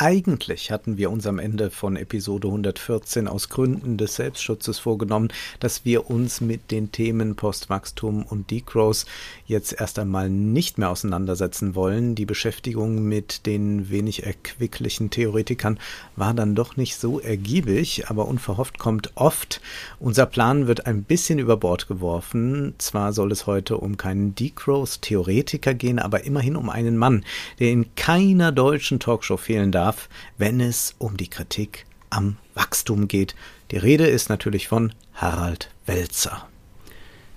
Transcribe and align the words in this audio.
Eigentlich 0.00 0.70
hatten 0.70 0.96
wir 0.96 1.10
uns 1.10 1.26
am 1.26 1.40
Ende 1.40 1.70
von 1.70 1.96
Episode 1.96 2.46
114 2.46 3.26
aus 3.26 3.48
Gründen 3.48 3.96
des 3.96 4.14
Selbstschutzes 4.14 4.78
vorgenommen, 4.78 5.32
dass 5.58 5.84
wir 5.84 6.08
uns 6.08 6.40
mit 6.40 6.70
den 6.70 6.92
Themen 6.92 7.34
Postwachstum 7.34 8.22
und 8.22 8.48
Degrowth 8.52 9.06
jetzt 9.46 9.72
erst 9.72 9.98
einmal 9.98 10.30
nicht 10.30 10.78
mehr 10.78 10.90
auseinandersetzen 10.90 11.74
wollen. 11.74 12.14
Die 12.14 12.26
Beschäftigung 12.26 13.08
mit 13.08 13.44
den 13.44 13.90
wenig 13.90 14.24
erquicklichen 14.24 15.10
Theoretikern 15.10 15.80
war 16.14 16.32
dann 16.32 16.54
doch 16.54 16.76
nicht 16.76 16.94
so 16.94 17.18
ergiebig, 17.18 18.04
aber 18.06 18.28
unverhofft 18.28 18.78
kommt 18.78 19.10
oft. 19.16 19.60
Unser 19.98 20.26
Plan 20.26 20.68
wird 20.68 20.86
ein 20.86 21.02
bisschen 21.02 21.40
über 21.40 21.56
Bord 21.56 21.88
geworfen. 21.88 22.74
Zwar 22.78 23.12
soll 23.12 23.32
es 23.32 23.48
heute 23.48 23.78
um 23.78 23.96
keinen 23.96 24.36
Degrowth-Theoretiker 24.36 25.74
gehen, 25.74 25.98
aber 25.98 26.22
immerhin 26.22 26.54
um 26.54 26.70
einen 26.70 26.96
Mann, 26.96 27.24
der 27.58 27.72
in 27.72 27.96
keiner 27.96 28.52
deutschen 28.52 29.00
Talkshow 29.00 29.36
fehlen 29.36 29.72
darf 29.72 29.87
darf, 29.88 30.08
wenn 30.36 30.60
es 30.60 30.94
um 30.98 31.16
die 31.16 31.28
Kritik 31.28 31.86
am 32.10 32.36
Wachstum 32.54 33.08
geht. 33.08 33.34
Die 33.70 33.78
Rede 33.78 34.06
ist 34.06 34.28
natürlich 34.28 34.68
von 34.68 34.92
Harald 35.14 35.70
Welzer. 35.86 36.46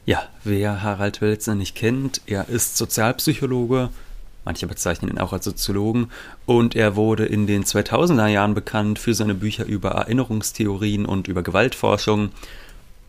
Ja, 0.05 0.23
wer 0.43 0.81
Harald 0.83 1.21
Welzer 1.21 1.55
nicht 1.55 1.75
kennt, 1.75 2.21
er 2.25 2.49
ist 2.49 2.75
Sozialpsychologe, 2.75 3.89
manche 4.43 4.67
bezeichnen 4.67 5.11
ihn 5.11 5.19
auch 5.19 5.31
als 5.31 5.45
Soziologen, 5.45 6.11
und 6.45 6.75
er 6.75 6.97
wurde 6.97 7.25
in 7.25 7.47
den 7.47 7.63
2000er 7.63 8.27
Jahren 8.27 8.53
bekannt 8.53 8.99
für 8.99 9.13
seine 9.13 9.35
Bücher 9.35 9.65
über 9.65 9.91
Erinnerungstheorien 9.91 11.05
und 11.05 11.29
über 11.29 11.43
Gewaltforschung 11.43 12.31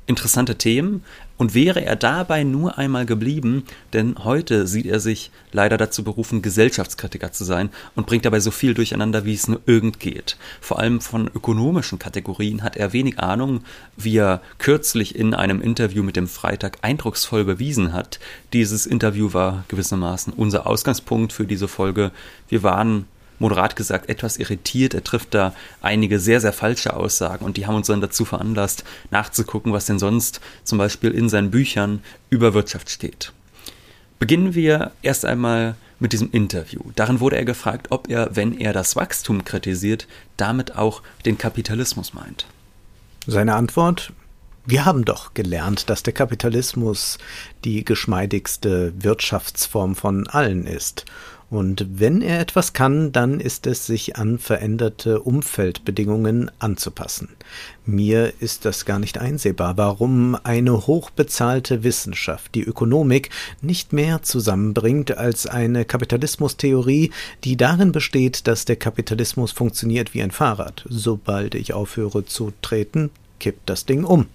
interessante 0.07 0.59
Themen 0.59 1.05
und 1.43 1.55
wäre 1.55 1.85
er 1.85 1.97
dabei 1.97 2.45
nur 2.45 2.79
einmal 2.79 3.05
geblieben, 3.05 3.65
denn 3.93 4.15
heute 4.23 4.69
sieht 4.69 4.87
er 4.87 5.01
sich 5.01 5.33
leider 5.51 5.77
dazu 5.77 6.05
berufen, 6.05 6.41
Gesellschaftskritiker 6.41 7.33
zu 7.33 7.43
sein 7.43 7.71
und 7.97 8.07
bringt 8.07 8.25
dabei 8.25 8.39
so 8.39 8.53
viel 8.53 8.75
durcheinander, 8.75 9.25
wie 9.25 9.35
es 9.35 9.49
nur 9.49 9.61
irgend 9.67 9.99
geht. 9.99 10.37
Vor 10.61 10.79
allem 10.79 11.01
von 11.01 11.29
ökonomischen 11.35 11.99
Kategorien 11.99 12.63
hat 12.63 12.77
er 12.77 12.93
wenig 12.93 13.19
Ahnung, 13.19 13.63
wie 13.97 14.19
er 14.19 14.41
kürzlich 14.59 15.17
in 15.17 15.35
einem 15.35 15.61
Interview 15.61 16.05
mit 16.05 16.15
dem 16.15 16.29
Freitag 16.29 16.79
eindrucksvoll 16.83 17.45
bewiesen 17.45 17.93
hat. 17.93 18.21
Dieses 18.53 18.87
Interview 18.87 19.33
war 19.33 19.65
gewissermaßen 19.67 20.33
unser 20.33 20.69
Ausgangspunkt 20.69 21.33
für 21.33 21.49
diese 21.49 21.67
Folge. 21.67 22.13
Wir 22.49 22.63
waren 22.63 23.07
moderat 23.39 23.77
gesagt 23.77 24.09
etwas 24.09 24.37
irritiert. 24.37 24.95
Er 24.95 25.05
trifft 25.05 25.35
da 25.35 25.55
einige 25.81 26.19
sehr, 26.19 26.41
sehr 26.41 26.53
falsche 26.53 26.95
Aussagen 26.95 27.45
und 27.45 27.57
die 27.57 27.67
haben 27.67 27.75
uns 27.75 27.87
dann 27.87 28.01
dazu 28.01 28.25
veranlasst, 28.25 28.85
nachzugucken, 29.11 29.73
was 29.73 29.87
denn 29.87 29.99
sonst 29.99 30.41
zum 30.65 30.79
Beispiel 30.79 31.11
in 31.11 31.29
seinen 31.29 31.51
Büchern 31.51 32.03
über 32.31 32.55
Wirtschaft 32.55 32.91
steht. 32.91 33.33
Beginnen 34.19 34.55
wir 34.55 34.93
erst 35.03 35.25
einmal 35.25 35.75
mit 35.99 36.13
diesem 36.13 36.31
Interview. 36.31 36.81
Darin 36.97 37.21
wurde 37.21 37.37
er 37.37 37.45
gefragt, 37.45 37.89
ob 37.91 38.09
er, 38.09 38.35
wenn 38.35 38.59
er 38.59 38.73
das 38.73 38.97
Wachstum 38.97 39.45
kritisiert, 39.45 40.07
damit 40.37 40.77
auch 40.77 41.03
den 41.25 41.39
Kapitalismus 41.39 42.15
meint. 42.15 42.47
Seine 43.27 43.55
Antwort 43.55 44.13
wir 44.65 44.85
haben 44.85 45.05
doch 45.05 45.35
gelernt, 45.35 45.91
dass 45.91 46.05
der 46.05 46.13
Kapitalismus 46.13 47.19
die 47.65 47.85
geschmeidigste 47.85 48.93
Wirtschaftsform 48.97 49.97
von 49.97 50.29
allen 50.29 50.69
ist 50.69 51.05
und 51.53 51.87
wenn 52.01 52.23
er 52.23 52.41
etwas 52.41 52.73
kann, 52.73 53.13
dann 53.13 53.39
ist 53.39 53.67
es, 53.67 53.85
sich 53.85 54.17
an 54.17 54.39
veränderte 54.39 55.21
Umfeldbedingungen 55.21 56.51
anzupassen. 56.59 57.29
Mir 57.85 58.33
ist 58.41 58.65
das 58.65 58.87
gar 58.87 58.99
nicht 58.99 59.19
einsehbar, 59.19 59.77
warum 59.77 60.35
eine 60.45 60.87
hochbezahlte 60.87 61.85
Wissenschaft 61.85 62.55
die 62.55 62.63
Ökonomik 62.63 63.29
nicht 63.61 63.93
mehr 63.93 64.23
zusammenbringt 64.23 65.19
als 65.19 65.47
eine 65.47 65.85
Kapitalismustheorie, 65.85 67.11
die 67.45 67.59
darin 67.59 67.93
besteht, 67.93 68.47
dass 68.47 68.65
der 68.65 68.77
Kapitalismus 68.77 69.53
funktioniert 69.53 70.15
wie 70.15 70.23
ein 70.23 70.31
Fahrrad. 70.31 70.87
Sobald 70.89 71.55
ich 71.55 71.75
aufhöre 71.75 72.25
zu 72.25 72.55
treten, 72.63 73.11
kippt 73.41 73.69
das 73.69 73.85
Ding 73.85 74.05
um. 74.05 74.27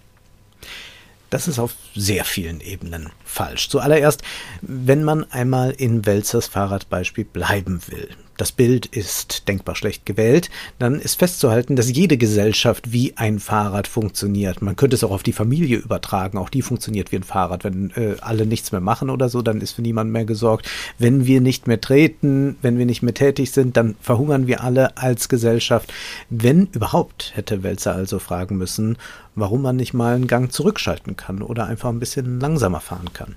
Das 1.30 1.48
ist 1.48 1.60
auf 1.60 1.74
sehr 1.96 2.24
vielen 2.24 2.62
Ebenen 2.62 3.10
falsch. 3.26 3.70
Zuallererst, 3.70 4.22
wenn 4.62 5.04
man 5.04 5.30
einmal 5.32 5.72
in 5.72 6.06
Welzers 6.06 6.48
Fahrradbeispiel 6.48 7.26
bleiben 7.26 7.82
will. 7.88 8.10
Das 8.38 8.52
Bild 8.52 8.86
ist 8.86 9.48
denkbar 9.48 9.76
schlecht 9.76 10.06
gewählt, 10.06 10.52
dann 10.78 11.00
ist 11.00 11.18
festzuhalten, 11.18 11.76
dass 11.76 11.92
jede 11.92 12.18
Gesellschaft 12.18 12.92
wie 12.92 13.18
ein 13.18 13.40
Fahrrad 13.40 13.88
funktioniert. 13.88 14.62
Man 14.62 14.76
könnte 14.76 14.96
es 14.96 15.04
auch 15.04 15.12
auf 15.12 15.24
die 15.24 15.34
Familie 15.34 15.78
übertragen, 15.78 16.38
auch 16.38 16.50
die 16.50 16.62
funktioniert 16.62 17.12
wie 17.12 17.16
ein 17.18 17.24
Fahrrad. 17.24 17.64
Wenn 17.64 17.92
äh, 17.96 18.16
alle 18.22 18.46
nichts 18.46 18.72
mehr 18.72 18.82
machen 18.82 19.10
oder 19.10 19.28
so, 19.30 19.42
dann 19.42 19.60
ist 19.60 19.72
für 19.72 19.82
niemanden 19.82 20.14
mehr 20.14 20.26
gesorgt. 20.26 20.70
Wenn 21.00 21.26
wir 21.26 21.42
nicht 21.42 21.66
mehr 21.66 21.82
treten, 21.82 22.58
wenn 22.62 22.78
wir 22.78 22.86
nicht 22.86 23.02
mehr 23.02 23.16
tätig 23.16 23.52
sind, 23.52 23.76
dann 23.76 23.96
verhungern 24.02 24.46
wir 24.46 24.64
alle 24.64 24.96
als 24.98 25.30
Gesellschaft. 25.30 25.92
Wenn 26.30 26.68
überhaupt, 26.74 27.32
hätte 27.34 27.64
Welzer 27.64 27.96
also 27.96 28.20
fragen 28.20 28.58
müssen, 28.58 28.98
warum 29.34 29.64
man 29.64 29.76
nicht 29.78 29.96
mal 29.96 30.16
einen 30.16 30.28
Gang 30.28 30.52
zurückschalten 30.52 31.16
kann 31.16 31.42
oder 31.42 31.66
einfach 31.66 31.90
ein 31.90 32.00
bisschen 32.00 32.40
langsamer 32.40 32.82
fahren 32.82 33.14
kann. 33.14 33.36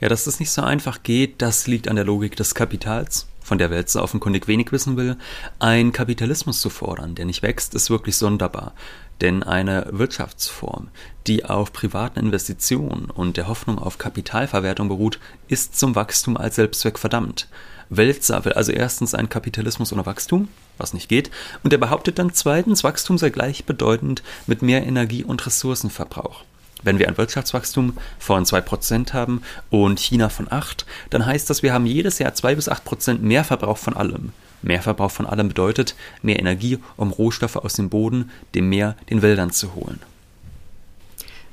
Ja, 0.00 0.08
dass 0.08 0.24
das 0.24 0.38
nicht 0.40 0.50
so 0.50 0.62
einfach 0.62 1.02
geht, 1.02 1.42
das 1.42 1.66
liegt 1.66 1.88
an 1.88 1.96
der 1.96 2.04
Logik 2.04 2.36
des 2.36 2.54
Kapitals 2.54 3.26
von 3.42 3.58
der 3.58 3.70
Welt 3.70 3.88
so 3.88 4.02
offenkundig 4.02 4.48
wenig 4.48 4.72
wissen 4.72 4.96
will, 4.96 5.16
ein 5.58 5.92
Kapitalismus 5.92 6.60
zu 6.60 6.70
fordern, 6.70 7.14
der 7.14 7.24
nicht 7.24 7.42
wächst, 7.42 7.74
ist 7.74 7.90
wirklich 7.90 8.16
sonderbar. 8.16 8.72
Denn 9.20 9.42
eine 9.42 9.86
Wirtschaftsform, 9.90 10.88
die 11.26 11.44
auf 11.44 11.72
privaten 11.72 12.18
Investitionen 12.18 13.10
und 13.10 13.36
der 13.36 13.46
Hoffnung 13.46 13.78
auf 13.78 13.98
Kapitalverwertung 13.98 14.88
beruht, 14.88 15.20
ist 15.48 15.78
zum 15.78 15.94
Wachstum 15.94 16.36
als 16.36 16.56
Selbstzweck 16.56 16.98
verdammt. 16.98 17.48
Welzer 17.88 18.44
will 18.44 18.54
also 18.54 18.72
erstens 18.72 19.14
einen 19.14 19.28
Kapitalismus 19.28 19.92
ohne 19.92 20.06
Wachstum, 20.06 20.48
was 20.78 20.94
nicht 20.94 21.08
geht, 21.08 21.30
und 21.62 21.72
er 21.72 21.78
behauptet 21.78 22.18
dann 22.18 22.32
zweitens, 22.32 22.84
Wachstum 22.84 23.18
sei 23.18 23.30
gleichbedeutend 23.30 24.22
mit 24.46 24.62
mehr 24.62 24.84
Energie- 24.86 25.24
und 25.24 25.44
Ressourcenverbrauch. 25.44 26.44
Wenn 26.82 26.98
wir 26.98 27.08
ein 27.08 27.16
Wirtschaftswachstum 27.16 27.96
von 28.18 28.44
2% 28.44 29.12
haben 29.12 29.42
und 29.70 30.00
China 30.00 30.28
von 30.28 30.50
8, 30.50 30.86
dann 31.10 31.26
heißt 31.26 31.48
das, 31.50 31.62
wir 31.62 31.72
haben 31.72 31.86
jedes 31.86 32.18
Jahr 32.18 32.34
2 32.34 32.54
bis 32.54 32.70
8% 32.70 33.18
mehr 33.18 33.44
Verbrauch 33.44 33.78
von 33.78 33.94
allem. 33.94 34.32
Mehr 34.62 34.82
Verbrauch 34.82 35.10
von 35.10 35.26
allem 35.26 35.48
bedeutet 35.48 35.96
mehr 36.22 36.38
Energie, 36.38 36.78
um 36.96 37.10
Rohstoffe 37.10 37.56
aus 37.56 37.74
dem 37.74 37.90
Boden, 37.90 38.30
dem 38.54 38.68
Meer, 38.68 38.96
den 39.10 39.20
Wäldern 39.20 39.50
zu 39.50 39.74
holen. 39.74 40.00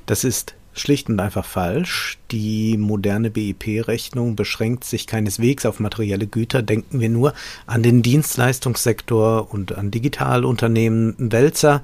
Das 0.06 0.24
ist 0.24 0.54
schlicht 0.74 1.10
und 1.10 1.20
einfach 1.20 1.46
falsch. 1.46 2.19
Die 2.32 2.78
moderne 2.78 3.32
BIP-Rechnung 3.32 4.36
beschränkt 4.36 4.84
sich 4.84 5.08
keineswegs 5.08 5.66
auf 5.66 5.80
materielle 5.80 6.28
Güter. 6.28 6.62
Denken 6.62 7.00
wir 7.00 7.10
nur 7.10 7.34
an 7.66 7.82
den 7.82 8.04
Dienstleistungssektor 8.04 9.52
und 9.52 9.76
an 9.76 9.90
Digitalunternehmen. 9.90 11.16
Welzer 11.18 11.82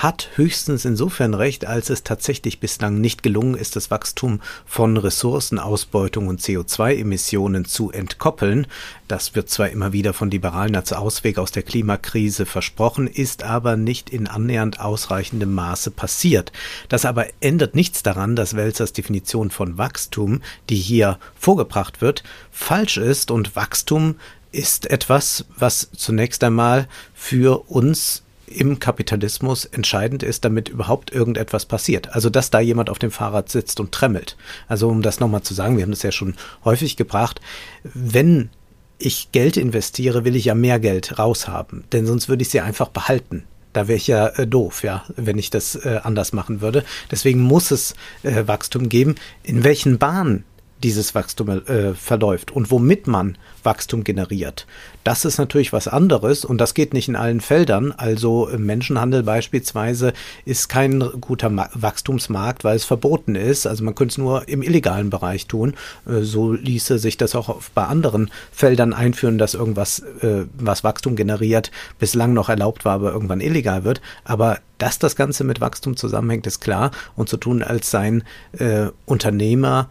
hat 0.00 0.30
höchstens 0.36 0.86
insofern 0.86 1.34
recht, 1.34 1.66
als 1.66 1.90
es 1.90 2.02
tatsächlich 2.02 2.58
bislang 2.58 3.02
nicht 3.02 3.22
gelungen 3.22 3.54
ist, 3.54 3.76
das 3.76 3.90
Wachstum 3.90 4.40
von 4.64 4.96
Ressourcenausbeutung 4.96 6.28
und 6.28 6.40
CO2-Emissionen 6.40 7.66
zu 7.66 7.90
entkoppeln. 7.90 8.66
Das 9.08 9.34
wird 9.34 9.50
zwar 9.50 9.68
immer 9.68 9.92
wieder 9.92 10.14
von 10.14 10.30
Liberalen 10.30 10.74
als 10.74 10.94
Ausweg 10.94 11.36
aus 11.36 11.52
der 11.52 11.64
Klimakrise 11.64 12.46
versprochen, 12.46 13.08
ist 13.08 13.42
aber 13.42 13.76
nicht 13.76 14.08
in 14.08 14.26
annähernd 14.26 14.80
ausreichendem 14.80 15.52
Maße 15.52 15.90
passiert. 15.90 16.50
Das 16.88 17.04
aber 17.04 17.26
ändert 17.40 17.74
nichts 17.74 18.02
daran, 18.02 18.36
dass 18.36 18.56
Welzers 18.56 18.94
Definition 18.94 19.50
von 19.50 19.76
Wachstum, 19.80 20.42
die 20.68 20.76
hier 20.76 21.18
vorgebracht 21.34 22.00
wird, 22.00 22.22
falsch 22.52 22.98
ist 22.98 23.32
und 23.32 23.56
Wachstum 23.56 24.14
ist 24.52 24.88
etwas, 24.90 25.44
was 25.56 25.90
zunächst 25.96 26.44
einmal 26.44 26.86
für 27.12 27.68
uns 27.68 28.22
im 28.46 28.78
Kapitalismus 28.78 29.64
entscheidend 29.64 30.22
ist, 30.22 30.44
damit 30.44 30.68
überhaupt 30.68 31.12
irgendetwas 31.12 31.66
passiert. 31.66 32.14
Also, 32.14 32.30
dass 32.30 32.50
da 32.50 32.60
jemand 32.60 32.90
auf 32.90 32.98
dem 32.98 33.10
Fahrrad 33.10 33.48
sitzt 33.48 33.80
und 33.80 33.92
tremmelt. 33.92 34.36
Also, 34.68 34.88
um 34.88 35.02
das 35.02 35.20
nochmal 35.20 35.42
zu 35.42 35.54
sagen, 35.54 35.76
wir 35.76 35.84
haben 35.84 35.92
das 35.92 36.02
ja 36.02 36.12
schon 36.12 36.34
häufig 36.64 36.96
gebracht, 36.96 37.40
wenn 37.82 38.50
ich 38.98 39.32
Geld 39.32 39.56
investiere, 39.56 40.24
will 40.24 40.36
ich 40.36 40.46
ja 40.46 40.54
mehr 40.54 40.78
Geld 40.78 41.18
raushaben, 41.18 41.84
denn 41.92 42.06
sonst 42.06 42.28
würde 42.28 42.42
ich 42.42 42.50
sie 42.50 42.60
einfach 42.60 42.88
behalten. 42.88 43.44
Da 43.72 43.88
wäre 43.88 43.96
ich 43.96 44.06
ja 44.06 44.28
äh, 44.28 44.46
doof, 44.46 44.82
ja, 44.82 45.04
wenn 45.16 45.38
ich 45.38 45.50
das 45.50 45.76
äh, 45.76 46.00
anders 46.02 46.32
machen 46.32 46.60
würde. 46.60 46.84
Deswegen 47.10 47.40
muss 47.40 47.70
es 47.70 47.94
äh, 48.22 48.46
Wachstum 48.46 48.88
geben. 48.88 49.14
In 49.42 49.64
welchen 49.64 49.98
Bahnen 49.98 50.44
dieses 50.82 51.14
Wachstum 51.14 51.48
äh, 51.66 51.94
verläuft 51.94 52.50
und 52.50 52.70
womit 52.70 53.06
man 53.06 53.36
Wachstum 53.62 54.04
generiert. 54.04 54.66
Das 55.04 55.24
ist 55.24 55.38
natürlich 55.38 55.72
was 55.72 55.88
anderes 55.88 56.44
und 56.44 56.58
das 56.58 56.74
geht 56.74 56.94
nicht 56.94 57.08
in 57.08 57.16
allen 57.16 57.40
Feldern. 57.40 57.92
Also 57.92 58.48
Menschenhandel 58.56 59.22
beispielsweise 59.22 60.12
ist 60.44 60.68
kein 60.68 61.00
guter 61.20 61.50
Ma 61.50 61.68
Wachstumsmarkt, 61.74 62.64
weil 62.64 62.76
es 62.76 62.84
verboten 62.84 63.34
ist. 63.34 63.66
Also 63.66 63.84
man 63.84 63.94
könnte 63.94 64.12
es 64.12 64.18
nur 64.18 64.48
im 64.48 64.62
illegalen 64.62 65.10
Bereich 65.10 65.46
tun. 65.46 65.74
Äh, 66.06 66.22
so 66.22 66.52
ließe 66.52 66.98
sich 66.98 67.16
das 67.16 67.34
auch 67.34 67.60
bei 67.74 67.84
anderen 67.84 68.30
Feldern 68.52 68.92
einführen, 68.92 69.38
dass 69.38 69.54
irgendwas, 69.54 70.00
äh, 70.20 70.44
was 70.54 70.84
Wachstum 70.84 71.16
generiert, 71.16 71.70
bislang 71.98 72.32
noch 72.32 72.48
erlaubt 72.48 72.84
war, 72.84 72.94
aber 72.94 73.12
irgendwann 73.12 73.40
illegal 73.40 73.84
wird. 73.84 74.00
Aber 74.24 74.58
dass 74.78 74.98
das 74.98 75.14
Ganze 75.14 75.44
mit 75.44 75.60
Wachstum 75.60 75.96
zusammenhängt, 75.96 76.46
ist 76.46 76.60
klar. 76.60 76.90
Und 77.16 77.28
zu 77.28 77.36
tun, 77.36 77.62
als 77.62 77.90
sein 77.90 78.24
äh, 78.52 78.86
Unternehmer 79.04 79.90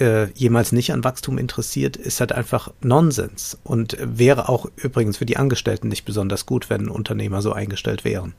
äh, 0.00 0.30
jemals 0.34 0.72
nicht 0.72 0.92
an 0.92 1.04
Wachstum 1.04 1.38
interessiert, 1.38 1.96
ist 1.96 2.20
halt 2.20 2.32
einfach 2.32 2.72
Nonsens 2.80 3.58
und 3.64 3.96
wäre 4.00 4.48
auch 4.48 4.66
übrigens 4.76 5.18
für 5.18 5.26
die 5.26 5.36
Angestellten 5.36 5.88
nicht 5.88 6.04
besonders 6.04 6.46
gut, 6.46 6.70
wenn 6.70 6.88
Unternehmer 6.88 7.42
so 7.42 7.52
eingestellt 7.52 8.04
wären. 8.04 8.34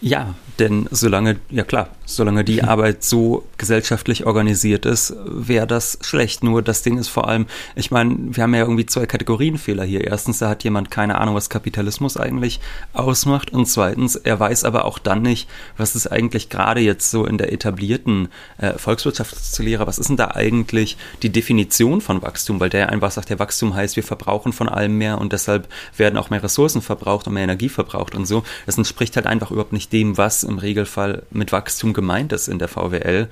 Ja, 0.00 0.34
denn 0.60 0.88
solange, 0.92 1.38
ja 1.50 1.64
klar, 1.64 1.88
solange 2.04 2.44
die 2.44 2.62
Arbeit 2.64 3.02
so 3.02 3.44
gesellschaftlich 3.58 4.26
organisiert 4.26 4.86
ist, 4.86 5.14
wäre 5.24 5.66
das 5.66 5.98
schlecht. 6.02 6.44
Nur 6.44 6.62
das 6.62 6.82
Ding 6.82 6.98
ist 6.98 7.08
vor 7.08 7.28
allem, 7.28 7.46
ich 7.74 7.90
meine, 7.90 8.16
wir 8.18 8.42
haben 8.42 8.54
ja 8.54 8.60
irgendwie 8.60 8.86
zwei 8.86 9.06
Kategorienfehler 9.06 9.84
hier. 9.84 10.04
Erstens, 10.04 10.38
da 10.38 10.48
hat 10.48 10.64
jemand 10.64 10.90
keine 10.90 11.20
Ahnung, 11.20 11.34
was 11.34 11.50
Kapitalismus 11.50 12.16
eigentlich 12.16 12.60
ausmacht. 12.92 13.52
Und 13.52 13.66
zweitens, 13.66 14.16
er 14.16 14.38
weiß 14.38 14.64
aber 14.64 14.84
auch 14.84 14.98
dann 14.98 15.22
nicht, 15.22 15.48
was 15.76 15.96
ist 15.96 16.06
eigentlich 16.06 16.48
gerade 16.48 16.80
jetzt 16.80 17.10
so 17.10 17.24
in 17.24 17.38
der 17.38 17.52
etablierten 17.52 18.28
äh, 18.58 18.74
Volkswirtschaftslehre, 18.74 19.86
was 19.86 19.98
ist 19.98 20.08
denn 20.08 20.16
da 20.16 20.32
eigentlich 20.32 20.96
die 21.22 21.30
Definition 21.30 22.00
von 22.00 22.22
Wachstum? 22.22 22.60
Weil 22.60 22.70
der 22.70 22.90
einfach 22.90 23.10
sagt, 23.10 23.30
der 23.30 23.38
Wachstum 23.38 23.74
heißt, 23.74 23.96
wir 23.96 24.04
verbrauchen 24.04 24.52
von 24.52 24.68
allem 24.68 24.96
mehr 24.96 25.18
und 25.18 25.32
deshalb 25.32 25.68
werden 25.96 26.16
auch 26.16 26.30
mehr 26.30 26.42
Ressourcen 26.42 26.82
verbraucht 26.82 27.26
und 27.26 27.34
mehr 27.34 27.44
Energie 27.44 27.68
verbraucht 27.68 28.14
und 28.14 28.26
so. 28.26 28.44
Das 28.66 28.78
entspricht 28.78 29.16
halt 29.16 29.26
einfach 29.26 29.50
überhaupt 29.50 29.72
nicht 29.72 29.87
dem, 29.92 30.16
was 30.16 30.44
im 30.44 30.58
Regelfall 30.58 31.22
mit 31.30 31.52
Wachstum 31.52 31.92
gemeint 31.92 32.32
ist 32.32 32.48
in 32.48 32.58
der 32.58 32.68
VWL. 32.68 33.28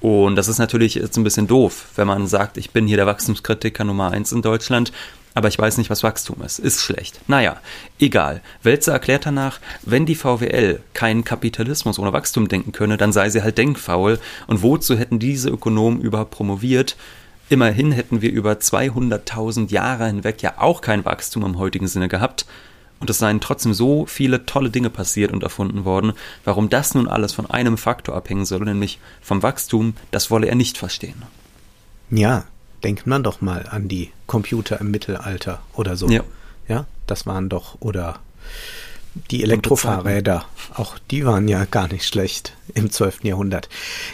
Und 0.00 0.36
das 0.36 0.48
ist 0.48 0.58
natürlich 0.58 0.94
jetzt 0.94 1.16
ein 1.16 1.24
bisschen 1.24 1.48
doof, 1.48 1.86
wenn 1.96 2.06
man 2.06 2.26
sagt, 2.26 2.56
ich 2.56 2.70
bin 2.70 2.86
hier 2.86 2.96
der 2.96 3.06
Wachstumskritiker 3.06 3.84
Nummer 3.84 4.12
eins 4.12 4.30
in 4.30 4.42
Deutschland, 4.42 4.92
aber 5.34 5.48
ich 5.48 5.58
weiß 5.58 5.78
nicht, 5.78 5.90
was 5.90 6.02
Wachstum 6.02 6.42
ist. 6.42 6.58
Ist 6.58 6.80
schlecht. 6.80 7.20
Naja, 7.28 7.60
egal. 7.98 8.40
Welzer 8.62 8.92
erklärt 8.92 9.26
danach, 9.26 9.60
wenn 9.82 10.06
die 10.06 10.14
VWL 10.14 10.80
keinen 10.94 11.24
Kapitalismus 11.24 11.98
ohne 11.98 12.12
Wachstum 12.12 12.48
denken 12.48 12.72
könne, 12.72 12.96
dann 12.96 13.12
sei 13.12 13.28
sie 13.30 13.42
halt 13.42 13.58
denkfaul. 13.58 14.18
Und 14.46 14.62
wozu 14.62 14.96
hätten 14.96 15.18
diese 15.18 15.48
Ökonomen 15.48 16.00
überhaupt 16.00 16.32
promoviert? 16.32 16.96
Immerhin 17.50 17.92
hätten 17.92 18.20
wir 18.20 18.30
über 18.30 18.52
200.000 18.52 19.70
Jahre 19.70 20.06
hinweg 20.06 20.42
ja 20.42 20.54
auch 20.58 20.80
kein 20.80 21.04
Wachstum 21.04 21.44
im 21.44 21.58
heutigen 21.58 21.88
Sinne 21.88 22.08
gehabt 22.08 22.44
und 23.00 23.10
es 23.10 23.18
seien 23.18 23.40
trotzdem 23.40 23.74
so 23.74 24.06
viele 24.06 24.46
tolle 24.46 24.70
Dinge 24.70 24.90
passiert 24.90 25.32
und 25.32 25.42
erfunden 25.42 25.84
worden, 25.84 26.12
warum 26.44 26.68
das 26.68 26.94
nun 26.94 27.08
alles 27.08 27.32
von 27.32 27.46
einem 27.50 27.78
Faktor 27.78 28.16
abhängen 28.16 28.44
soll, 28.44 28.60
nämlich 28.60 28.98
vom 29.20 29.42
Wachstum, 29.42 29.94
das 30.10 30.30
wolle 30.30 30.48
er 30.48 30.54
nicht 30.54 30.78
verstehen. 30.78 31.22
Ja, 32.10 32.44
denkt 32.82 33.06
man 33.06 33.22
doch 33.22 33.40
mal 33.40 33.66
an 33.70 33.88
die 33.88 34.10
Computer 34.26 34.80
im 34.80 34.90
Mittelalter 34.90 35.60
oder 35.74 35.96
so. 35.96 36.08
Ja. 36.08 36.22
Ja, 36.68 36.86
das 37.06 37.26
waren 37.26 37.48
doch, 37.48 37.76
oder 37.80 38.18
die 39.30 39.42
Elektrofahrräder, 39.42 40.44
auch 40.74 40.98
die 41.10 41.26
waren 41.26 41.48
ja 41.48 41.64
gar 41.64 41.88
nicht 41.88 42.06
schlecht 42.06 42.54
im 42.74 42.90
12. 42.90 43.24
Jahrhundert. 43.24 43.68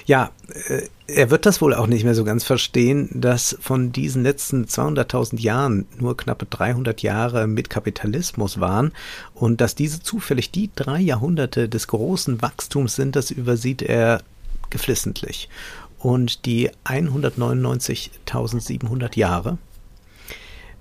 Ja, 0.06 0.30
äh, 0.68 0.82
er 1.06 1.30
wird 1.30 1.44
das 1.44 1.60
wohl 1.60 1.74
auch 1.74 1.86
nicht 1.86 2.04
mehr 2.04 2.14
so 2.14 2.24
ganz 2.24 2.44
verstehen, 2.44 3.10
dass 3.12 3.58
von 3.60 3.92
diesen 3.92 4.22
letzten 4.22 4.64
200.000 4.64 5.38
Jahren 5.38 5.84
nur 5.98 6.16
knappe 6.16 6.46
300 6.46 7.02
Jahre 7.02 7.46
mit 7.46 7.68
Kapitalismus 7.68 8.58
waren 8.58 8.92
und 9.34 9.60
dass 9.60 9.74
diese 9.74 10.02
zufällig 10.02 10.50
die 10.50 10.70
drei 10.74 11.00
Jahrhunderte 11.00 11.68
des 11.68 11.88
großen 11.88 12.40
Wachstums 12.40 12.96
sind, 12.96 13.16
das 13.16 13.30
übersieht 13.30 13.82
er 13.82 14.22
geflissentlich. 14.70 15.50
Und 15.98 16.46
die 16.46 16.70
199.700 16.84 19.18
Jahre, 19.18 19.58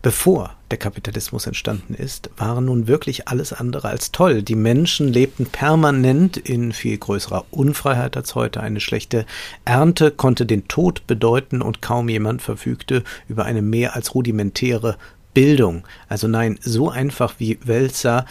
bevor 0.03 0.55
der 0.69 0.77
Kapitalismus 0.77 1.47
entstanden 1.47 1.95
ist, 1.95 2.29
waren 2.38 2.65
nun 2.65 2.88
wirklich 2.88 3.27
alles 3.27 3.53
andere 3.53 3.88
als 3.88 4.11
toll. 4.11 4.44
Die 4.44 4.55
Menschen 4.55 5.07
lebten 5.07 5.47
permanent 5.47 6.38
in 6.38 6.73
viel 6.73 6.97
größerer 6.97 7.45
Unfreiheit 7.50 8.15
als 8.15 8.35
heute. 8.35 8.59
Eine 8.59 8.81
schlechte 8.81 9.25
Ernte 9.65 10.11
konnte 10.11 10.45
den 10.45 10.67
Tod 10.67 11.07
bedeuten 11.07 11.61
und 11.61 11.81
kaum 11.81 12.09
jemand 12.09 12.41
verfügte 12.41 13.03
über 13.27 13.45
eine 13.45 13.63
mehr 13.63 13.95
als 13.95 14.13
rudimentäre 14.13 14.97
Bildung. 15.33 15.83
Also 16.09 16.27
nein, 16.27 16.59
so 16.61 16.89
einfach 16.89 17.35
wie 17.39 17.57
Wälzer 17.63 18.25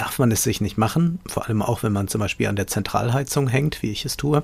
darf 0.00 0.18
man 0.18 0.30
es 0.30 0.42
sich 0.42 0.60
nicht 0.60 0.78
machen, 0.78 1.20
vor 1.26 1.46
allem 1.46 1.60
auch 1.60 1.82
wenn 1.82 1.92
man 1.92 2.08
zum 2.08 2.20
Beispiel 2.20 2.46
an 2.46 2.56
der 2.56 2.66
Zentralheizung 2.66 3.48
hängt, 3.48 3.82
wie 3.82 3.90
ich 3.90 4.06
es 4.06 4.16
tue. 4.16 4.42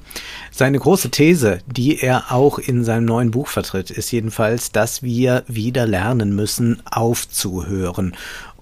Seine 0.51 0.79
große 0.79 1.11
These, 1.11 1.61
die 1.67 1.99
er 1.99 2.31
auch 2.31 2.59
in 2.59 2.85
seinem 2.85 3.07
neuen 3.07 3.31
Buch 3.31 3.49
vertritt, 3.49 3.91
ist 3.91 4.11
jedenfalls, 4.11 4.71
dass 4.71 5.03
wir 5.03 5.45
wieder 5.47 5.87
lernen 5.87 6.37
müssen, 6.37 6.83
aufzuhören. 6.85 8.15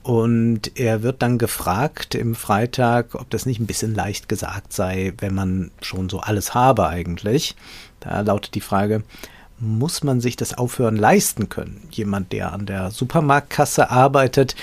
Und 0.05 0.79
er 0.79 1.02
wird 1.02 1.23
dann 1.23 1.38
gefragt 1.38 2.14
im 2.14 2.35
Freitag, 2.35 3.14
ob 3.14 3.29
das 3.31 3.46
nicht 3.46 3.58
ein 3.58 3.67
bisschen 3.67 3.94
leicht 3.94 4.29
gesagt 4.29 4.73
sei, 4.73 5.14
wenn 5.19 5.35
man 5.35 5.70
schon 5.81 6.08
so 6.08 6.20
alles 6.20 6.55
habe 6.55 6.87
eigentlich. 6.87 7.56
Da 8.00 8.20
lautet 8.20 8.55
die 8.55 8.61
Frage, 8.61 9.02
muss 9.58 10.02
man 10.02 10.20
sich 10.20 10.37
das 10.37 10.55
Aufhören 10.55 10.96
leisten 10.96 11.49
können? 11.49 11.88
Jemand, 11.91 12.32
der 12.32 12.52
an 12.52 12.67
der 12.67 12.91
Supermarktkasse 12.91 13.91
arbeitet, 13.91 14.56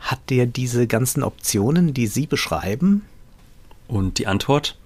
hat 0.00 0.20
der 0.30 0.46
diese 0.46 0.86
ganzen 0.86 1.22
Optionen, 1.22 1.94
die 1.94 2.06
Sie 2.06 2.26
beschreiben? 2.26 3.02
Und 3.88 4.18
die 4.18 4.26
Antwort? 4.26 4.78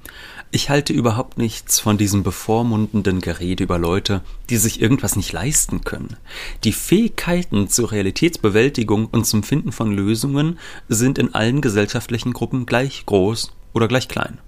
Ich 0.50 0.68
halte 0.68 0.92
überhaupt 0.92 1.38
nichts 1.38 1.78
von 1.78 1.96
diesem 1.96 2.22
bevormundenden 2.22 3.20
Gerede 3.20 3.62
über 3.62 3.78
Leute, 3.78 4.22
die 4.50 4.56
sich 4.56 4.82
irgendwas 4.82 5.14
nicht 5.14 5.32
leisten 5.32 5.82
können. 5.82 6.16
Die 6.64 6.72
Fähigkeiten 6.72 7.68
zur 7.68 7.92
Realitätsbewältigung 7.92 9.06
und 9.06 9.26
zum 9.26 9.42
Finden 9.42 9.70
von 9.70 9.92
Lösungen 9.92 10.58
sind 10.88 11.18
in 11.18 11.34
allen 11.34 11.60
gesellschaftlichen 11.60 12.32
Gruppen 12.32 12.66
gleich 12.66 13.06
groß 13.06 13.52
oder 13.72 13.86
gleich 13.86 14.08
klein 14.08 14.38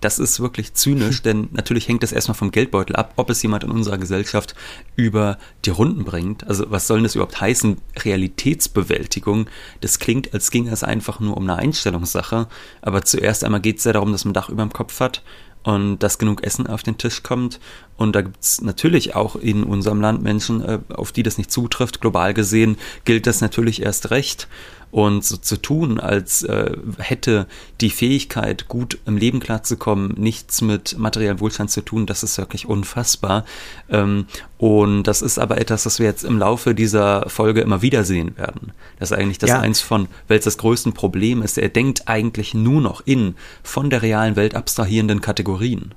das 0.00 0.18
ist 0.18 0.40
wirklich 0.40 0.74
zynisch, 0.74 1.22
denn 1.24 1.48
natürlich 1.52 1.88
hängt 1.88 2.02
das 2.02 2.12
erstmal 2.12 2.36
vom 2.36 2.50
Geldbeutel 2.50 2.96
ab, 2.96 3.12
ob 3.16 3.30
es 3.30 3.42
jemand 3.42 3.64
in 3.64 3.70
unserer 3.70 3.98
Gesellschaft 3.98 4.54
über 4.94 5.38
die 5.64 5.70
Runden 5.70 6.04
bringt. 6.04 6.46
Also 6.46 6.70
was 6.70 6.86
soll 6.86 7.02
das 7.02 7.14
überhaupt 7.14 7.40
heißen? 7.40 7.78
Realitätsbewältigung. 8.04 9.48
Das 9.80 9.98
klingt, 9.98 10.32
als 10.34 10.50
ginge 10.50 10.70
es 10.70 10.84
einfach 10.84 11.20
nur 11.20 11.36
um 11.36 11.44
eine 11.44 11.56
Einstellungssache. 11.56 12.48
Aber 12.82 13.02
zuerst 13.02 13.44
einmal 13.44 13.60
geht 13.60 13.78
es 13.78 13.84
ja 13.84 13.92
darum, 13.92 14.12
dass 14.12 14.24
man 14.24 14.32
ein 14.32 14.34
Dach 14.34 14.48
über 14.48 14.62
dem 14.62 14.72
Kopf 14.72 15.00
hat 15.00 15.22
und 15.66 15.98
dass 15.98 16.18
genug 16.18 16.44
Essen 16.44 16.68
auf 16.68 16.84
den 16.84 16.96
Tisch 16.96 17.24
kommt. 17.24 17.58
Und 17.96 18.14
da 18.14 18.22
gibt 18.22 18.40
es 18.40 18.60
natürlich 18.60 19.16
auch 19.16 19.34
in 19.34 19.64
unserem 19.64 20.00
Land 20.00 20.22
Menschen, 20.22 20.62
äh, 20.62 20.78
auf 20.90 21.10
die 21.10 21.24
das 21.24 21.38
nicht 21.38 21.50
zutrifft. 21.50 22.00
Global 22.00 22.34
gesehen 22.34 22.76
gilt 23.04 23.26
das 23.26 23.40
natürlich 23.40 23.82
erst 23.82 24.10
recht. 24.10 24.46
Und 24.90 25.24
so 25.24 25.36
zu 25.36 25.56
tun, 25.56 26.00
als 26.00 26.42
äh, 26.42 26.76
hätte 26.98 27.46
die 27.80 27.90
Fähigkeit, 27.90 28.68
gut 28.68 28.98
im 29.04 29.16
Leben 29.16 29.40
klarzukommen, 29.40 30.14
nichts 30.16 30.62
mit 30.62 30.96
materiellem 30.98 31.40
Wohlstand 31.40 31.70
zu 31.70 31.82
tun, 31.82 32.06
das 32.06 32.22
ist 32.22 32.38
wirklich 32.38 32.66
unfassbar. 32.66 33.44
Ähm, 33.90 34.26
und 34.58 35.02
das 35.04 35.22
ist 35.22 35.38
aber 35.38 35.58
etwas, 35.58 35.82
das 35.82 35.98
wir 35.98 36.06
jetzt 36.06 36.24
im 36.24 36.38
Laufe 36.38 36.74
dieser 36.74 37.28
Folge 37.28 37.60
immer 37.60 37.82
wieder 37.82 38.04
sehen 38.04 38.36
werden. 38.38 38.72
Das 38.98 39.10
ist 39.10 39.18
eigentlich 39.18 39.38
das 39.38 39.50
ja. 39.50 39.60
eins 39.60 39.80
von 39.80 40.08
Welts 40.28 40.56
größten 40.56 40.92
Problem 40.92 41.42
ist. 41.42 41.58
Er 41.58 41.68
denkt 41.68 42.08
eigentlich 42.08 42.54
nur 42.54 42.80
noch 42.80 43.02
in 43.04 43.34
von 43.62 43.90
der 43.90 44.02
realen 44.02 44.36
Welt 44.36 44.54
abstrahierenden 44.54 45.20
Kategorien. 45.20 45.94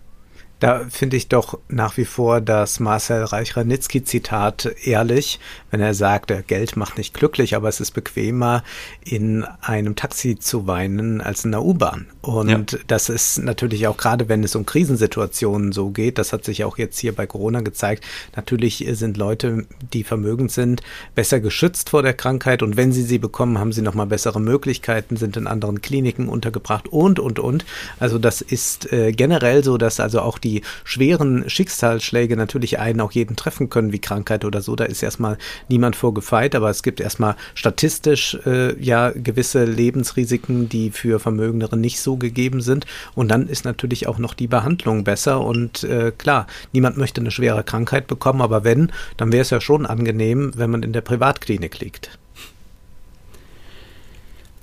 Da 0.60 0.86
finde 0.90 1.16
ich 1.16 1.30
doch 1.30 1.58
nach 1.70 1.96
wie 1.96 2.06
vor 2.06 2.42
das 2.42 2.82
Marcel 2.82 3.24
Reich-Ranitzky-Zitat 3.24 4.76
ehrlich, 4.84 5.40
wenn 5.72 5.82
er 5.82 5.94
sagt, 5.94 6.34
Geld 6.48 6.76
macht 6.76 6.98
nicht 6.98 7.14
glücklich, 7.14 7.56
aber 7.56 7.70
es 7.70 7.80
ist 7.80 7.92
bequemer, 7.92 8.64
in 9.04 9.46
einem 9.62 9.96
Taxi 9.96 10.38
zu 10.38 10.68
weinen 10.68 11.22
als 11.22 11.46
in 11.46 11.52
der 11.52 11.64
U-Bahn. 11.64 12.08
Und 12.22 12.74
ja. 12.74 12.80
das 12.88 13.10
ist 13.10 13.40
natürlich 13.40 13.88
auch 13.88 13.98
gerade, 13.98 14.30
wenn 14.30 14.44
es 14.44 14.56
um 14.56 14.66
Krisensituationen 14.66 15.72
so 15.72 15.90
geht, 15.90 16.18
das 16.18 16.34
hat 16.34 16.44
sich 16.44 16.64
auch 16.64 16.78
jetzt 16.78 17.00
hier 17.00 17.16
bei 17.16 17.26
Corona 17.26 17.62
gezeigt, 17.62 18.06
natürlich 18.36 18.86
sind 18.92 19.18
Leute, 19.18 19.66
die 19.94 20.04
vermögend 20.04 20.52
sind, 20.52 20.82
besser 21.16 21.40
geschützt 21.40 21.90
vor 21.90 22.04
der 22.04 22.14
Krankheit 22.14 22.62
und 22.64 22.76
wenn 22.76 22.92
sie 22.92 23.04
sie 23.04 23.18
bekommen, 23.18 23.60
haben 23.60 23.72
sie 23.72 23.82
nochmal 23.82 24.08
bessere 24.08 24.42
Möglichkeiten, 24.42 25.16
sind 25.16 25.38
in 25.38 25.48
anderen 25.48 25.82
Kliniken 25.82 26.28
untergebracht 26.28 26.88
und, 26.90 27.20
und, 27.20 27.40
und. 27.40 27.66
Also 28.00 28.18
das 28.18 28.42
ist 28.42 28.92
äh, 28.92 29.14
generell 29.14 29.64
so, 29.64 29.78
dass 29.78 30.00
also 30.00 30.22
auch 30.22 30.38
die 30.38 30.50
die 30.50 30.62
schweren 30.84 31.50
Schicksalsschläge 31.50 32.36
natürlich 32.36 32.80
einen 32.80 33.02
auch 33.02 33.12
jeden 33.12 33.36
treffen 33.36 33.70
können, 33.70 33.92
wie 33.92 34.00
Krankheit 34.00 34.46
oder 34.46 34.62
so. 34.62 34.76
Da 34.76 34.86
ist 34.86 35.04
erstmal 35.04 35.38
niemand 35.68 35.96
vorgefeit, 35.96 36.56
aber 36.56 36.70
es 36.70 36.84
gibt 36.84 37.00
erstmal 37.00 37.36
statistisch 37.54 38.38
äh, 38.46 38.80
ja 38.82 39.12
gewisse 39.12 39.66
Lebensrisiken, 39.66 40.70
die 40.70 40.92
für 40.92 41.20
Vermögendere 41.20 41.78
nicht 41.78 42.00
so 42.00 42.18
gegeben 42.18 42.62
sind. 42.62 42.86
Und 43.16 43.30
dann 43.30 43.48
ist 43.48 43.66
natürlich 43.66 44.08
auch 44.08 44.18
noch 44.18 44.34
die 44.34 44.48
Behandlung 44.48 45.04
besser. 45.04 45.42
Und 45.42 45.84
äh, 45.84 46.12
klar, 46.18 46.48
niemand 46.72 46.98
möchte 46.98 47.22
eine 47.22 47.32
schwere 47.32 47.64
Krankheit 47.64 48.08
bekommen, 48.08 48.42
aber 48.42 48.64
wenn, 48.64 48.92
dann 49.18 49.32
wäre 49.32 49.42
es 49.42 49.50
ja 49.50 49.62
schon 49.62 49.86
angenehm, 49.86 50.52
wenn 50.56 50.70
man 50.70 50.84
in 50.84 50.94
der 50.94 51.02
Privatklinik 51.02 51.80
liegt. 51.80 52.18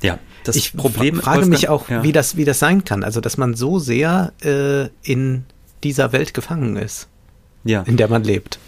Ja, 0.03 0.19
das 0.45 0.57
ich 0.57 0.77
Problem 0.77 1.17
frage 1.17 1.47
mich 1.47 1.69
auch, 1.69 1.89
ja. 1.89 2.03
wie, 2.03 2.13
das, 2.13 2.37
wie 2.37 2.45
das 2.45 2.59
sein 2.59 2.85
kann. 2.85 3.03
Also, 3.03 3.21
dass 3.21 3.37
man 3.37 3.55
so 3.55 3.79
sehr 3.79 4.33
äh, 4.43 4.89
in 5.03 5.45
dieser 5.83 6.13
Welt 6.13 6.35
gefangen 6.35 6.77
ist, 6.77 7.09
ja. 7.65 7.83
in 7.83 7.97
der 7.97 8.09
man 8.09 8.25
lebt. 8.25 8.59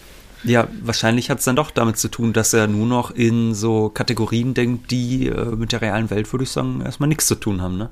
Ja, 0.44 0.68
wahrscheinlich 0.82 1.30
hat 1.30 1.38
es 1.38 1.44
dann 1.44 1.56
doch 1.56 1.70
damit 1.70 1.98
zu 1.98 2.08
tun, 2.08 2.32
dass 2.32 2.52
er 2.52 2.66
nur 2.66 2.86
noch 2.86 3.10
in 3.10 3.54
so 3.54 3.88
Kategorien 3.88 4.54
denkt, 4.54 4.90
die 4.90 5.26
äh, 5.26 5.56
mit 5.56 5.72
der 5.72 5.82
realen 5.82 6.10
Welt, 6.10 6.32
würde 6.32 6.44
ich 6.44 6.50
sagen, 6.50 6.80
erstmal 6.80 7.08
nichts 7.08 7.26
zu 7.26 7.34
tun 7.34 7.60
haben, 7.60 7.76
ne? 7.76 7.90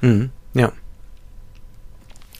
Mhm, 0.00 0.30
ja. 0.54 0.72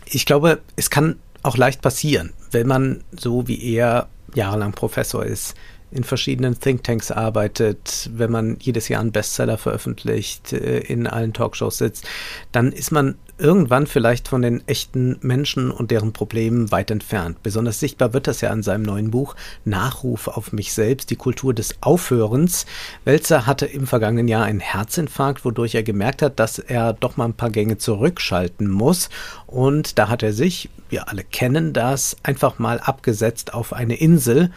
Ich 0.05 0.26
glaube, 0.26 0.61
es 0.76 0.91
kann 0.91 1.19
auch 1.43 1.57
leicht 1.57 1.81
passieren, 1.81 2.33
wenn 2.50 2.67
man 2.67 3.05
so 3.17 3.47
wie 3.47 3.62
er 3.75 4.09
jahrelang 4.35 4.73
Professor 4.73 5.25
ist, 5.25 5.55
in 5.97 6.05
verschiedenen 6.05 6.61
Thinktanks 6.61 7.11
arbeitet, 7.11 8.11
wenn 8.12 8.31
man 8.31 8.57
jedes 8.61 8.88
Jahr 8.88 9.00
einen 9.00 9.12
Bestseller 9.12 9.59
veröffentlicht, 9.59 10.53
äh, 10.53 10.79
in 10.79 11.07
allen 11.07 11.33
Talkshows 11.33 11.79
sitzt, 11.79 12.07
dann 12.53 12.73
ist 12.73 12.93
man 12.93 13.17
irgendwann 13.38 13.87
vielleicht 13.87 14.29
von 14.29 14.43
den 14.43 14.67
echten 14.67 15.19
Menschen 15.21 15.71
und 15.71 15.91
deren 15.91 16.12
Problemen 16.12 16.71
weit 16.73 16.91
entfernt. 16.91 17.43
Besonders 17.43 17.81
sichtbar 17.81 18.15
wird 18.15 18.26
das 18.26 18.41
ja 18.41 18.53
in 18.53 18.62
seinem 18.62 18.83
neuen 18.83 19.11
Buch 19.11 19.37
Nachruf 19.65 20.29
auf 20.29 20.53
mich 20.53 20.73
selbst, 20.73 21.11
die 21.11 21.17
Kultur 21.17 21.53
des 21.53 21.76
Aufhörens. 21.83 22.67
Welzer 23.05 23.47
hatte 23.47 23.67
im 23.67 23.87
vergangenen 23.87 24.29
Jahr 24.29 24.45
einen 24.45 24.61
Herzinfarkt, 24.61 25.45
wodurch 25.45 25.75
er 25.75 25.83
gemerkt 25.83 26.23
hat, 26.23 26.38
dass 26.41 26.59
er 26.59 26.95
doch 26.95 27.17
mal 27.17 27.26
ein 27.26 27.35
paar 27.35 27.50
Gänge 27.50 27.76
zurückschalten 27.76 28.69
muss. 28.69 29.11
Und 29.47 29.99
da 29.99 30.09
hat 30.09 30.23
er 30.23 30.33
sich, 30.33 30.71
wir 30.88 31.09
alle 31.09 31.25
kennen 31.25 31.73
das, 31.73 32.17
einfach 32.23 32.59
mal 32.59 32.81
abgesetzt 32.81 33.53
auf 33.53 33.73
eine 33.73 33.97
Insel 33.97 34.50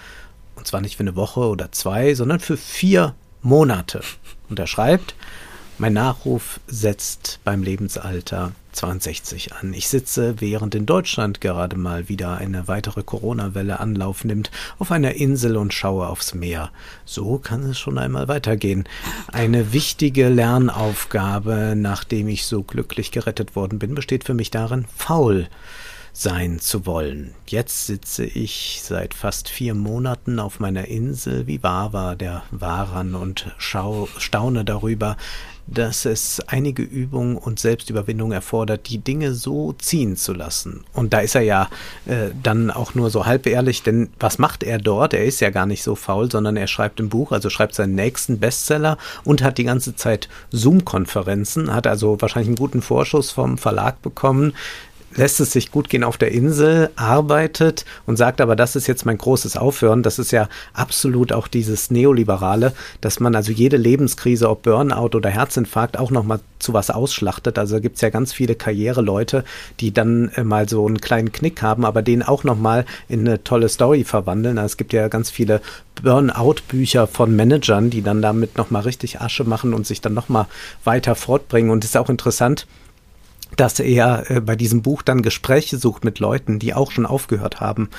und 0.60 0.68
zwar 0.68 0.82
nicht 0.82 0.98
für 0.98 1.04
eine 1.04 1.16
Woche 1.16 1.40
oder 1.40 1.72
zwei, 1.72 2.14
sondern 2.14 2.40
für 2.40 2.58
vier 2.58 3.16
Monate. 3.42 4.02
Und 4.50 4.60
er 4.60 4.68
schreibt, 4.68 5.16
mein 5.78 5.94
Nachruf 5.94 6.60
setzt 6.68 7.40
beim 7.46 7.64
Lebensalter 7.64 8.52
62 8.74 9.54
an. 9.54 9.74
Ich 9.74 9.88
sitze, 9.88 10.42
während 10.42 10.76
in 10.76 10.86
Deutschland 10.86 11.40
gerade 11.40 11.78
mal 11.78 12.10
wieder 12.10 12.38
eine 12.38 12.68
weitere 12.68 13.02
Corona-Welle 13.02 13.80
Anlauf 13.80 14.26
nimmt, 14.26 14.52
auf 14.78 14.92
einer 14.92 15.16
Insel 15.16 15.56
und 15.56 15.74
schaue 15.74 16.08
aufs 16.08 16.34
Meer. 16.34 16.72
So 17.06 17.38
kann 17.40 17.64
es 17.64 17.80
schon 17.80 17.98
einmal 17.98 18.28
weitergehen. 18.28 18.84
Eine 19.32 19.72
wichtige 19.72 20.28
Lernaufgabe, 20.28 21.76
nachdem 21.78 22.28
ich 22.28 22.46
so 22.46 22.62
glücklich 22.62 23.12
gerettet 23.12 23.56
worden 23.56 23.80
bin, 23.80 23.96
besteht 23.96 24.26
für 24.26 24.34
mich 24.34 24.52
darin, 24.52 24.86
faul 24.96 25.48
sein 26.14 26.60
zu 26.60 26.86
wollen. 26.86 27.34
Jetzt 27.48 27.88
sitze 27.88 28.26
ich 28.26 28.82
seit 28.84 29.14
fast 29.14 29.50
vier 29.50 29.74
Monaten 29.74 30.40
auf 30.40 30.60
meiner 30.60 30.88
Insel 30.88 31.48
wie 31.48 31.64
Wawa, 31.64 32.16
der 32.16 32.44
Waran, 32.52 33.16
und 33.16 33.54
schau, 33.58 34.08
staune 34.18 34.66
darüber, 34.66 35.18
dass 35.72 36.06
es 36.06 36.42
einige 36.48 36.82
Übung 36.82 37.38
und 37.38 37.60
Selbstüberwindung 37.60 38.32
erfordert, 38.32 38.90
die 38.90 38.98
Dinge 38.98 39.34
so 39.34 39.74
ziehen 39.74 40.16
zu 40.16 40.34
lassen. 40.34 40.84
Und 40.94 41.14
da 41.14 41.20
ist 41.20 41.36
er 41.36 41.42
ja 41.42 41.70
äh, 42.06 42.30
dann 42.42 42.72
auch 42.72 42.96
nur 42.96 43.10
so 43.10 43.26
halb 43.26 43.46
ehrlich, 43.46 43.84
denn 43.84 44.10
was 44.20 44.40
macht 44.40 44.64
er 44.64 44.80
dort? 44.80 45.14
Er 45.14 45.26
ist 45.26 45.40
ja 45.42 45.50
gar 45.50 45.66
nicht 45.66 45.84
so 45.84 45.96
faul, 45.96 46.32
sondern 46.32 46.58
er 46.58 46.68
schreibt 46.68 47.00
im 47.00 47.10
Buch, 47.10 47.32
also 47.32 47.50
schreibt 47.50 47.76
seinen 47.76 47.96
nächsten 47.96 48.40
Bestseller 48.40 48.98
und 49.24 49.44
hat 49.44 49.58
die 49.58 49.64
ganze 49.64 49.96
Zeit 49.96 50.28
Zoom-Konferenzen, 50.52 51.74
hat 51.74 51.88
also 51.88 52.20
wahrscheinlich 52.20 52.50
einen 52.50 52.58
guten 52.58 52.82
Vorschuss 52.82 53.32
vom 53.32 53.58
Verlag 53.58 54.02
bekommen, 54.02 54.54
lässt 55.16 55.40
es 55.40 55.52
sich 55.52 55.72
gut 55.72 55.90
gehen 55.90 56.04
auf 56.04 56.18
der 56.18 56.32
Insel, 56.32 56.90
arbeitet 56.96 57.86
und 58.06 58.18
sagt 58.18 58.42
aber, 58.42 58.56
das 58.56 58.76
ist 58.76 58.88
jetzt 58.88 59.06
mein 59.06 59.18
großes 59.18 59.58
Aufhören. 59.58 60.04
Das 60.04 60.20
ist 60.20 60.32
ja 60.32 60.48
absolut 60.74 61.34
auch 61.34 61.48
dieses 61.48 61.92
Neoliberale, 61.92 62.74
dass 63.02 63.20
man 63.20 63.36
also 63.36 63.52
jede 63.52 63.78
Lebenskrise, 63.78 64.50
ob 64.50 64.64
Burnout 64.64 65.16
oder 65.16 65.30
Herzinfarkt, 65.30 65.98
auch 65.98 66.12
nochmal 66.12 66.40
zu 66.60 66.74
was 66.74 66.92
ausschlachtet. 66.92 67.58
Also 67.58 67.80
gibt 67.80 67.96
es 67.96 68.02
ja 68.02 68.10
ganz 68.10 68.34
viele 68.34 68.56
Karriereleute, 68.56 69.44
die 69.80 69.94
dann 69.94 70.30
äh, 70.36 70.44
mal 70.44 70.68
so 70.70 70.86
einen 70.86 71.02
kleinen 71.02 71.32
Knick 71.32 71.62
haben, 71.62 71.86
aber 71.86 72.02
den 72.02 72.24
auch 72.24 72.44
nochmal 72.44 72.86
in 73.08 73.22
eine 73.22 73.44
tolle 73.44 73.70
Story 73.70 74.04
verwandeln. 74.04 74.58
Also 74.58 74.74
es 74.74 74.78
gibt 74.78 74.94
ja 74.94 75.08
ganz 75.08 75.30
viele 75.30 75.62
Burnout-Bücher 76.02 77.08
von 77.08 77.36
Managern, 77.36 77.90
die 77.90 78.02
dann 78.02 78.22
damit 78.22 78.58
nochmal 78.58 78.84
richtig 78.84 79.22
Asche 79.22 79.44
machen 79.44 79.74
und 79.74 79.88
sich 79.88 80.02
dann 80.02 80.14
nochmal 80.14 80.46
weiter 80.84 81.16
fortbringen. 81.16 81.72
Und 81.72 81.84
ist 81.84 81.98
auch 81.98 82.10
interessant, 82.10 82.68
dass 83.60 83.80
er 83.80 84.30
äh, 84.30 84.42
bei 84.42 84.56
diesem 84.56 84.82
Buch 84.82 85.02
dann 85.02 85.22
Gespräche 85.22 85.78
sucht 85.78 86.06
mit 86.06 86.20
Leuten, 86.20 86.60
die 86.60 86.74
auch 86.74 86.92
schon 86.92 87.06
aufgehört 87.06 87.60
haben. 87.60 87.90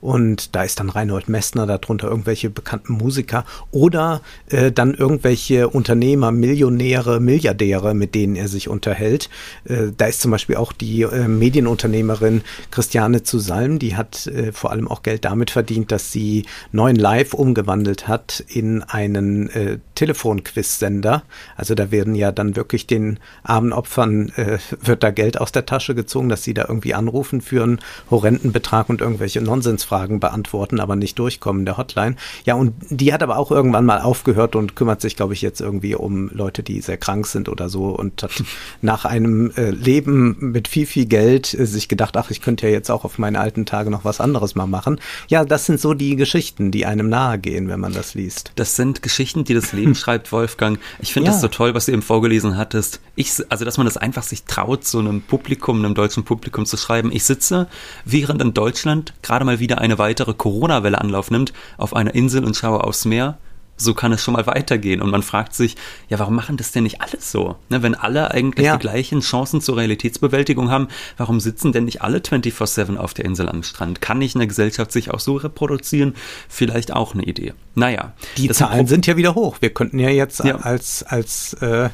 Und 0.00 0.54
da 0.54 0.62
ist 0.62 0.78
dann 0.78 0.90
Reinhold 0.90 1.28
Messner, 1.28 1.66
darunter 1.66 2.08
irgendwelche 2.08 2.50
bekannten 2.50 2.92
Musiker 2.92 3.44
oder 3.72 4.20
äh, 4.50 4.70
dann 4.70 4.94
irgendwelche 4.94 5.68
Unternehmer, 5.68 6.30
Millionäre, 6.30 7.20
Milliardäre, 7.20 7.94
mit 7.94 8.14
denen 8.14 8.36
er 8.36 8.48
sich 8.48 8.68
unterhält. 8.68 9.30
Äh, 9.64 9.92
da 9.96 10.06
ist 10.06 10.20
zum 10.20 10.30
Beispiel 10.30 10.56
auch 10.56 10.72
die 10.72 11.02
äh, 11.02 11.26
Medienunternehmerin 11.26 12.42
Christiane 12.70 13.22
zu 13.22 13.38
Salm, 13.38 13.78
die 13.78 13.96
hat 13.96 14.26
äh, 14.26 14.52
vor 14.52 14.70
allem 14.70 14.88
auch 14.88 15.02
Geld 15.02 15.24
damit 15.24 15.50
verdient, 15.50 15.90
dass 15.90 16.12
sie 16.12 16.44
neuen 16.70 16.96
Live 16.96 17.34
umgewandelt 17.34 18.06
hat 18.06 18.44
in 18.46 18.82
einen 18.82 19.48
äh, 19.50 19.78
Telefonquiz-Sender. 19.94 21.22
Also 21.56 21.74
da 21.74 21.90
werden 21.90 22.14
ja 22.14 22.30
dann 22.30 22.56
wirklich 22.56 22.86
den 22.86 23.18
armen 23.42 23.72
Opfern 23.72 24.28
äh, 24.36 24.58
wird 24.80 24.98
wird 24.98 25.07
da 25.08 25.10
Geld 25.10 25.40
aus 25.40 25.52
der 25.52 25.66
Tasche 25.66 25.94
gezogen, 25.94 26.28
dass 26.28 26.44
sie 26.44 26.54
da 26.54 26.66
irgendwie 26.68 26.94
anrufen 26.94 27.40
für 27.40 27.62
einen 27.62 27.80
horrenden 28.10 28.52
Betrag 28.52 28.88
und 28.88 29.00
irgendwelche 29.00 29.40
Nonsensfragen 29.40 30.20
beantworten, 30.20 30.80
aber 30.80 30.96
nicht 30.96 31.18
durchkommen 31.18 31.64
der 31.64 31.76
Hotline. 31.76 32.16
Ja, 32.44 32.54
und 32.54 32.74
die 32.90 33.12
hat 33.12 33.22
aber 33.22 33.38
auch 33.38 33.50
irgendwann 33.50 33.86
mal 33.86 34.00
aufgehört 34.00 34.54
und 34.54 34.76
kümmert 34.76 35.00
sich, 35.00 35.16
glaube 35.16 35.32
ich, 35.32 35.42
jetzt 35.42 35.60
irgendwie 35.60 35.94
um 35.94 36.28
Leute, 36.32 36.62
die 36.62 36.80
sehr 36.80 36.98
krank 36.98 37.26
sind 37.26 37.48
oder 37.48 37.68
so 37.68 37.86
und 37.86 38.22
hat 38.22 38.42
nach 38.82 39.04
einem 39.04 39.50
äh, 39.56 39.70
Leben 39.70 40.36
mit 40.40 40.68
viel, 40.68 40.86
viel 40.86 41.06
Geld 41.06 41.54
äh, 41.54 41.66
sich 41.66 41.88
gedacht, 41.88 42.16
ach, 42.16 42.30
ich 42.30 42.42
könnte 42.42 42.66
ja 42.66 42.72
jetzt 42.72 42.90
auch 42.90 43.04
auf 43.04 43.18
meine 43.18 43.40
alten 43.40 43.66
Tage 43.66 43.90
noch 43.90 44.04
was 44.04 44.20
anderes 44.20 44.54
mal 44.54 44.66
machen. 44.66 45.00
Ja, 45.28 45.44
das 45.44 45.66
sind 45.66 45.80
so 45.80 45.94
die 45.94 46.16
Geschichten, 46.16 46.70
die 46.70 46.84
einem 46.84 47.08
nahe 47.08 47.38
gehen, 47.38 47.68
wenn 47.68 47.80
man 47.80 47.92
das 47.92 48.14
liest. 48.14 48.52
Das 48.56 48.76
sind 48.76 49.02
Geschichten, 49.02 49.44
die 49.44 49.54
das 49.54 49.72
Leben 49.72 49.94
schreibt, 49.94 50.30
Wolfgang. 50.32 50.78
Ich 51.00 51.12
finde 51.12 51.28
ja. 51.28 51.32
das 51.32 51.40
so 51.40 51.48
toll, 51.48 51.74
was 51.74 51.86
du 51.86 51.92
eben 51.92 52.02
vorgelesen 52.02 52.56
hattest. 52.56 53.00
Ich, 53.16 53.32
also, 53.48 53.64
dass 53.64 53.78
man 53.78 53.86
das 53.86 53.96
einfach 53.96 54.22
sich 54.22 54.44
traut, 54.44 54.84
so 54.90 54.98
einem 54.98 55.22
Publikum, 55.22 55.78
einem 55.78 55.94
deutschen 55.94 56.24
Publikum 56.24 56.66
zu 56.66 56.76
schreiben, 56.76 57.12
ich 57.12 57.24
sitze, 57.24 57.68
während 58.04 58.42
in 58.42 58.54
Deutschland 58.54 59.14
gerade 59.22 59.44
mal 59.44 59.58
wieder 59.58 59.78
eine 59.78 59.98
weitere 59.98 60.34
Corona-Welle 60.34 61.00
Anlauf 61.00 61.30
nimmt, 61.30 61.52
auf 61.76 61.94
einer 61.94 62.14
Insel 62.14 62.44
und 62.44 62.56
schaue 62.56 62.84
aufs 62.84 63.04
Meer, 63.04 63.38
so 63.78 63.94
kann 63.94 64.12
es 64.12 64.22
schon 64.22 64.34
mal 64.34 64.46
weitergehen. 64.46 65.00
Und 65.00 65.10
man 65.10 65.22
fragt 65.22 65.54
sich, 65.54 65.76
ja, 66.08 66.18
warum 66.18 66.34
machen 66.34 66.56
das 66.56 66.72
denn 66.72 66.82
nicht 66.82 67.00
alle 67.00 67.20
so? 67.20 67.56
Ne, 67.70 67.82
wenn 67.82 67.94
alle 67.94 68.30
eigentlich 68.32 68.66
ja. 68.66 68.76
die 68.76 68.80
gleichen 68.80 69.20
Chancen 69.20 69.60
zur 69.60 69.76
Realitätsbewältigung 69.76 70.70
haben, 70.70 70.88
warum 71.16 71.40
sitzen 71.40 71.72
denn 71.72 71.84
nicht 71.84 72.02
alle 72.02 72.18
24-7 72.18 72.96
auf 72.96 73.14
der 73.14 73.24
Insel 73.24 73.48
am 73.48 73.62
Strand? 73.62 74.00
Kann 74.00 74.18
nicht 74.18 74.34
eine 74.34 74.46
Gesellschaft 74.46 74.92
sich 74.92 75.10
auch 75.12 75.20
so 75.20 75.36
reproduzieren? 75.36 76.14
Vielleicht 76.48 76.92
auch 76.92 77.14
eine 77.14 77.22
Idee. 77.22 77.54
Naja. 77.74 78.12
Die 78.36 78.50
Zahlen 78.50 78.86
sind 78.86 79.06
ja 79.06 79.16
wieder 79.16 79.34
hoch. 79.34 79.58
Wir 79.60 79.70
könnten 79.70 79.98
ja 79.98 80.10
jetzt 80.10 80.44
ja. 80.44 80.56
als, 80.56 81.04
als 81.04 81.54
äh, 81.54 81.88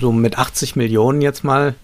so 0.00 0.12
mit 0.12 0.38
80 0.38 0.76
Millionen 0.76 1.22
jetzt 1.22 1.44
mal 1.44 1.74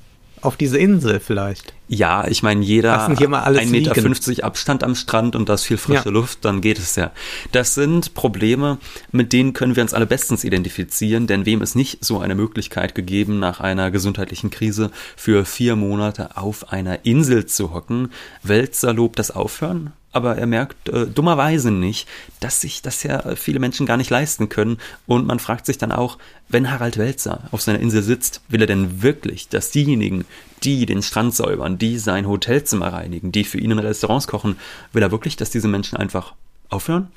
auf 0.43 0.57
diese 0.57 0.79
Insel 0.79 1.21
vielleicht. 1.21 1.73
Ja, 1.89 2.27
ich 2.27 2.43
meine, 2.43 2.65
jeder 2.65 3.01
alles 3.45 3.63
1,50 3.63 3.71
Meter 3.71 3.95
50 3.95 4.45
Abstand 4.45 4.83
am 4.85 4.95
Strand 4.95 5.37
und 5.37 5.49
das 5.49 5.63
viel 5.63 5.77
frische 5.77 6.07
ja. 6.07 6.11
Luft, 6.11 6.45
dann 6.45 6.61
geht 6.61 6.79
es 6.79 6.97
ja. 6.97 7.13
Das 7.53 7.75
sind 7.75 8.15
Probleme, 8.15 8.79
mit 9.11 9.33
denen 9.33 9.53
können 9.53 9.77
wir 9.77 9.83
uns 9.83 9.95
alle 9.95 10.07
bestens 10.07 10.45
identifizieren, 10.45 11.27
denn 11.27 11.47
wem 11.47 11.63
ist 11.63 11.75
nicht 11.75 12.05
so 12.05 12.21
eine 12.21 12.35
Möglichkeit 12.35 12.95
gegeben, 12.95 13.39
nach 13.39 13.61
einer 13.61 13.91
gesundheitlichen 13.91 14.51
Krise 14.51 14.91
für 15.17 15.45
vier 15.45 15.77
Monate 15.77 16.37
auf 16.37 16.73
einer 16.73 17.05
Insel 17.05 17.47
zu 17.47 17.73
hocken? 17.73 18.11
Wälzer 18.43 18.93
lobt 18.93 19.19
das 19.19 19.31
Aufhören? 19.31 19.93
Aber 20.13 20.37
er 20.37 20.47
merkt 20.47 20.89
äh, 20.89 21.07
dummerweise 21.07 21.71
nicht, 21.71 22.09
dass 22.41 22.61
sich 22.61 22.83
das 22.83 23.03
ja 23.03 23.35
viele 23.35 23.59
Menschen 23.59 23.87
gar 23.87 23.97
nicht 23.97 24.11
leisten 24.11 24.49
können. 24.49 24.79
Und 25.07 25.27
man 25.27 25.39
fragt 25.39 25.67
sich 25.67 25.79
dann 25.79 25.91
auch, 25.91 26.19
wenn 26.49 26.71
Harald 26.71 26.99
Welzer 26.99 27.49
auf 27.51 27.63
seiner 27.63 27.81
Insel 27.81 28.03
sitzt, 28.03 28.43
will 28.49 28.61
er 28.61 28.67
denn 28.67 29.03
wirklich, 29.03 29.49
dass 29.49 29.71
diejenigen, 29.71 30.25
die 30.63 30.87
den 30.87 31.03
Strand 31.03 31.35
säubern, 31.35 31.79
die 31.79 31.99
sein 31.99 32.29
Hotelzimmer 32.29 32.93
reinigen, 32.93 33.33
die 33.33 33.45
für 33.45 33.59
ihn 33.59 33.71
in 33.71 33.79
Restaurants 33.79 34.29
kochen, 34.29 34.59
will 34.93 35.03
er 35.03 35.11
wirklich, 35.11 35.37
dass 35.37 35.51
diese 35.51 35.69
Menschen 35.69 35.97
einfach 35.97 36.35
aufhören? 36.69 37.09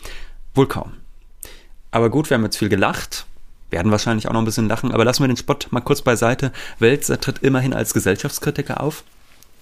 Wohl 0.53 0.67
kaum. 0.67 0.93
Aber 1.91 2.09
gut, 2.09 2.29
wir 2.29 2.35
haben 2.35 2.43
jetzt 2.43 2.57
viel 2.57 2.69
gelacht, 2.69 3.25
werden 3.69 3.91
wahrscheinlich 3.91 4.27
auch 4.27 4.33
noch 4.33 4.41
ein 4.41 4.45
bisschen 4.45 4.67
lachen, 4.67 4.91
aber 4.91 5.05
lassen 5.05 5.23
wir 5.23 5.27
den 5.27 5.37
Spott 5.37 5.67
mal 5.71 5.81
kurz 5.81 6.01
beiseite. 6.01 6.51
Welzer 6.79 7.19
tritt 7.19 7.39
immerhin 7.39 7.73
als 7.73 7.93
Gesellschaftskritiker 7.93 8.81
auf 8.81 9.03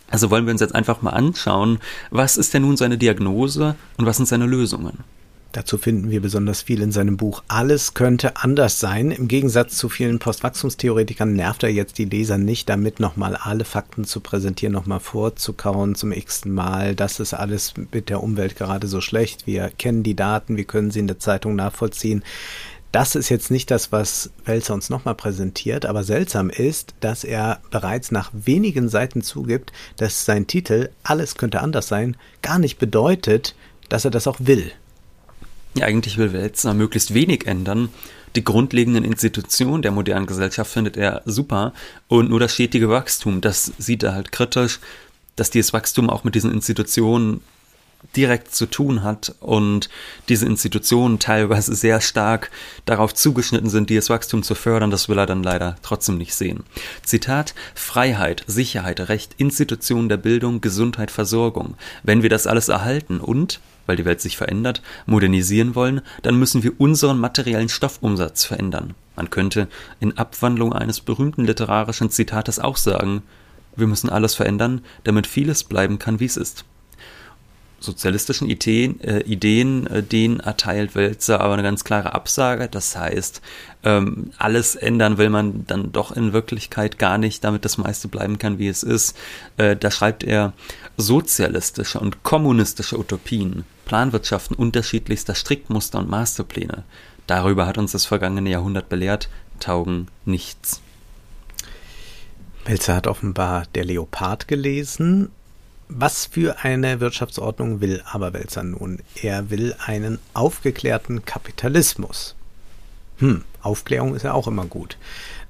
Also 0.10 0.29
wollen 0.29 0.45
wir 0.45 0.51
uns 0.51 0.62
jetzt 0.62 0.75
einfach 0.75 1.01
mal 1.01 1.12
anschauen, 1.12 1.79
was 2.12 2.38
ist 2.38 2.53
denn 2.53 2.63
nun 2.63 2.77
seine 2.77 2.98
Diagnose 2.98 3.75
und 3.98 4.05
was 4.05 4.17
sind 4.17 4.27
seine 4.27 4.45
Lösungen? 4.45 5.00
Dazu 5.53 5.77
finden 5.77 6.10
wir 6.10 6.19
besonders 6.19 6.63
viel 6.63 6.81
in 6.81 6.91
seinem 6.91 7.15
Buch 7.15 7.43
Alles 7.48 7.93
könnte 7.93 8.38
anders 8.38 8.79
sein. 8.79 9.12
Im 9.12 9.27
Gegensatz 9.27 9.77
zu 9.77 9.88
vielen 9.88 10.17
Postwachstumstheoretikern 10.17 11.31
nervt 11.31 11.62
er 11.62 11.69
jetzt 11.69 12.00
die 12.00 12.05
Leser 12.05 12.39
nicht 12.39 12.69
damit, 12.69 13.00
nochmal 13.00 13.36
alle 13.36 13.63
Fakten 13.63 14.03
zu 14.03 14.19
präsentieren, 14.19 14.74
nochmal 14.74 15.00
vorzukauen 15.00 15.93
zum 15.93 16.12
x 16.12 16.45
Mal. 16.45 16.95
Das 16.95 17.19
ist 17.19 17.36
alles 17.36 17.75
mit 17.91 18.10
der 18.10 18.24
Umwelt 18.24 18.55
gerade 18.55 18.88
so 18.88 19.00
schlecht. 19.00 19.45
Wir 19.45 19.69
kennen 19.69 20.01
die 20.01 20.15
Daten, 20.15 20.57
wir 20.57 20.65
können 20.65 20.89
sie 20.89 21.00
in 21.00 21.07
der 21.07 21.19
Zeitung 21.19 21.55
nachvollziehen. 21.55 22.24
Das 22.93 23.15
ist 23.15 23.29
jetzt 23.29 23.50
nicht 23.50 23.71
das, 23.71 23.91
was 23.91 24.29
Welzer 24.45 24.75
uns 24.75 24.91
nochmal 24.91 25.15
präsentiert, 25.15 25.88
aber 25.88 26.03
seltsam 26.03 26.51
ist, 26.51 26.93
dass 27.00 27.23
er 27.23 27.59
bereits 27.71 28.12
nach 28.12 28.29
wenigen 28.33 28.88
Seiten 28.88 29.23
zugibt, 29.23 29.73
dass 29.97 30.25
sein 30.25 30.45
Titel 30.45 30.89
Alles 31.01 31.33
könnte 31.33 31.62
anders 31.62 31.88
sein 31.88 32.15
gar 32.43 32.59
nicht 32.59 32.77
bedeutet, 32.77 33.55
dass 33.89 34.05
er 34.05 34.12
das 34.12 34.27
auch 34.27 34.38
will. 34.38 34.71
Ja, 35.73 35.88
eigentlich 35.88 36.19
will 36.19 36.33
Welzner 36.33 36.75
möglichst 36.75 37.15
wenig 37.15 37.47
ändern. 37.47 37.89
Die 38.35 38.43
grundlegenden 38.43 39.03
Institutionen 39.03 39.81
der 39.81 39.91
modernen 39.91 40.27
Gesellschaft 40.27 40.71
findet 40.71 40.95
er 40.95 41.23
super 41.25 41.73
und 42.07 42.29
nur 42.29 42.39
das 42.39 42.53
stetige 42.53 42.89
Wachstum, 42.89 43.41
das 43.41 43.73
sieht 43.79 44.03
er 44.03 44.13
halt 44.13 44.31
kritisch, 44.31 44.79
dass 45.35 45.50
dieses 45.50 45.73
Wachstum 45.73 46.12
auch 46.12 46.23
mit 46.23 46.35
diesen 46.35 46.51
Institutionen 46.51 47.41
direkt 48.15 48.53
zu 48.53 48.65
tun 48.65 49.03
hat 49.03 49.36
und 49.39 49.89
diese 50.29 50.45
Institutionen 50.45 51.19
teilweise 51.19 51.74
sehr 51.75 52.01
stark 52.01 52.51
darauf 52.86 53.13
zugeschnitten 53.13 53.69
sind, 53.69 53.89
dieses 53.89 54.10
Wachstum 54.10 54.43
zu 54.43 54.55
fördern, 54.55 54.91
das 54.91 55.10
will 55.10 55.17
er 55.17 55.25
dann 55.25 55.43
leider 55.43 55.75
trotzdem 55.81 56.17
nicht 56.17 56.36
sehen. 56.36 56.63
Zitat 57.03 57.55
Freiheit, 57.75 58.43
Sicherheit, 58.48 59.00
Recht, 59.10 59.36
Institutionen 59.38 60.10
der 60.10 60.17
Bildung, 60.17 60.62
Gesundheit, 60.62 61.12
Versorgung. 61.12 61.75
Wenn 62.03 62.24
wir 62.24 62.29
das 62.29 62.48
alles 62.48 62.69
erhalten 62.69 63.19
und 63.19 63.60
weil 63.86 63.98
die 63.98 64.05
Welt 64.05 64.22
sich 64.22 64.38
verändert, 64.38 64.81
modernisieren 65.05 65.75
wollen, 65.75 66.01
dann 66.22 66.39
müssen 66.39 66.63
wir 66.63 66.79
unseren 66.79 67.19
materiellen 67.19 67.69
Stoffumsatz 67.69 68.45
verändern. 68.45 68.93
Man 69.15 69.29
könnte 69.29 69.67
in 70.00 70.17
Abwandlung 70.17 70.74
eines 70.74 71.01
berühmten 71.01 71.45
literarischen 71.45 72.10
Zitates 72.10 72.60
auch 72.60 72.77
sagen, 72.77 73.24
wir 73.75 73.88
müssen 73.88 74.10
alles 74.10 74.36
verändern, 74.36 74.81
damit 75.03 75.27
vieles 75.27 75.63
bleiben 75.63 76.00
kann, 76.00 76.19
wie 76.19 76.25
es 76.25 76.38
ist. 76.38 76.63
Sozialistischen 77.83 78.49
Ideen, 78.49 79.01
äh, 79.01 79.19
Ideen 79.23 79.87
äh, 79.87 80.01
denen 80.01 80.39
erteilt 80.39 80.95
Wälzer 80.95 81.41
aber 81.41 81.53
eine 81.53 81.63
ganz 81.63 81.83
klare 81.83 82.13
Absage. 82.13 82.69
Das 82.69 82.95
heißt, 82.95 83.41
ähm, 83.83 84.31
alles 84.37 84.75
ändern 84.75 85.17
will 85.17 85.29
man 85.29 85.67
dann 85.67 85.91
doch 85.91 86.13
in 86.13 86.31
Wirklichkeit 86.31 86.97
gar 86.97 87.17
nicht, 87.17 87.43
damit 87.43 87.65
das 87.65 87.77
meiste 87.77 88.07
bleiben 88.07 88.39
kann, 88.39 88.57
wie 88.57 88.69
es 88.69 88.83
ist. 88.83 89.17
Äh, 89.57 89.75
da 89.75 89.91
schreibt 89.91 90.23
er, 90.23 90.53
sozialistische 90.95 91.99
und 91.99 92.23
kommunistische 92.23 92.97
Utopien, 92.97 93.65
Planwirtschaften 93.83 94.55
unterschiedlichster 94.55 95.35
Strickmuster 95.35 95.99
und 95.99 96.09
Masterpläne, 96.09 96.85
darüber 97.27 97.65
hat 97.65 97.77
uns 97.77 97.91
das 97.91 98.05
vergangene 98.05 98.49
Jahrhundert 98.49 98.87
belehrt, 98.87 99.27
taugen 99.59 100.07
nichts. 100.23 100.81
Melzer 102.65 102.95
hat 102.95 103.07
offenbar 103.07 103.65
Der 103.75 103.83
Leopard 103.83 104.47
gelesen. 104.47 105.31
Was 105.95 106.25
für 106.25 106.63
eine 106.63 107.00
Wirtschaftsordnung 107.00 107.79
will 107.79 108.01
aber 108.03 108.33
Welzer 108.33 108.63
nun? 108.63 108.97
Er 109.21 109.51
will 109.51 109.75
einen 109.85 110.17
aufgeklärten 110.33 111.23
Kapitalismus. 111.23 112.35
Hm, 113.19 113.43
Aufklärung 113.62 114.15
ist 114.15 114.23
ja 114.23 114.33
auch 114.33 114.47
immer 114.47 114.65
gut. 114.65 114.97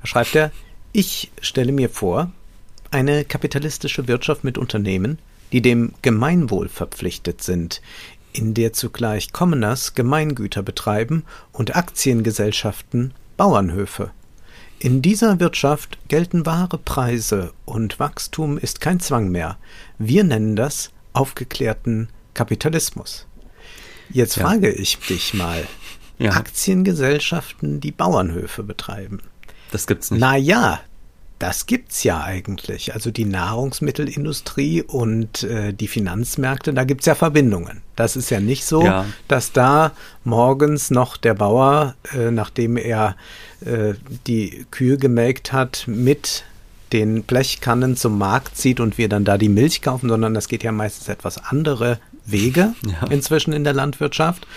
Da 0.01 0.07
schreibt 0.07 0.35
er, 0.35 0.51
ich 0.91 1.31
stelle 1.39 1.71
mir 1.71 1.89
vor, 1.89 2.29
eine 2.91 3.23
kapitalistische 3.23 4.09
Wirtschaft 4.09 4.43
mit 4.43 4.57
Unternehmen, 4.57 5.17
die 5.53 5.61
dem 5.61 5.93
Gemeinwohl 6.01 6.67
verpflichtet 6.67 7.41
sind, 7.41 7.81
in 8.33 8.53
der 8.53 8.73
zugleich 8.73 9.31
Commoners 9.31 9.95
Gemeingüter 9.95 10.61
betreiben 10.61 11.23
und 11.53 11.77
Aktiengesellschaften 11.77 13.13
Bauernhöfe. 13.37 14.11
In 14.79 15.01
dieser 15.01 15.39
Wirtschaft 15.39 15.97
gelten 16.09 16.45
wahre 16.45 16.77
Preise 16.77 17.53
und 17.65 17.99
Wachstum 17.99 18.57
ist 18.57 18.81
kein 18.81 18.99
Zwang 18.99 19.29
mehr. 19.29 19.57
Wir 19.97 20.23
nennen 20.23 20.55
das 20.55 20.91
aufgeklärten 21.13 22.09
Kapitalismus. 22.33 23.27
Jetzt 24.09 24.35
ja. 24.35 24.45
frage 24.47 24.71
ich 24.71 24.99
dich 24.99 25.33
mal. 25.33 25.65
Ja. 26.19 26.31
Aktiengesellschaften, 26.31 27.79
die 27.79 27.91
Bauernhöfe 27.91 28.63
betreiben. 28.63 29.21
Das 29.71 29.87
gibt's 29.87 30.11
nicht. 30.11 30.19
Na 30.19 30.35
ja, 30.35 30.81
das 31.43 31.65
gibt's 31.65 32.05
ja 32.05 32.23
eigentlich. 32.23 32.93
Also 32.93 33.11
die 33.11 33.25
Nahrungsmittelindustrie 33.25 34.81
und 34.81 35.43
äh, 35.43 35.73
die 35.73 35.89
Finanzmärkte, 35.89 36.73
da 36.73 36.85
gibt's 36.85 37.05
ja 37.05 37.15
Verbindungen. 37.15 37.81
Das 37.97 38.15
ist 38.15 38.29
ja 38.29 38.39
nicht 38.39 38.63
so, 38.63 38.81
ja. 38.81 39.05
dass 39.27 39.51
da 39.51 39.91
morgens 40.23 40.89
noch 40.89 41.17
der 41.17 41.33
Bauer, 41.33 41.95
äh, 42.17 42.31
nachdem 42.31 42.77
er 42.77 43.17
äh, 43.65 43.95
die 44.25 44.65
Kühe 44.71 44.95
gemelkt 44.95 45.51
hat, 45.51 45.83
mit 45.85 46.45
den 46.93 47.23
Blechkannen 47.23 47.97
zum 47.97 48.17
Markt 48.17 48.55
zieht 48.55 48.79
und 48.79 48.97
wir 48.97 49.09
dann 49.09 49.25
da 49.25 49.37
die 49.37 49.49
Milch 49.49 49.81
kaufen, 49.81 50.07
sondern 50.07 50.33
das 50.33 50.47
geht 50.47 50.63
ja 50.63 50.71
meistens 50.71 51.09
etwas 51.09 51.43
andere 51.43 51.99
Wege 52.25 52.73
ja. 52.85 53.07
inzwischen 53.09 53.51
in 53.51 53.65
der 53.65 53.73
Landwirtschaft. 53.73 54.47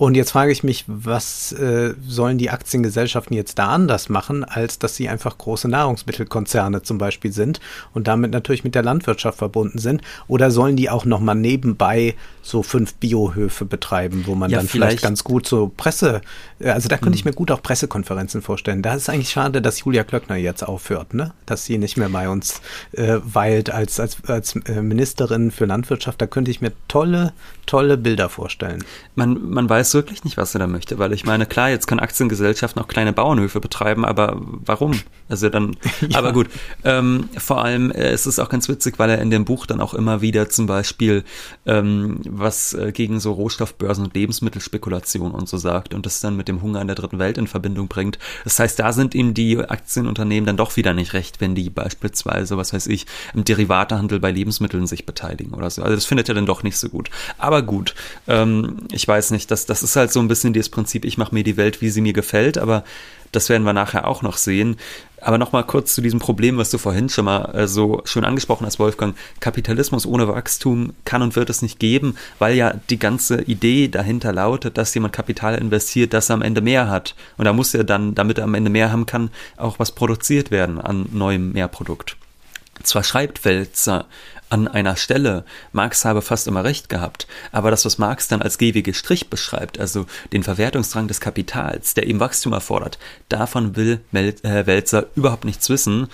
Und 0.00 0.14
jetzt 0.14 0.30
frage 0.30 0.50
ich 0.50 0.62
mich, 0.62 0.86
was 0.86 1.52
äh, 1.52 1.92
sollen 2.00 2.38
die 2.38 2.48
Aktiengesellschaften 2.48 3.36
jetzt 3.36 3.58
da 3.58 3.66
anders 3.66 4.08
machen, 4.08 4.44
als 4.44 4.78
dass 4.78 4.96
sie 4.96 5.10
einfach 5.10 5.36
große 5.36 5.68
Nahrungsmittelkonzerne 5.68 6.80
zum 6.80 6.96
Beispiel 6.96 7.34
sind 7.34 7.60
und 7.92 8.08
damit 8.08 8.30
natürlich 8.30 8.64
mit 8.64 8.74
der 8.74 8.82
Landwirtschaft 8.82 9.36
verbunden 9.36 9.76
sind? 9.76 10.00
Oder 10.26 10.50
sollen 10.50 10.76
die 10.76 10.88
auch 10.88 11.04
nochmal 11.04 11.34
nebenbei 11.34 12.14
so 12.40 12.62
fünf 12.62 12.94
Biohöfe 12.94 13.66
betreiben, 13.66 14.22
wo 14.26 14.34
man 14.34 14.50
ja, 14.50 14.56
dann 14.56 14.68
vielleicht, 14.68 14.92
vielleicht, 14.92 15.02
ganz 15.02 15.22
gut 15.22 15.46
so 15.46 15.70
Presse, 15.76 16.22
äh, 16.60 16.70
also 16.70 16.88
da 16.88 16.96
könnte 16.96 17.16
ich 17.16 17.24
hm. 17.26 17.32
mir 17.32 17.34
gut 17.34 17.50
auch 17.50 17.62
Pressekonferenzen 17.62 18.40
vorstellen. 18.40 18.80
Da 18.80 18.94
ist 18.94 19.10
eigentlich 19.10 19.28
schade, 19.28 19.60
dass 19.60 19.84
Julia 19.84 20.04
Klöckner 20.04 20.36
jetzt 20.36 20.62
aufhört, 20.62 21.12
ne? 21.12 21.34
Dass 21.44 21.66
sie 21.66 21.76
nicht 21.76 21.98
mehr 21.98 22.08
bei 22.08 22.30
uns 22.30 22.62
äh, 22.92 23.18
weilt 23.22 23.68
als, 23.68 24.00
als, 24.00 24.16
als 24.26 24.56
äh, 24.56 24.80
Ministerin 24.80 25.50
für 25.50 25.66
Landwirtschaft. 25.66 26.22
Da 26.22 26.26
könnte 26.26 26.50
ich 26.50 26.62
mir 26.62 26.72
tolle, 26.88 27.34
tolle 27.66 27.98
Bilder 27.98 28.30
vorstellen. 28.30 28.82
Man, 29.14 29.50
man 29.50 29.68
weiß 29.68 29.89
weiß 29.90 29.94
wirklich 29.94 30.24
nicht, 30.24 30.36
was 30.36 30.54
er 30.54 30.60
da 30.60 30.66
möchte, 30.66 30.98
weil 30.98 31.12
ich 31.12 31.24
meine, 31.24 31.46
klar, 31.46 31.70
jetzt 31.70 31.86
kann 31.86 31.98
Aktiengesellschaften 31.98 32.80
auch 32.82 32.88
kleine 32.88 33.12
Bauernhöfe 33.12 33.60
betreiben, 33.60 34.04
aber 34.04 34.36
warum? 34.40 34.98
Also 35.28 35.48
dann, 35.48 35.76
ja. 36.08 36.18
aber 36.18 36.32
gut. 36.32 36.48
Ähm, 36.84 37.28
vor 37.36 37.62
allem 37.64 37.90
äh, 37.90 38.12
ist 38.12 38.26
es 38.26 38.38
auch 38.38 38.48
ganz 38.48 38.68
witzig, 38.68 38.98
weil 38.98 39.10
er 39.10 39.20
in 39.20 39.30
dem 39.30 39.44
Buch 39.44 39.66
dann 39.66 39.80
auch 39.80 39.94
immer 39.94 40.20
wieder 40.20 40.48
zum 40.48 40.66
Beispiel 40.66 41.24
ähm, 41.66 42.20
was 42.28 42.74
äh, 42.74 42.92
gegen 42.92 43.20
so 43.20 43.32
Rohstoffbörsen 43.32 44.04
und 44.04 44.14
Lebensmittelspekulation 44.14 45.32
und 45.32 45.48
so 45.48 45.56
sagt 45.56 45.94
und 45.94 46.06
das 46.06 46.20
dann 46.20 46.36
mit 46.36 46.48
dem 46.48 46.62
Hunger 46.62 46.80
in 46.80 46.86
der 46.86 46.96
dritten 46.96 47.18
Welt 47.18 47.38
in 47.38 47.46
Verbindung 47.46 47.88
bringt. 47.88 48.18
Das 48.44 48.58
heißt, 48.58 48.78
da 48.78 48.92
sind 48.92 49.14
ihm 49.14 49.34
die 49.34 49.58
Aktienunternehmen 49.58 50.46
dann 50.46 50.56
doch 50.56 50.76
wieder 50.76 50.94
nicht 50.94 51.12
recht, 51.12 51.40
wenn 51.40 51.54
die 51.54 51.70
beispielsweise, 51.70 52.56
was 52.56 52.72
weiß 52.72 52.86
ich, 52.86 53.06
im 53.34 53.44
Derivatehandel 53.44 54.20
bei 54.20 54.30
Lebensmitteln 54.30 54.86
sich 54.86 55.06
beteiligen 55.06 55.54
oder 55.54 55.70
so. 55.70 55.82
Also 55.82 55.94
das 55.94 56.06
findet 56.06 56.28
er 56.28 56.34
dann 56.34 56.46
doch 56.46 56.62
nicht 56.62 56.76
so 56.76 56.88
gut. 56.88 57.10
Aber 57.38 57.62
gut, 57.62 57.94
ähm, 58.26 58.78
ich 58.92 59.06
weiß 59.06 59.30
nicht, 59.30 59.50
dass 59.50 59.66
das 59.66 59.79
ist 59.82 59.96
halt 59.96 60.12
so 60.12 60.20
ein 60.20 60.28
bisschen 60.28 60.52
das 60.52 60.68
Prinzip, 60.68 61.04
ich 61.04 61.18
mache 61.18 61.34
mir 61.34 61.44
die 61.44 61.56
Welt, 61.56 61.80
wie 61.80 61.90
sie 61.90 62.00
mir 62.00 62.12
gefällt, 62.12 62.58
aber 62.58 62.84
das 63.32 63.48
werden 63.48 63.64
wir 63.64 63.72
nachher 63.72 64.08
auch 64.08 64.22
noch 64.22 64.36
sehen. 64.36 64.76
Aber 65.20 65.38
nochmal 65.38 65.64
kurz 65.64 65.94
zu 65.94 66.00
diesem 66.00 66.18
Problem, 66.18 66.56
was 66.56 66.70
du 66.70 66.78
vorhin 66.78 67.08
schon 67.08 67.26
mal 67.26 67.54
äh, 67.54 67.68
so 67.68 68.00
schön 68.04 68.24
angesprochen 68.24 68.66
hast, 68.66 68.78
Wolfgang. 68.78 69.14
Kapitalismus 69.38 70.06
ohne 70.06 70.26
Wachstum 70.26 70.94
kann 71.04 71.22
und 71.22 71.36
wird 71.36 71.50
es 71.50 71.62
nicht 71.62 71.78
geben, 71.78 72.16
weil 72.38 72.56
ja 72.56 72.74
die 72.88 72.98
ganze 72.98 73.42
Idee 73.42 73.88
dahinter 73.88 74.32
lautet, 74.32 74.78
dass 74.78 74.94
jemand 74.94 75.12
Kapital 75.12 75.56
investiert, 75.56 76.14
dass 76.14 76.30
er 76.30 76.34
am 76.34 76.42
Ende 76.42 76.62
mehr 76.62 76.88
hat. 76.88 77.14
Und 77.36 77.44
da 77.44 77.52
muss 77.52 77.74
er 77.74 77.84
dann, 77.84 78.14
damit 78.14 78.38
er 78.38 78.44
am 78.44 78.54
Ende 78.54 78.70
mehr 78.70 78.90
haben 78.90 79.06
kann, 79.06 79.30
auch 79.56 79.78
was 79.78 79.92
produziert 79.92 80.50
werden 80.50 80.80
an 80.80 81.06
neuem 81.12 81.52
Mehrprodukt. 81.52 82.16
Zwar 82.82 83.04
schreibt 83.04 83.44
Welzer 83.44 84.06
an 84.50 84.68
einer 84.68 84.96
Stelle, 84.96 85.44
Marx 85.72 86.04
habe 86.04 86.22
fast 86.22 86.46
immer 86.48 86.64
recht 86.64 86.88
gehabt, 86.88 87.26
aber 87.52 87.70
das, 87.70 87.84
was 87.84 87.98
Marx 87.98 88.28
dann 88.28 88.42
als 88.42 88.58
gehwege 88.58 88.92
Strich 88.92 89.30
beschreibt, 89.30 89.78
also 89.78 90.06
den 90.32 90.42
Verwertungsdrang 90.42 91.08
des 91.08 91.20
Kapitals, 91.20 91.94
der 91.94 92.06
eben 92.06 92.20
Wachstum 92.20 92.52
erfordert, 92.52 92.98
davon 93.28 93.76
will 93.76 94.00
Mel 94.10 94.34
äh, 94.42 94.66
Welzer 94.66 95.06
überhaupt 95.14 95.44
nichts 95.44 95.68
wissen. 95.70 96.08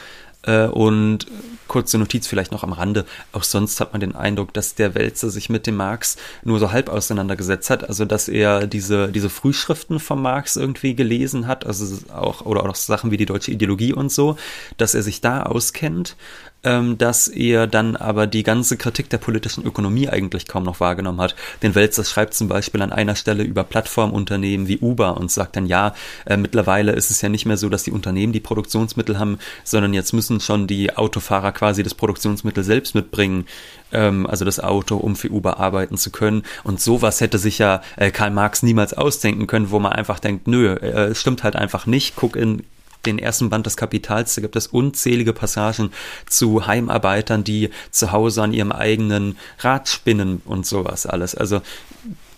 Äh, 0.47 0.67
und 0.67 1.27
kurze 1.67 1.99
Notiz 1.99 2.27
vielleicht 2.29 2.53
noch 2.53 2.63
am 2.63 2.73
Rande. 2.73 3.05
Auch 3.33 3.43
sonst 3.43 3.81
hat 3.81 3.93
man 3.93 4.01
den 4.01 4.15
Eindruck, 4.15 4.55
dass 4.55 4.77
der 4.77 4.95
Wälzer 4.95 5.31
sich 5.31 5.51
mit 5.51 5.67
dem 5.67 5.77
Marx 5.77 6.17
nur 6.45 6.61
so 6.61 6.71
halb 6.71 6.89
auseinandergesetzt 6.89 7.69
hat. 7.71 7.89
Also, 7.89 8.05
dass 8.05 8.29
er 8.29 8.67
diese, 8.67 9.09
diese 9.09 9.29
Frühschriften 9.29 9.99
von 9.99 10.23
Marx 10.23 10.57
irgendwie 10.57 10.95
gelesen 10.95 11.49
hat, 11.49 11.67
also 11.67 11.99
auch, 12.13 12.43
oder 12.43 12.65
auch 12.65 12.75
Sachen 12.77 13.11
wie 13.11 13.17
die 13.17 13.27
deutsche 13.27 13.51
Ideologie 13.51 13.93
und 13.93 14.13
so, 14.13 14.37
dass 14.77 14.95
er 14.95 15.03
sich 15.03 15.21
da 15.21 15.43
auskennt 15.43 16.17
dass 16.63 17.29
er 17.29 17.67
dann 17.67 17.97
aber 17.97 18.27
die 18.27 18.43
ganze 18.43 18.77
Kritik 18.77 19.09
der 19.09 19.19
politischen 19.19 19.65
Ökonomie 19.65 20.09
eigentlich 20.09 20.47
kaum 20.47 20.65
noch 20.65 20.81
wahrgenommen 20.81 21.21
hat. 21.21 21.37
Den 21.63 21.75
Welzer 21.75 22.05
schreibt 22.05 22.35
zum 22.35 22.49
Beispiel 22.49 22.83
an 22.83 22.93
einer 22.93 23.15
Stelle 23.15 23.45
über 23.45 23.65
Plattformunternehmen 23.65 24.67
wie 24.67 24.79
Uber 24.79 25.17
und 25.17 25.31
sagt 25.31 25.57
dann, 25.57 25.67
ja, 25.67 25.95
äh, 26.25 26.37
mittlerweile 26.37 26.93
ist 26.93 27.11
es 27.11 27.21
ja 27.23 27.29
nicht 27.29 27.47
mehr 27.47 27.57
so, 27.57 27.69
dass 27.69 27.85
die 27.85 27.93
Unternehmen 27.93 28.33
die 28.33 28.41
Produktionsmittel 28.41 29.19
haben, 29.19 29.39
sondern 29.65 29.95
jetzt 29.95 30.13
müssen 30.13 30.37
müssen 30.37 30.41
schon 30.41 30.67
die 30.67 30.97
Autofahrer 30.97 31.53
quasi 31.53 31.83
das 31.83 31.95
Produktionsmittel 31.95 32.65
selbst 32.65 32.95
mitbringen, 32.95 33.47
ähm, 33.93 34.27
also 34.27 34.45
das 34.45 34.61
Auto, 34.61 34.97
um 34.97 35.17
für 35.17 35.31
Uber 35.31 35.59
arbeiten 35.59 35.97
zu 35.97 36.11
können. 36.11 36.43
Und 36.65 36.81
sowas 36.81 37.21
hätte 37.21 37.39
sich 37.39 37.59
ja 37.59 37.83
äh, 37.97 38.11
Karl 38.11 38.31
Marx 38.31 38.63
niemals 38.63 38.95
ausdenken 38.95 39.47
können, 39.47 39.71
wo 39.71 39.79
man 39.79 39.93
einfach 39.93 40.19
denkt, 40.19 40.49
nö, 40.49 40.75
äh, 40.75 41.15
stimmt 41.15 41.43
halt 41.43 41.57
einfach 41.57 41.87
nicht. 41.87 42.17
Guck 42.17 42.37
in 42.37 42.65
den 43.07 43.19
ersten 43.19 43.51
Band 43.51 43.67
des 43.67 43.77
Kapitals, 43.77 44.35
da 44.35 44.43
gibt 44.43 44.57
es 44.57 44.67
unzählige 44.67 45.33
Passagen 45.33 45.93
zu 46.29 46.67
Heimarbeitern, 46.67 47.45
die 47.45 47.71
zu 47.91 48.13
Hause 48.13 48.43
an 48.43 48.53
ihrem 48.53 48.73
eigenen 48.73 49.37
Rad 49.59 49.89
spinnen 49.89 50.43
und 50.45 50.67
sowas 50.67 51.07
alles. 51.07 51.35
Also 51.35 51.63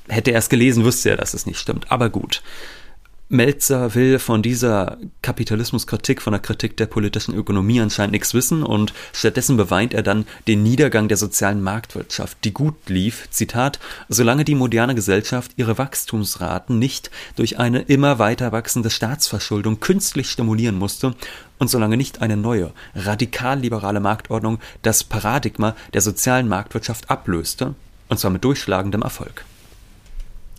hätte 0.08 0.32
er 0.32 0.38
es 0.38 0.48
gelesen, 0.48 0.84
wüsste 0.84 1.10
er, 1.10 1.16
dass 1.16 1.34
es 1.34 1.46
nicht 1.46 1.58
stimmt. 1.58 1.90
Aber 1.90 2.10
gut. 2.10 2.42
Melzer 3.30 3.94
will 3.94 4.18
von 4.18 4.42
dieser 4.42 4.96
Kapitalismuskritik, 5.20 6.22
von 6.22 6.32
der 6.32 6.40
Kritik 6.40 6.78
der 6.78 6.86
politischen 6.86 7.34
Ökonomie 7.34 7.78
anscheinend 7.78 8.12
nichts 8.12 8.32
wissen 8.32 8.62
und 8.62 8.94
stattdessen 9.12 9.58
beweint 9.58 9.92
er 9.92 10.02
dann 10.02 10.26
den 10.46 10.62
Niedergang 10.62 11.08
der 11.08 11.18
sozialen 11.18 11.60
Marktwirtschaft, 11.60 12.38
die 12.44 12.54
gut 12.54 12.76
lief, 12.86 13.28
Zitat, 13.30 13.80
solange 14.08 14.46
die 14.46 14.54
moderne 14.54 14.94
Gesellschaft 14.94 15.52
ihre 15.56 15.76
Wachstumsraten 15.76 16.78
nicht 16.78 17.10
durch 17.36 17.58
eine 17.58 17.82
immer 17.82 18.18
weiter 18.18 18.50
wachsende 18.52 18.88
Staatsverschuldung 18.88 19.78
künstlich 19.78 20.30
stimulieren 20.30 20.78
musste 20.78 21.14
und 21.58 21.68
solange 21.68 21.98
nicht 21.98 22.22
eine 22.22 22.38
neue, 22.38 22.72
radikal 22.94 23.60
liberale 23.60 24.00
Marktordnung 24.00 24.58
das 24.80 25.04
Paradigma 25.04 25.76
der 25.92 26.00
sozialen 26.00 26.48
Marktwirtschaft 26.48 27.10
ablöste, 27.10 27.74
und 28.08 28.18
zwar 28.18 28.30
mit 28.30 28.42
durchschlagendem 28.42 29.02
Erfolg. 29.02 29.44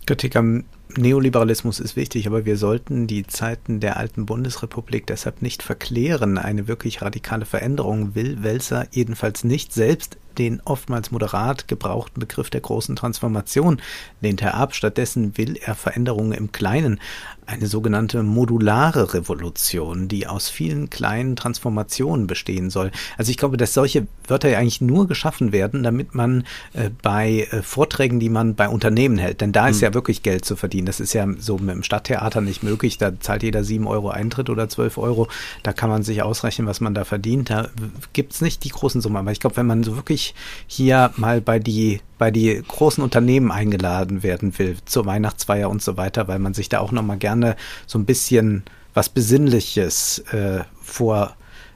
Kritik 0.06 0.36
am 0.36 0.62
Neoliberalismus 0.96 1.80
ist 1.80 1.96
wichtig, 1.96 2.26
aber 2.26 2.44
wir 2.44 2.56
sollten 2.56 3.06
die 3.06 3.26
Zeiten 3.26 3.80
der 3.80 3.96
alten 3.96 4.26
Bundesrepublik 4.26 5.06
deshalb 5.06 5.42
nicht 5.42 5.62
verklären. 5.62 6.38
Eine 6.38 6.68
wirklich 6.68 7.02
radikale 7.02 7.44
Veränderung 7.44 8.14
will 8.14 8.42
Welser 8.42 8.86
jedenfalls 8.90 9.44
nicht 9.44 9.72
selbst 9.72 10.18
den 10.38 10.60
oftmals 10.64 11.10
moderat 11.10 11.68
gebrauchten 11.68 12.20
Begriff 12.20 12.50
der 12.50 12.60
großen 12.60 12.96
Transformation 12.96 13.80
lehnt 14.20 14.42
er 14.42 14.54
ab. 14.54 14.74
Stattdessen 14.74 15.36
will 15.36 15.56
er 15.56 15.74
Veränderungen 15.74 16.32
im 16.32 16.52
Kleinen, 16.52 17.00
eine 17.46 17.66
sogenannte 17.66 18.22
modulare 18.22 19.14
Revolution, 19.14 20.08
die 20.08 20.26
aus 20.26 20.48
vielen 20.48 20.90
kleinen 20.90 21.36
Transformationen 21.36 22.26
bestehen 22.26 22.70
soll. 22.70 22.90
Also 23.16 23.30
ich 23.30 23.36
glaube, 23.36 23.56
dass 23.56 23.74
solche 23.74 24.06
Wörter 24.26 24.48
ja 24.48 24.58
eigentlich 24.58 24.80
nur 24.80 25.08
geschaffen 25.08 25.52
werden, 25.52 25.82
damit 25.82 26.14
man 26.14 26.44
äh, 26.72 26.90
bei 27.02 27.48
äh, 27.50 27.62
Vorträgen, 27.62 28.20
die 28.20 28.28
man 28.28 28.54
bei 28.54 28.68
Unternehmen 28.68 29.18
hält, 29.18 29.40
denn 29.40 29.52
da 29.52 29.68
ist 29.68 29.78
mhm. 29.78 29.84
ja 29.84 29.94
wirklich 29.94 30.22
Geld 30.22 30.44
zu 30.44 30.56
verdienen. 30.56 30.86
Das 30.86 31.00
ist 31.00 31.12
ja 31.12 31.26
so 31.38 31.58
mit 31.58 31.74
dem 31.74 31.82
Stadttheater 31.82 32.40
nicht 32.40 32.62
möglich. 32.62 32.98
Da 32.98 33.18
zahlt 33.18 33.42
jeder 33.42 33.64
sieben 33.64 33.86
Euro 33.86 34.10
Eintritt 34.10 34.50
oder 34.50 34.68
zwölf 34.68 34.98
Euro. 34.98 35.28
Da 35.62 35.72
kann 35.72 35.90
man 35.90 36.02
sich 36.02 36.22
ausrechnen, 36.22 36.66
was 36.66 36.80
man 36.80 36.94
da 36.94 37.04
verdient. 37.04 37.50
Da 37.50 37.68
gibt's 38.12 38.40
nicht 38.40 38.64
die 38.64 38.70
großen 38.70 39.00
Summen. 39.00 39.16
Aber 39.16 39.32
ich 39.32 39.40
glaube, 39.40 39.56
wenn 39.56 39.66
man 39.66 39.82
so 39.82 39.96
wirklich 39.96 40.34
hier 40.66 41.10
mal 41.16 41.40
bei 41.40 41.58
die 41.58 42.00
bei 42.20 42.30
die 42.30 42.62
großen 42.68 43.02
Unternehmen 43.02 43.50
eingeladen 43.50 44.22
werden 44.22 44.58
will 44.58 44.76
zur 44.84 45.06
Weihnachtsfeier 45.06 45.70
und 45.70 45.80
so 45.82 45.96
weiter, 45.96 46.28
weil 46.28 46.38
man 46.38 46.52
sich 46.52 46.68
da 46.68 46.80
auch 46.80 46.92
noch 46.92 47.02
mal 47.02 47.16
gerne 47.16 47.56
so 47.86 47.98
ein 47.98 48.04
bisschen 48.04 48.62
was 48.92 49.08
Besinnliches 49.08 50.18
äh, 50.30 50.60
vor 50.82 51.34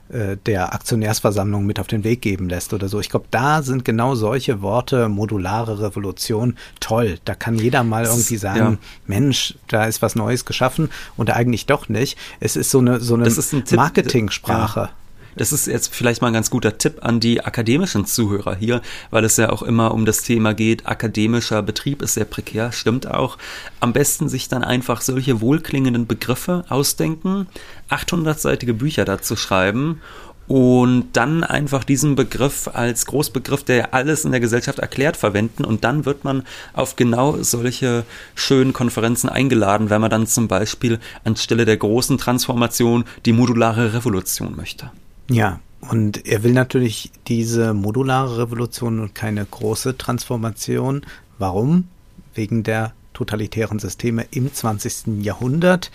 äh, 0.09 0.37
der 0.45 0.75
Aktionärsversammlung 0.75 1.65
mit 1.65 1.79
auf 1.79 1.87
den 1.87 2.03
Weg 2.03 2.21
geben 2.21 2.47
lässt 2.47 2.73
oder 2.73 2.89
so. 2.89 2.99
Ich 2.99 3.09
glaube, 3.09 3.25
da 3.31 3.63
sind 3.63 3.85
genau 3.85 4.13
solche 4.13 4.61
Worte, 4.61 5.09
modulare 5.09 5.81
Revolution, 5.81 6.57
toll. 6.79 7.17
Da 7.25 7.33
kann 7.33 7.55
jeder 7.55 7.83
mal 7.83 8.05
irgendwie 8.05 8.37
sagen, 8.37 8.77
ja. 8.79 8.87
Mensch, 9.07 9.55
da 9.67 9.85
ist 9.85 10.03
was 10.03 10.13
Neues 10.13 10.45
geschaffen 10.45 10.91
und 11.17 11.31
eigentlich 11.31 11.65
doch 11.65 11.89
nicht. 11.89 12.19
Es 12.39 12.55
ist 12.55 12.69
so 12.69 12.77
eine, 12.77 12.99
so 12.99 13.15
eine 13.15 13.33
Marketing-Sprache. 13.71 14.79
Ja. 14.79 14.89
Das 15.35 15.51
ist 15.51 15.67
jetzt 15.67 15.93
vielleicht 15.93 16.21
mal 16.21 16.27
ein 16.27 16.33
ganz 16.33 16.49
guter 16.49 16.77
Tipp 16.77 16.99
an 17.01 17.19
die 17.19 17.41
akademischen 17.41 18.05
Zuhörer 18.05 18.55
hier, 18.55 18.81
weil 19.11 19.25
es 19.25 19.37
ja 19.37 19.49
auch 19.49 19.61
immer 19.61 19.93
um 19.93 20.05
das 20.05 20.21
Thema 20.21 20.53
geht, 20.53 20.87
akademischer 20.87 21.61
Betrieb 21.61 22.01
ist 22.01 22.13
sehr 22.13 22.25
prekär, 22.25 22.71
stimmt 22.71 23.07
auch. 23.07 23.37
Am 23.79 23.93
besten 23.93 24.29
sich 24.29 24.47
dann 24.47 24.63
einfach 24.63 25.01
solche 25.01 25.41
wohlklingenden 25.41 26.07
Begriffe 26.07 26.65
ausdenken, 26.69 27.47
800-seitige 27.89 28.73
Bücher 28.73 29.03
dazu 29.03 29.35
schreiben 29.35 30.01
und 30.47 31.07
dann 31.13 31.43
einfach 31.43 31.83
diesen 31.83 32.15
Begriff 32.15 32.69
als 32.71 33.05
Großbegriff, 33.07 33.63
der 33.63 33.93
alles 33.93 34.25
in 34.25 34.31
der 34.31 34.39
Gesellschaft 34.39 34.79
erklärt, 34.79 35.17
verwenden 35.17 35.65
und 35.65 35.83
dann 35.83 36.05
wird 36.05 36.23
man 36.23 36.43
auf 36.73 36.95
genau 36.95 37.41
solche 37.41 38.05
schönen 38.35 38.73
Konferenzen 38.73 39.29
eingeladen, 39.29 39.89
wenn 39.89 40.01
man 40.01 40.11
dann 40.11 40.27
zum 40.27 40.47
Beispiel 40.47 40.99
anstelle 41.23 41.65
der 41.65 41.77
großen 41.77 42.17
Transformation 42.17 43.05
die 43.25 43.33
modulare 43.33 43.93
Revolution 43.93 44.55
möchte. 44.55 44.91
Ja, 45.29 45.59
und 45.81 46.25
er 46.25 46.43
will 46.43 46.53
natürlich 46.53 47.11
diese 47.27 47.73
modulare 47.73 48.39
Revolution 48.39 48.99
und 48.99 49.15
keine 49.15 49.45
große 49.45 49.97
Transformation. 49.97 51.05
Warum? 51.37 51.87
Wegen 52.33 52.63
der 52.63 52.93
totalitären 53.13 53.79
Systeme 53.79 54.25
im 54.31 54.53
20. 54.53 55.23
Jahrhundert. 55.23 55.91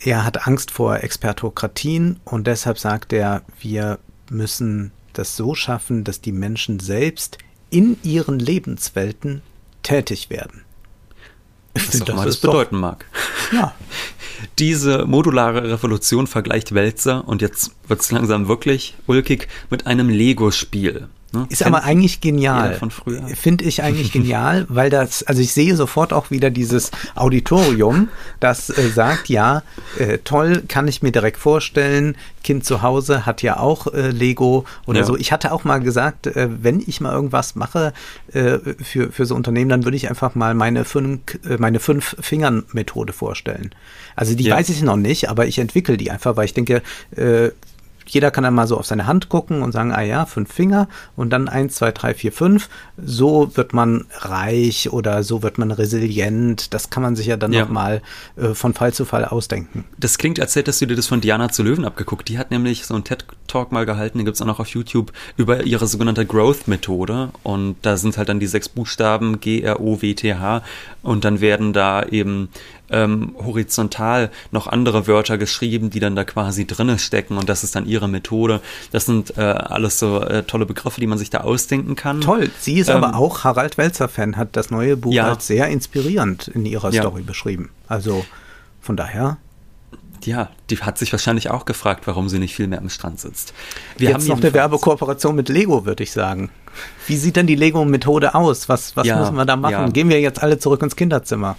Er 0.00 0.24
hat 0.24 0.46
Angst 0.46 0.70
vor 0.70 1.02
Expertokratien 1.02 2.20
und 2.24 2.46
deshalb 2.46 2.78
sagt 2.78 3.12
er, 3.12 3.42
wir 3.60 3.98
müssen 4.30 4.92
das 5.12 5.36
so 5.36 5.54
schaffen, 5.54 6.04
dass 6.04 6.20
die 6.20 6.32
Menschen 6.32 6.78
selbst 6.78 7.38
in 7.70 7.98
ihren 8.02 8.38
Lebenswelten 8.38 9.42
tätig 9.82 10.30
werden. 10.30 10.62
Ich 11.74 12.00
was 12.00 12.08
mal 12.08 12.26
das 12.26 12.38
bedeuten 12.38 12.78
mag. 12.78 13.04
Ja. 13.52 13.74
Diese 14.58 15.06
modulare 15.06 15.70
Revolution 15.70 16.26
vergleicht 16.26 16.74
Wälzer, 16.74 17.26
und 17.26 17.42
jetzt 17.42 17.72
wird 17.86 18.00
es 18.00 18.10
langsam 18.10 18.48
wirklich 18.48 18.94
ulkig, 19.06 19.48
mit 19.70 19.86
einem 19.86 20.08
Lego-Spiel. 20.08 21.08
Ne? 21.32 21.46
Ist 21.50 21.62
aber 21.62 21.84
eigentlich 21.84 22.22
genial. 22.22 22.80
Finde 23.34 23.64
ich 23.64 23.82
eigentlich 23.82 24.12
genial, 24.12 24.64
weil 24.68 24.88
das, 24.88 25.22
also 25.22 25.42
ich 25.42 25.52
sehe 25.52 25.76
sofort 25.76 26.14
auch 26.14 26.30
wieder 26.30 26.48
dieses 26.50 26.90
Auditorium, 27.14 28.08
das 28.40 28.70
äh, 28.70 28.88
sagt, 28.88 29.28
ja, 29.28 29.62
äh, 29.98 30.18
toll, 30.24 30.62
kann 30.68 30.88
ich 30.88 31.02
mir 31.02 31.12
direkt 31.12 31.36
vorstellen. 31.36 32.16
Kind 32.44 32.64
zu 32.64 32.80
Hause 32.80 33.26
hat 33.26 33.42
ja 33.42 33.58
auch 33.58 33.92
äh, 33.92 34.08
Lego 34.10 34.64
oder 34.86 35.00
ja. 35.00 35.04
so. 35.04 35.18
Ich 35.18 35.30
hatte 35.30 35.52
auch 35.52 35.64
mal 35.64 35.80
gesagt, 35.80 36.28
äh, 36.28 36.48
wenn 36.62 36.80
ich 36.80 37.02
mal 37.02 37.12
irgendwas 37.12 37.56
mache 37.56 37.92
äh, 38.32 38.58
für, 38.82 39.12
für 39.12 39.26
so 39.26 39.34
Unternehmen, 39.34 39.68
dann 39.68 39.84
würde 39.84 39.98
ich 39.98 40.08
einfach 40.08 40.34
mal 40.34 40.54
meine 40.54 40.86
fünf, 40.86 41.20
äh, 41.46 41.58
meine 41.58 41.78
fünf 41.78 42.16
Fingern 42.20 42.64
Methode 42.72 43.12
vorstellen. 43.12 43.70
Also 44.16 44.34
die 44.34 44.44
ja. 44.44 44.56
weiß 44.56 44.70
ich 44.70 44.80
noch 44.80 44.96
nicht, 44.96 45.28
aber 45.28 45.46
ich 45.46 45.58
entwickle 45.58 45.98
die 45.98 46.10
einfach, 46.10 46.36
weil 46.36 46.46
ich 46.46 46.54
denke, 46.54 46.82
jeder 48.10 48.30
kann 48.30 48.44
dann 48.44 48.54
mal 48.54 48.66
so 48.66 48.76
auf 48.76 48.86
seine 48.86 49.06
Hand 49.06 49.28
gucken 49.28 49.62
und 49.62 49.72
sagen, 49.72 49.92
ah 49.92 50.02
ja, 50.02 50.26
fünf 50.26 50.52
Finger 50.52 50.88
und 51.16 51.30
dann 51.30 51.48
eins, 51.48 51.76
zwei, 51.76 51.92
drei, 51.92 52.14
vier, 52.14 52.32
fünf. 52.32 52.68
So 52.96 53.56
wird 53.56 53.72
man 53.72 54.06
reich 54.18 54.92
oder 54.92 55.22
so 55.22 55.42
wird 55.42 55.58
man 55.58 55.70
resilient. 55.70 56.74
Das 56.74 56.90
kann 56.90 57.02
man 57.02 57.16
sich 57.16 57.26
ja 57.26 57.36
dann 57.36 57.52
ja. 57.52 57.62
nochmal 57.62 58.02
äh, 58.36 58.54
von 58.54 58.74
Fall 58.74 58.92
zu 58.92 59.04
Fall 59.04 59.24
ausdenken. 59.24 59.84
Das 59.98 60.18
klingt, 60.18 60.40
als 60.40 60.56
hättest 60.56 60.80
du 60.80 60.86
dir 60.86 60.96
das 60.96 61.06
von 61.06 61.20
Diana 61.20 61.50
zu 61.50 61.62
Löwen 61.62 61.84
abgeguckt. 61.84 62.28
Die 62.28 62.38
hat 62.38 62.50
nämlich 62.50 62.86
so 62.86 62.94
einen 62.94 63.04
TED-Talk 63.04 63.72
mal 63.72 63.86
gehalten, 63.86 64.18
den 64.18 64.24
gibt 64.24 64.36
es 64.36 64.42
auch 64.42 64.46
noch 64.46 64.60
auf 64.60 64.68
YouTube, 64.68 65.12
über 65.36 65.64
ihre 65.64 65.86
sogenannte 65.86 66.26
Growth-Methode. 66.26 67.30
Und 67.42 67.76
da 67.82 67.96
sind 67.96 68.16
halt 68.16 68.28
dann 68.28 68.40
die 68.40 68.46
sechs 68.46 68.68
Buchstaben 68.68 69.40
G-R-O-W-T-H 69.40 70.62
und 71.02 71.24
dann 71.24 71.40
werden 71.40 71.72
da 71.72 72.02
eben 72.02 72.48
ähm, 72.90 73.34
horizontal 73.38 74.30
noch 74.50 74.66
andere 74.66 75.06
Wörter 75.06 75.38
geschrieben, 75.38 75.90
die 75.90 76.00
dann 76.00 76.16
da 76.16 76.24
quasi 76.24 76.66
drinne 76.66 76.98
stecken 76.98 77.36
und 77.36 77.48
das 77.48 77.64
ist 77.64 77.74
dann 77.76 77.86
ihre 77.86 78.08
Methode. 78.08 78.60
Das 78.92 79.06
sind 79.06 79.36
äh, 79.36 79.42
alles 79.42 79.98
so 79.98 80.20
äh, 80.20 80.42
tolle 80.44 80.66
Begriffe, 80.66 81.00
die 81.00 81.06
man 81.06 81.18
sich 81.18 81.30
da 81.30 81.40
ausdenken 81.40 81.96
kann. 81.96 82.20
Toll. 82.20 82.50
Sie 82.58 82.78
ist 82.78 82.88
ähm, 82.88 83.02
aber 83.02 83.16
auch 83.16 83.44
Harald 83.44 83.78
Welzer-Fan, 83.78 84.36
hat 84.36 84.56
das 84.56 84.70
neue 84.70 84.96
Buch 84.96 85.12
ja. 85.12 85.28
als 85.28 85.46
sehr 85.46 85.68
inspirierend 85.68 86.48
in 86.48 86.66
ihrer 86.66 86.90
ja. 86.92 87.02
Story 87.02 87.22
beschrieben. 87.22 87.70
Also 87.88 88.24
von 88.80 88.96
daher 88.96 89.38
ja, 90.24 90.50
die 90.68 90.78
hat 90.78 90.98
sich 90.98 91.12
wahrscheinlich 91.12 91.50
auch 91.50 91.64
gefragt, 91.64 92.06
warum 92.06 92.28
sie 92.28 92.38
nicht 92.38 92.54
viel 92.54 92.66
mehr 92.66 92.80
am 92.80 92.90
Strand 92.90 93.20
sitzt. 93.20 93.54
Wir 93.96 94.10
Jetzt 94.10 94.22
haben 94.22 94.26
noch 94.28 94.42
eine 94.42 94.52
Werbekooperation 94.52 95.34
mit 95.34 95.48
Lego, 95.48 95.86
würde 95.86 96.02
ich 96.02 96.12
sagen. 96.12 96.50
Wie 97.06 97.16
sieht 97.16 97.36
denn 97.36 97.46
die 97.46 97.54
Lego-Methode 97.54 98.34
aus? 98.34 98.68
Was, 98.68 98.96
was 98.96 99.06
ja, 99.06 99.18
müssen 99.18 99.36
wir 99.36 99.44
da 99.44 99.56
machen? 99.56 99.72
Ja. 99.72 99.88
Gehen 99.88 100.08
wir 100.08 100.20
jetzt 100.20 100.42
alle 100.42 100.58
zurück 100.58 100.82
ins 100.82 100.96
Kinderzimmer? 100.96 101.56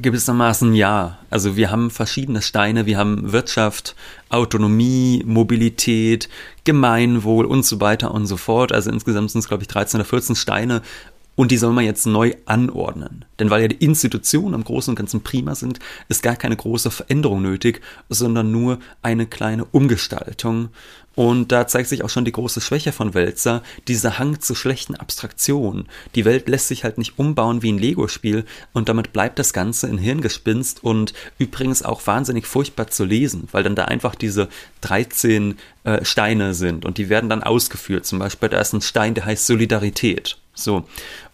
Gewissermaßen 0.00 0.74
ja. 0.74 1.18
Also 1.30 1.56
wir 1.56 1.70
haben 1.70 1.90
verschiedene 1.90 2.42
Steine, 2.42 2.86
wir 2.86 2.98
haben 2.98 3.32
Wirtschaft, 3.32 3.94
Autonomie, 4.28 5.22
Mobilität, 5.26 6.28
Gemeinwohl 6.64 7.44
und 7.46 7.64
so 7.64 7.80
weiter 7.80 8.12
und 8.12 8.26
so 8.26 8.36
fort. 8.36 8.72
Also 8.72 8.90
insgesamt 8.90 9.30
sind 9.30 9.40
es, 9.40 9.48
glaube 9.48 9.62
ich, 9.62 9.68
13 9.68 10.00
oder 10.00 10.08
14 10.08 10.36
Steine, 10.36 10.82
Und 11.36 11.50
die 11.50 11.58
soll 11.58 11.72
man 11.74 11.84
jetzt 11.84 12.06
neu 12.06 12.32
anordnen. 12.46 13.26
Denn 13.38 13.50
weil 13.50 13.60
ja 13.60 13.68
die 13.68 13.84
Institutionen 13.84 14.54
am 14.54 14.64
Großen 14.64 14.90
und 14.90 14.96
Ganzen 14.96 15.22
prima 15.22 15.54
sind, 15.54 15.78
ist 16.08 16.22
gar 16.22 16.34
keine 16.34 16.56
große 16.56 16.90
Veränderung 16.90 17.42
nötig, 17.42 17.82
sondern 18.08 18.50
nur 18.50 18.78
eine 19.02 19.26
kleine 19.26 19.66
Umgestaltung. 19.66 20.70
Und 21.16 21.50
da 21.50 21.66
zeigt 21.66 21.88
sich 21.88 22.04
auch 22.04 22.10
schon 22.10 22.26
die 22.26 22.32
große 22.32 22.60
Schwäche 22.60 22.92
von 22.92 23.14
Wälzer, 23.14 23.62
dieser 23.88 24.18
Hang 24.18 24.38
zu 24.40 24.54
schlechten 24.54 24.94
Abstraktionen. 24.94 25.88
Die 26.14 26.26
Welt 26.26 26.46
lässt 26.48 26.68
sich 26.68 26.84
halt 26.84 26.98
nicht 26.98 27.18
umbauen 27.18 27.62
wie 27.62 27.72
ein 27.72 27.78
Lego-Spiel 27.78 28.44
und 28.74 28.90
damit 28.90 29.14
bleibt 29.14 29.38
das 29.38 29.54
Ganze 29.54 29.88
in 29.88 29.96
Hirngespinst 29.96 30.84
und 30.84 31.14
übrigens 31.38 31.82
auch 31.82 32.06
wahnsinnig 32.06 32.46
furchtbar 32.46 32.88
zu 32.88 33.04
lesen, 33.04 33.48
weil 33.50 33.62
dann 33.62 33.74
da 33.74 33.86
einfach 33.86 34.14
diese 34.14 34.48
13 34.82 35.56
äh, 35.84 36.04
Steine 36.04 36.52
sind 36.52 36.84
und 36.84 36.98
die 36.98 37.08
werden 37.08 37.30
dann 37.30 37.42
ausgeführt. 37.42 38.04
Zum 38.04 38.18
Beispiel, 38.18 38.50
da 38.50 38.60
ist 38.60 38.74
ein 38.74 38.82
Stein, 38.82 39.14
der 39.14 39.24
heißt 39.24 39.46
Solidarität. 39.46 40.36
So. 40.52 40.86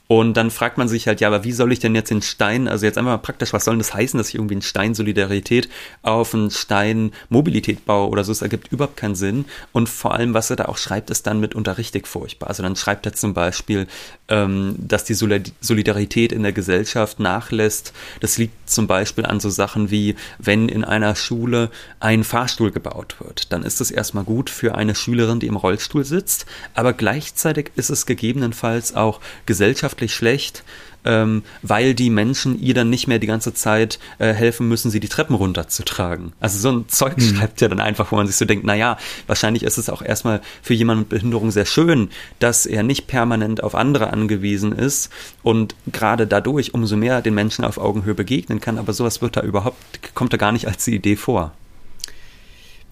Und 0.09 0.37
dann 0.37 0.51
fragt 0.51 0.77
man 0.77 0.89
sich 0.89 1.07
halt, 1.07 1.21
ja, 1.21 1.29
aber 1.29 1.45
wie 1.45 1.53
soll 1.53 1.73
ich 1.73 1.79
denn 1.79 1.95
jetzt 1.95 2.11
den 2.11 2.21
Stein, 2.21 2.69
also 2.69 2.85
jetzt 2.85 2.99
einfach 2.99 3.13
mal 3.13 3.19
praktisch, 3.19 3.53
was 3.53 3.65
soll 3.65 3.75
denn 3.75 3.81
das 3.81 3.95
heißen, 3.95 4.19
dass 4.19 4.29
ich 4.29 4.35
irgendwie 4.35 4.57
einen 4.57 4.63
Stein 4.63 4.95
Solidarität 4.95 5.69
auf 6.03 6.35
einen 6.35 6.51
Stein 6.51 7.13
Mobilität 7.31 7.87
baue 7.87 8.11
oder 8.11 8.23
so? 8.23 8.33
Es 8.33 8.43
ergibt 8.43 8.71
überhaupt 8.73 8.97
keinen 8.97 9.15
Sinn. 9.15 9.47
Und 9.73 9.89
vor 9.89 10.13
allem, 10.15 10.35
was 10.35 10.51
er 10.51 10.57
da 10.57 10.67
auch 10.67 10.77
schreibt, 10.77 11.11
ist 11.11 11.27
dann 11.27 11.41
mitunter 11.41 11.79
richtig 11.79 12.07
furchtbar. 12.07 12.49
Also 12.49 12.63
dann 12.63 12.77
schreibt 12.77 13.07
er 13.07 13.15
zum 13.15 13.33
Beispiel, 13.33 13.87
ähm, 14.33 14.77
dass 14.79 15.05
die 15.05 15.15
Solidarität 15.15 16.33
in 16.33 16.43
der 16.43 16.53
Gesellschaft 16.53 17.21
nachlässt. 17.21 17.93
Das 18.21 18.39
liegt 18.39 18.71
zum 18.71 18.87
Beispiel 18.87 19.27
an 19.27 19.41
so 19.41 19.51
Sachen 19.51 19.91
wie, 19.91 20.17
wenn 20.39 20.71
in 20.71 20.85
einer 20.85 21.15
Schule 21.15 21.71
ein 22.01 22.25
Fahrstuhl 22.25 22.71
gebaut 22.71 23.17
wird, 23.21 23.53
dann 23.53 23.63
ist 23.63 23.83
es 23.83 23.91
erstmal 23.91 24.25
gut 24.25 24.49
für 24.49 24.75
eine 24.75 24.95
Schülerin, 24.95 25.39
die 25.39 25.49
im 25.49 25.57
Rollstuhl 25.57 26.05
sitzt, 26.05 26.47
aber 26.73 26.95
gleichzeitig 26.95 27.73
ist 27.77 27.91
es 27.91 28.07
gegebenenfalls 28.07 28.95
auch 28.95 29.21
gesellschaftlich 29.45 30.15
schlecht, 30.15 30.65
ähm, 31.05 31.43
weil 31.63 31.95
die 31.95 32.11
Menschen 32.11 32.61
ihr 32.61 32.75
dann 32.75 32.91
nicht 32.91 33.09
mehr 33.09 33.19
die 33.19 33.27
ganze 33.27 33.55
Zeit 33.55 33.99
äh, 34.19 34.33
helfen 34.33 34.69
müssen, 34.69 34.91
sie 34.91 35.01
die 35.01 35.09
Treppen 35.09 35.35
runterzutragen. 35.35 36.33
Also 36.41 36.59
so 36.59 36.71
ein 36.71 36.89
Zeug 36.89 37.17
mhm. 37.17 37.23
schreibt 37.23 37.61
ja 37.61 37.69
dann 37.69 37.81
einfach, 37.81 38.13
wo 38.13 38.17
man 38.17 38.27
sich 38.27 38.37
so 38.37 38.45
denkt, 38.45 38.65
naja, 38.65 38.97
wahrscheinlich 39.27 39.63
ist 39.63 39.79
es 39.79 39.91
auch 39.91 40.03
erstmal 40.03 40.41
für 40.63 40.75
jemanden 40.75 41.03
mit 41.03 41.09
Behinderung 41.11 41.51
sehr 41.51 41.67
schön, 41.67 42.11
dass 42.39 42.67
er 42.67 42.83
nicht 42.83 43.07
permanent 43.07 43.63
auf 43.63 43.75
andere 43.75 44.13
angewiesen 44.13 44.73
ist 44.73 45.11
und 45.43 45.75
gerade 45.91 46.27
dadurch 46.27 46.75
umso 46.75 46.97
mehr 46.97 47.23
den 47.23 47.35
Menschen 47.35 47.65
auf 47.65 47.79
Augenhöhe 47.79 48.15
begegnen 48.15 48.61
kann, 48.61 48.79
aber 48.79 48.93
sowas 48.93 49.23
wird 49.23 49.37
da 49.37 49.43
überhaupt, 49.43 49.77
kommt 50.15 50.33
da 50.33 50.37
gar 50.37 50.53
nicht 50.53 50.67
als 50.67 50.87
Idee 50.89 51.17
vor. 51.17 51.53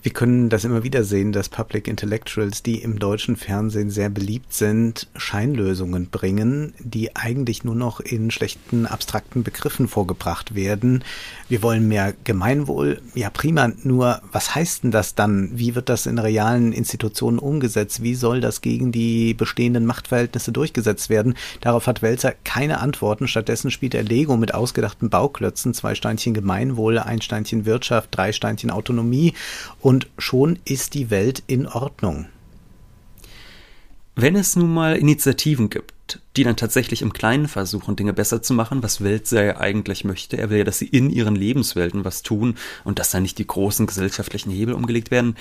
Wir 0.03 0.13
können 0.13 0.49
das 0.49 0.65
immer 0.65 0.83
wieder 0.83 1.05
sehen, 1.05 1.33
dass 1.33 1.51
Public 1.51 1.87
Intellectuals, 1.87 2.63
die 2.63 2.77
im 2.77 2.99
deutschen 2.99 3.37
Fernsehen 3.37 3.91
sehr 3.91 4.09
beliebt 4.09 4.55
sind, 4.55 5.09
Scheinlösungen 5.15 6.09
bringen, 6.09 6.73
die 6.79 7.15
eigentlich 7.17 7.65
nur 7.65 7.75
noch 7.75 8.01
in 8.01 8.31
schlechten 8.31 8.87
abstrakten 8.87 9.43
Begriffen 9.43 9.89
vorgebracht 9.89 10.55
werden. 10.55 11.05
Wir 11.51 11.63
wollen 11.63 11.87
mehr 11.87 12.15
Gemeinwohl. 12.25 13.03
Ja, 13.15 13.29
prima. 13.29 13.73
Nur, 13.83 14.23
was 14.33 14.55
heißt 14.55 14.85
denn 14.85 14.91
das 14.91 15.15
dann? 15.15 15.51
Wie 15.53 15.75
wird 15.75 15.91
das 15.91 16.07
in 16.07 16.19
realen 16.19 16.73
Institutionen 16.73 17.39
umgesetzt? 17.39 18.03
Wie 18.03 18.15
soll 18.15 18.41
das 18.41 18.63
gegen 18.63 18.93
die 18.93 19.35
bestehenden 19.35 19.85
Machtverhältnisse 19.85 20.51
durchgesetzt 20.51 21.11
werden? 21.11 21.35
Darauf 21.61 21.87
hat 21.87 22.01
Welzer 22.01 22.33
keine 22.45 22.81
Antworten. 22.81 23.29
Stattdessen 23.29 23.71
spielt 23.71 23.95
er 23.95 24.03
Lego 24.03 24.39
mit 24.39 24.55
ausgedachten 24.55 25.11
Bauklötzen. 25.11 25.75
Zwei 25.75 25.95
Steinchen 25.95 26.33
Gemeinwohl, 26.33 26.99
ein 26.99 27.21
Steinchen 27.21 27.67
Wirtschaft, 27.67 28.09
drei 28.13 28.33
Steinchen 28.33 28.71
Autonomie 28.71 29.35
schon 30.19 30.59
ist 30.65 30.95
die 30.95 31.11
Welt 31.11 31.43
in 31.47 31.67
Ordnung. 31.67 32.27
Wenn 34.17 34.37
es 34.37 34.55
nun 34.55 34.75
mal 34.75 34.97
Initiativen 34.97 35.71
gibt, 35.71 36.21
die 36.37 36.45
dann 36.45 36.57
tatsächlich 36.57 37.03
im 37.03 37.13
Kleinen 37.13 37.49
versuchen, 37.49 37.97
Dinge 37.97 38.13
besser 38.13 38.43
zu 38.43 38.53
machen, 38.53 38.83
was 38.83 39.03
Weltser 39.03 39.45
ja 39.45 39.57
eigentlich 39.59 40.05
möchte, 40.05 40.37
er 40.37 40.51
will 40.51 40.59
ja, 40.59 40.65
dass 40.65 40.79
sie 40.79 40.87
in 40.87 41.09
ihren 41.09 41.37
Lebenswelten 41.37 42.05
was 42.05 42.23
tun 42.23 42.57
und 42.85 42.99
dass 42.99 43.11
da 43.11 43.21
nicht 43.21 43.39
die 43.39 43.47
großen 43.47 43.87
gesellschaftlichen 43.87 44.51
Hebel 44.51 44.75
umgelegt 44.75 45.11
werden, 45.11 45.37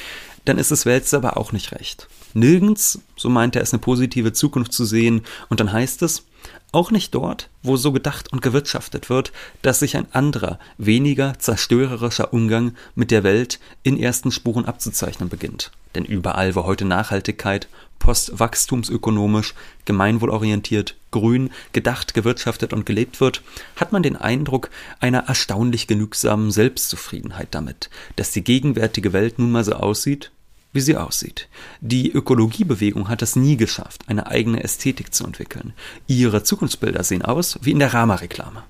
dann 0.46 0.58
ist 0.58 0.72
es 0.72 0.86
Weltser 0.86 1.18
aber 1.18 1.38
auch 1.38 1.52
nicht 1.52 1.74
recht. 1.74 2.08
Nirgends, 2.34 3.00
so 3.18 3.30
meint 3.30 3.56
er, 3.56 3.64
ist 3.64 3.74
eine 3.74 3.82
positive 3.82 4.34
Zukunft 4.34 4.72
zu 4.72 4.86
sehen 4.86 5.24
und 5.50 5.60
dann 5.60 5.72
heißt 5.72 6.02
es, 6.04 6.24
auch 6.72 6.92
nicht 6.92 7.16
dort, 7.16 7.50
wo 7.64 7.78
so 7.78 7.92
gedacht 7.92 8.32
und 8.32 8.42
gewirtschaftet 8.42 9.10
wird, 9.10 9.32
dass 9.62 9.80
sich 9.80 9.98
ein 9.98 10.12
anderer, 10.14 10.60
weniger 10.78 11.38
zerstörerischer 11.40 12.34
Umgang 12.34 12.74
mit 12.96 13.12
der 13.12 13.24
Welt 13.24 13.60
in 13.84 13.98
ersten 13.98 14.32
Spuren 14.32 14.66
abzuzeichnen 14.66 15.30
beginnt. 15.30 15.72
Denn 15.96 16.06
überall, 16.06 16.56
wo 16.56 16.66
heute 16.66 16.86
Nachhaltigkeit, 16.86 17.68
postwachstumsökonomisch, 17.98 19.56
gemeinwohlorientiert, 19.86 20.96
grün, 21.12 21.50
gedacht, 21.74 22.14
gewirtschaftet 22.14 22.74
und 22.74 22.86
gelebt 22.86 23.20
wird, 23.20 23.42
hat 23.76 23.92
man 23.92 24.04
den 24.04 24.16
Eindruck 24.16 24.70
einer 25.00 25.28
erstaunlich 25.28 25.88
genügsamen 25.88 26.52
Selbstzufriedenheit 26.52 27.50
damit, 27.52 27.90
dass 28.16 28.32
die 28.32 28.44
gegenwärtige 28.44 29.14
Welt 29.14 29.40
nun 29.40 29.52
mal 29.52 29.64
so 29.64 29.74
aussieht, 29.74 30.32
wie 30.74 30.82
sie 30.82 30.98
aussieht. 30.98 31.48
Die 31.82 32.12
Ökologiebewegung 32.12 33.10
hat 33.10 33.22
es 33.22 33.36
nie 33.36 33.58
geschafft, 33.58 34.04
eine 34.08 34.28
eigene 34.28 34.64
Ästhetik 34.64 35.14
zu 35.14 35.26
entwickeln. 35.26 35.74
Ihre 36.08 36.44
Zukunftsbilder 36.44 37.04
sehen 37.04 37.24
aus 37.24 37.58
wie 37.62 37.72
in 37.72 37.80
der 37.80 37.94
Rama-Reklame. 37.94 38.64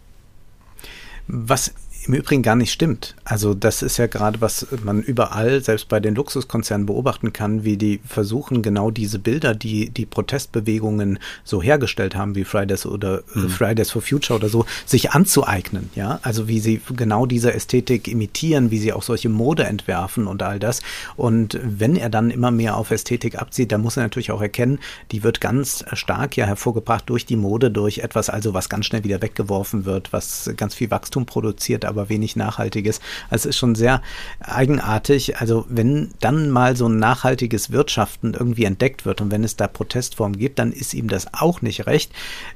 Was 1.27 1.73
im 2.09 2.15
Übrigen 2.15 2.41
gar 2.41 2.55
nicht 2.55 2.71
stimmt. 2.71 3.15
Also 3.23 3.53
das 3.53 3.83
ist 3.83 3.97
ja 3.97 4.07
gerade, 4.07 4.41
was 4.41 4.65
man 4.83 5.03
überall, 5.03 5.61
selbst 5.61 5.89
bei 5.89 5.99
den 5.99 6.15
Luxuskonzernen 6.15 6.87
beobachten 6.87 7.33
kann, 7.33 7.63
wie 7.63 7.77
die 7.77 7.99
versuchen, 8.03 8.63
genau 8.63 8.89
diese 8.89 9.19
Bilder, 9.19 9.53
die 9.53 9.91
die 9.91 10.07
Protestbewegungen 10.07 11.19
so 11.43 11.61
hergestellt 11.61 12.15
haben, 12.15 12.33
wie 12.33 12.45
Fridays 12.45 12.87
oder 12.87 13.19
äh, 13.35 13.39
mhm. 13.39 13.49
Fridays 13.49 13.91
for 13.91 14.01
Future 14.01 14.39
oder 14.39 14.49
so, 14.49 14.65
sich 14.87 15.11
anzueignen. 15.11 15.91
Ja, 15.93 16.19
also 16.23 16.47
wie 16.47 16.59
sie 16.59 16.81
genau 16.95 17.27
diese 17.27 17.53
Ästhetik 17.53 18.07
imitieren, 18.07 18.71
wie 18.71 18.79
sie 18.79 18.91
auch 18.91 19.03
solche 19.03 19.29
Mode 19.29 19.65
entwerfen 19.65 20.25
und 20.25 20.41
all 20.41 20.57
das. 20.57 20.81
Und 21.15 21.59
wenn 21.63 21.95
er 21.95 22.09
dann 22.09 22.31
immer 22.31 22.49
mehr 22.49 22.75
auf 22.75 22.89
Ästhetik 22.89 23.39
abzieht, 23.39 23.71
dann 23.71 23.81
muss 23.81 23.97
er 23.97 24.03
natürlich 24.03 24.31
auch 24.31 24.41
erkennen, 24.41 24.79
die 25.11 25.21
wird 25.21 25.41
ganz 25.41 25.85
stark 25.93 26.35
ja 26.37 26.47
hervorgebracht 26.47 27.07
durch 27.07 27.27
die 27.27 27.35
Mode, 27.35 27.69
durch 27.69 27.99
etwas 27.99 28.31
also, 28.31 28.55
was 28.55 28.67
ganz 28.67 28.87
schnell 28.87 29.03
wieder 29.03 29.21
weggeworfen 29.21 29.85
wird, 29.85 30.11
was 30.11 30.49
ganz 30.57 30.73
viel 30.73 30.89
Wachstum 30.89 31.27
produziert, 31.27 31.85
aber 31.85 31.98
wenig 32.07 32.37
Nachhaltiges. 32.37 33.01
Also 33.29 33.49
es 33.49 33.55
ist 33.55 33.57
schon 33.57 33.75
sehr 33.75 34.01
eigenartig. 34.39 35.37
Also 35.37 35.65
wenn 35.67 36.11
dann 36.21 36.49
mal 36.49 36.77
so 36.77 36.87
ein 36.87 36.99
nachhaltiges 36.99 37.71
Wirtschaften 37.71 38.33
irgendwie 38.33 38.63
entdeckt 38.63 39.05
wird 39.05 39.19
und 39.19 39.31
wenn 39.31 39.43
es 39.43 39.57
da 39.57 39.67
Protestformen 39.67 40.39
gibt, 40.39 40.59
dann 40.59 40.71
ist 40.71 40.93
ihm 40.93 41.09
das 41.09 41.33
auch 41.33 41.61
nicht 41.61 41.87
recht. 41.87 42.13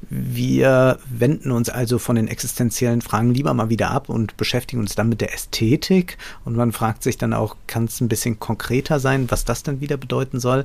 Wir 0.10 1.00
wenden 1.10 1.52
uns 1.52 1.70
also 1.70 2.00
von 2.00 2.16
den 2.16 2.28
existenziellen 2.28 3.02
Fragen 3.02 3.34
lieber 3.34 3.54
mal 3.54 3.70
wieder 3.70 3.92
ab 3.92 4.08
und 4.08 4.38
beschäftigen 4.38 4.82
uns 4.82 4.96
dann 4.96 5.10
mit 5.10 5.20
der 5.20 5.34
Ästhetik. 5.34 6.18
Und 6.46 6.56
man 6.56 6.72
fragt 6.72 7.04
sich 7.04 7.18
dann 7.18 7.34
auch, 7.34 7.58
kann 7.68 7.86
es 7.86 8.00
ein 8.00 8.08
bisschen 8.08 8.40
konkreter 8.40 9.00
sein, 9.00 9.30
was 9.30 9.44
das 9.44 9.64
dann 9.64 9.82
wieder 9.82 9.98
bedeuten 9.98 10.40
soll? 10.40 10.64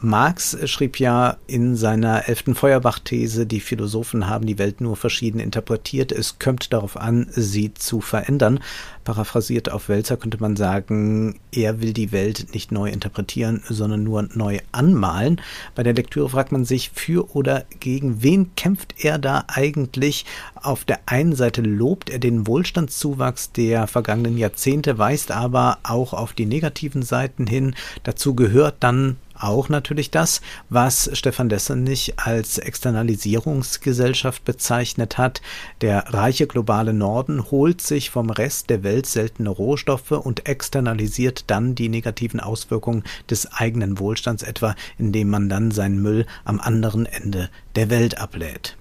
Marx 0.00 0.56
schrieb 0.68 0.98
ja 0.98 1.36
in 1.46 1.76
seiner 1.76 2.28
elften 2.28 2.54
Feuerbach-These, 2.54 3.46
die 3.46 3.60
Philosophen 3.60 4.28
haben 4.28 4.46
die 4.46 4.58
Welt 4.58 4.80
nur 4.80 4.96
verschieden 4.96 5.40
interpretiert. 5.40 6.10
Es 6.10 6.38
kommt 6.38 6.72
darauf 6.72 6.96
an, 6.96 7.26
sie 7.30 7.74
zu 7.74 7.99
verändern. 8.00 8.60
Paraphrasiert 9.04 9.70
auf 9.70 9.88
Wälzer 9.88 10.16
könnte 10.16 10.38
man 10.40 10.56
sagen, 10.56 11.40
er 11.52 11.80
will 11.80 11.92
die 11.92 12.12
Welt 12.12 12.48
nicht 12.52 12.70
neu 12.70 12.90
interpretieren, 12.90 13.62
sondern 13.68 14.04
nur 14.04 14.28
neu 14.34 14.58
anmalen. 14.72 15.40
Bei 15.74 15.82
der 15.82 15.94
Lektüre 15.94 16.28
fragt 16.28 16.52
man 16.52 16.64
sich, 16.64 16.90
für 16.94 17.34
oder 17.34 17.64
gegen 17.80 18.22
wen 18.22 18.54
kämpft 18.56 18.94
er 18.98 19.18
da 19.18 19.44
eigentlich? 19.48 20.26
Auf 20.54 20.84
der 20.84 21.00
einen 21.06 21.34
Seite 21.34 21.62
lobt 21.62 22.10
er 22.10 22.18
den 22.18 22.46
Wohlstandszuwachs 22.46 23.52
der 23.52 23.86
vergangenen 23.86 24.36
Jahrzehnte, 24.36 24.98
weist 24.98 25.30
aber 25.30 25.78
auch 25.82 26.12
auf 26.12 26.32
die 26.32 26.46
negativen 26.46 27.02
Seiten 27.02 27.46
hin. 27.46 27.74
Dazu 28.02 28.34
gehört 28.34 28.76
dann 28.80 29.16
auch 29.42 29.68
natürlich 29.68 30.10
das, 30.10 30.40
was 30.68 31.10
Stefan 31.12 31.48
Dessenich 31.48 32.14
als 32.16 32.58
Externalisierungsgesellschaft 32.58 34.44
bezeichnet 34.44 35.18
hat. 35.18 35.40
Der 35.80 36.12
reiche 36.12 36.46
globale 36.46 36.92
Norden 36.92 37.50
holt 37.50 37.80
sich 37.80 38.10
vom 38.10 38.30
Rest 38.30 38.70
der 38.70 38.82
Welt 38.82 39.06
seltene 39.06 39.50
Rohstoffe 39.50 40.12
und 40.12 40.48
externalisiert 40.48 41.44
dann 41.48 41.74
die 41.74 41.88
negativen 41.88 42.40
Auswirkungen 42.40 43.04
des 43.28 43.52
eigenen 43.52 43.98
Wohlstands, 43.98 44.42
etwa 44.42 44.74
indem 44.98 45.30
man 45.30 45.48
dann 45.48 45.70
seinen 45.70 46.02
Müll 46.02 46.26
am 46.44 46.60
anderen 46.60 47.06
Ende 47.06 47.50
der 47.76 47.90
Welt 47.90 48.18
ablädt. 48.18 48.76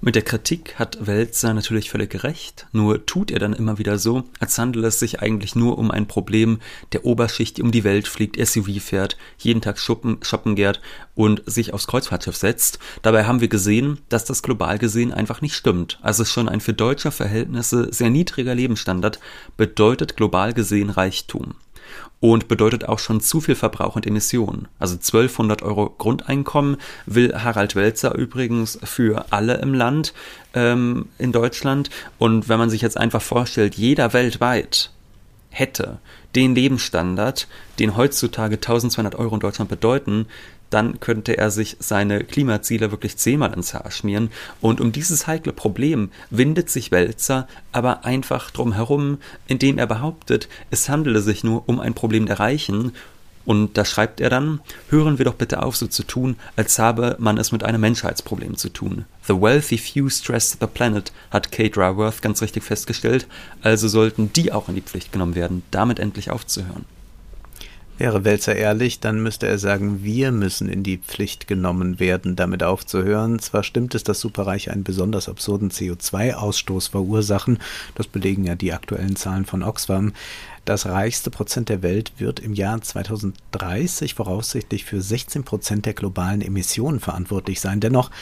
Mit 0.00 0.14
der 0.14 0.22
Kritik 0.22 0.76
hat 0.78 0.96
Welzer 1.08 1.52
natürlich 1.54 1.90
völlig 1.90 2.22
recht, 2.22 2.68
nur 2.70 3.04
tut 3.04 3.32
er 3.32 3.40
dann 3.40 3.52
immer 3.52 3.78
wieder 3.78 3.98
so, 3.98 4.22
als 4.38 4.56
handele 4.56 4.86
es 4.86 5.00
sich 5.00 5.20
eigentlich 5.20 5.56
nur 5.56 5.76
um 5.76 5.90
ein 5.90 6.06
Problem 6.06 6.60
der 6.92 7.04
Oberschicht, 7.04 7.56
die 7.56 7.62
um 7.62 7.72
die 7.72 7.82
Welt 7.82 8.06
fliegt, 8.06 8.36
SUV 8.38 8.80
fährt, 8.80 9.16
jeden 9.38 9.60
Tag 9.60 9.76
shoppen, 9.76 10.18
shoppen 10.22 10.54
gärt 10.54 10.80
und 11.16 11.42
sich 11.46 11.74
aufs 11.74 11.88
Kreuzfahrtschiff 11.88 12.36
setzt. 12.36 12.78
Dabei 13.02 13.24
haben 13.24 13.40
wir 13.40 13.48
gesehen, 13.48 13.98
dass 14.08 14.24
das 14.24 14.44
global 14.44 14.78
gesehen 14.78 15.12
einfach 15.12 15.40
nicht 15.40 15.56
stimmt. 15.56 15.98
Also 16.00 16.24
schon 16.24 16.48
ein 16.48 16.60
für 16.60 16.74
deutsche 16.74 17.10
Verhältnisse 17.10 17.92
sehr 17.92 18.08
niedriger 18.08 18.54
Lebensstandard 18.54 19.18
bedeutet 19.56 20.16
global 20.16 20.52
gesehen 20.52 20.90
Reichtum. 20.90 21.56
Und 22.20 22.48
bedeutet 22.48 22.88
auch 22.88 22.98
schon 22.98 23.20
zu 23.20 23.40
viel 23.40 23.54
Verbrauch 23.54 23.96
und 23.96 24.06
Emissionen. 24.06 24.68
Also 24.78 24.94
1200 24.94 25.62
Euro 25.62 25.94
Grundeinkommen 25.98 26.76
will 27.06 27.34
Harald 27.34 27.76
Welzer 27.76 28.14
übrigens 28.14 28.78
für 28.82 29.26
alle 29.30 29.54
im 29.58 29.74
Land 29.74 30.14
ähm, 30.54 31.06
in 31.18 31.32
Deutschland. 31.32 31.90
Und 32.18 32.48
wenn 32.48 32.58
man 32.58 32.70
sich 32.70 32.82
jetzt 32.82 32.98
einfach 32.98 33.22
vorstellt, 33.22 33.76
jeder 33.76 34.12
weltweit 34.12 34.90
hätte 35.50 35.98
den 36.34 36.54
Lebensstandard, 36.54 37.48
den 37.78 37.96
heutzutage 37.96 38.56
1200 38.56 39.14
Euro 39.14 39.34
in 39.34 39.40
Deutschland 39.40 39.70
bedeuten, 39.70 40.26
dann 40.70 41.00
könnte 41.00 41.36
er 41.36 41.50
sich 41.50 41.76
seine 41.80 42.24
Klimaziele 42.24 42.90
wirklich 42.90 43.16
zehnmal 43.16 43.52
ins 43.54 43.74
Haar 43.74 43.90
schmieren. 43.90 44.30
Und 44.60 44.80
um 44.80 44.92
dieses 44.92 45.26
heikle 45.26 45.52
Problem 45.52 46.10
windet 46.30 46.70
sich 46.70 46.90
Wälzer 46.90 47.48
aber 47.72 48.04
einfach 48.04 48.50
drum 48.50 48.72
herum, 48.72 49.18
indem 49.46 49.78
er 49.78 49.86
behauptet, 49.86 50.48
es 50.70 50.88
handele 50.88 51.20
sich 51.20 51.44
nur 51.44 51.68
um 51.68 51.80
ein 51.80 51.94
Problem 51.94 52.26
der 52.26 52.40
Reichen. 52.40 52.92
Und 53.44 53.78
da 53.78 53.86
schreibt 53.86 54.20
er 54.20 54.28
dann, 54.28 54.60
hören 54.90 55.16
wir 55.16 55.24
doch 55.24 55.34
bitte 55.34 55.62
auf, 55.62 55.74
so 55.74 55.86
zu 55.86 56.02
tun, 56.02 56.36
als 56.56 56.78
habe 56.78 57.16
man 57.18 57.38
es 57.38 57.50
mit 57.50 57.64
einem 57.64 57.80
Menschheitsproblem 57.80 58.58
zu 58.58 58.68
tun. 58.68 59.06
The 59.26 59.40
wealthy 59.40 59.78
few 59.78 60.10
stress 60.10 60.58
the 60.60 60.66
planet, 60.66 61.12
hat 61.30 61.50
Kate 61.50 61.80
Raworth 61.80 62.20
ganz 62.20 62.42
richtig 62.42 62.62
festgestellt, 62.62 63.26
also 63.62 63.88
sollten 63.88 64.30
die 64.34 64.52
auch 64.52 64.68
in 64.68 64.74
die 64.74 64.82
Pflicht 64.82 65.12
genommen 65.12 65.34
werden, 65.34 65.62
damit 65.70 65.98
endlich 65.98 66.30
aufzuhören. 66.30 66.84
Wäre 67.98 68.24
Welzer 68.24 68.54
ehrlich, 68.54 69.00
dann 69.00 69.20
müsste 69.24 69.48
er 69.48 69.58
sagen, 69.58 70.04
wir 70.04 70.30
müssen 70.30 70.68
in 70.68 70.84
die 70.84 70.98
Pflicht 70.98 71.48
genommen 71.48 71.98
werden, 71.98 72.36
damit 72.36 72.62
aufzuhören. 72.62 73.40
Zwar 73.40 73.64
stimmt 73.64 73.92
es, 73.96 74.04
dass 74.04 74.20
Superreiche 74.20 74.70
einen 74.70 74.84
besonders 74.84 75.28
absurden 75.28 75.72
CO2-Ausstoß 75.72 76.92
verursachen, 76.92 77.58
das 77.96 78.06
belegen 78.06 78.44
ja 78.44 78.54
die 78.54 78.72
aktuellen 78.72 79.16
Zahlen 79.16 79.46
von 79.46 79.64
Oxfam. 79.64 80.12
Das 80.64 80.86
reichste 80.86 81.30
Prozent 81.30 81.70
der 81.70 81.82
Welt 81.82 82.12
wird 82.18 82.38
im 82.38 82.54
Jahr 82.54 82.80
2030 82.80 84.14
voraussichtlich 84.14 84.84
für 84.84 85.00
16 85.00 85.42
Prozent 85.42 85.84
der 85.84 85.94
globalen 85.94 86.40
Emissionen 86.40 87.00
verantwortlich 87.00 87.60
sein. 87.60 87.80
Dennoch 87.80 88.12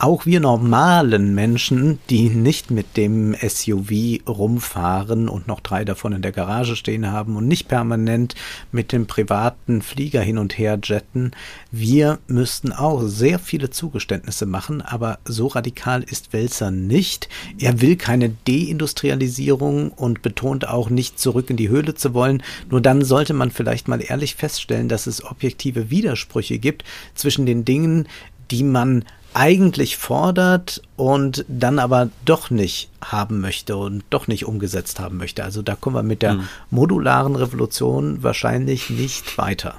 auch 0.00 0.24
wir 0.24 0.40
normalen 0.40 1.34
Menschen, 1.34 1.98
die 2.08 2.30
nicht 2.30 2.70
mit 2.70 2.96
dem 2.96 3.34
SUV 3.34 4.26
rumfahren 4.26 5.28
und 5.28 5.46
noch 5.46 5.60
drei 5.60 5.84
davon 5.84 6.14
in 6.14 6.22
der 6.22 6.32
Garage 6.32 6.74
stehen 6.74 7.12
haben 7.12 7.36
und 7.36 7.46
nicht 7.46 7.68
permanent 7.68 8.34
mit 8.72 8.92
dem 8.92 9.06
privaten 9.06 9.82
Flieger 9.82 10.22
hin 10.22 10.38
und 10.38 10.56
her 10.56 10.78
jetten, 10.82 11.32
wir 11.70 12.18
müssten 12.28 12.72
auch 12.72 13.02
sehr 13.02 13.38
viele 13.38 13.68
Zugeständnisse 13.68 14.46
machen, 14.46 14.80
aber 14.80 15.18
so 15.26 15.48
radikal 15.48 16.02
ist 16.02 16.32
Welser 16.32 16.70
nicht. 16.70 17.28
Er 17.58 17.82
will 17.82 17.96
keine 17.96 18.30
Deindustrialisierung 18.48 19.90
und 19.90 20.22
betont 20.22 20.66
auch 20.66 20.88
nicht 20.88 21.18
zurück 21.18 21.50
in 21.50 21.58
die 21.58 21.68
Höhle 21.68 21.94
zu 21.94 22.14
wollen. 22.14 22.42
Nur 22.70 22.80
dann 22.80 23.04
sollte 23.04 23.34
man 23.34 23.50
vielleicht 23.50 23.86
mal 23.86 24.00
ehrlich 24.00 24.34
feststellen, 24.34 24.88
dass 24.88 25.06
es 25.06 25.22
objektive 25.22 25.90
Widersprüche 25.90 26.58
gibt 26.58 26.84
zwischen 27.14 27.44
den 27.44 27.66
Dingen, 27.66 28.08
die 28.50 28.64
man 28.64 29.04
eigentlich 29.34 29.96
fordert 29.96 30.82
und 30.96 31.44
dann 31.48 31.78
aber 31.78 32.10
doch 32.24 32.50
nicht 32.50 32.90
haben 33.00 33.40
möchte 33.40 33.76
und 33.76 34.02
doch 34.10 34.26
nicht 34.26 34.46
umgesetzt 34.46 34.98
haben 34.98 35.18
möchte. 35.18 35.44
Also 35.44 35.62
da 35.62 35.76
kommen 35.76 35.96
wir 35.96 36.02
mit 36.02 36.22
der 36.22 36.34
mhm. 36.34 36.48
modularen 36.70 37.36
Revolution 37.36 38.22
wahrscheinlich 38.22 38.90
nicht 38.90 39.38
weiter. 39.38 39.74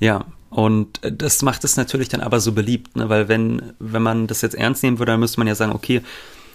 Ja, 0.00 0.24
und 0.50 1.00
das 1.02 1.42
macht 1.42 1.64
es 1.64 1.76
natürlich 1.76 2.08
dann 2.08 2.20
aber 2.20 2.40
so 2.40 2.52
beliebt, 2.52 2.96
ne? 2.96 3.08
weil 3.08 3.28
wenn, 3.28 3.72
wenn 3.78 4.02
man 4.02 4.26
das 4.26 4.42
jetzt 4.42 4.54
ernst 4.54 4.82
nehmen 4.82 4.98
würde, 4.98 5.12
dann 5.12 5.20
müsste 5.20 5.40
man 5.40 5.46
ja 5.46 5.54
sagen, 5.54 5.72
okay, 5.72 6.02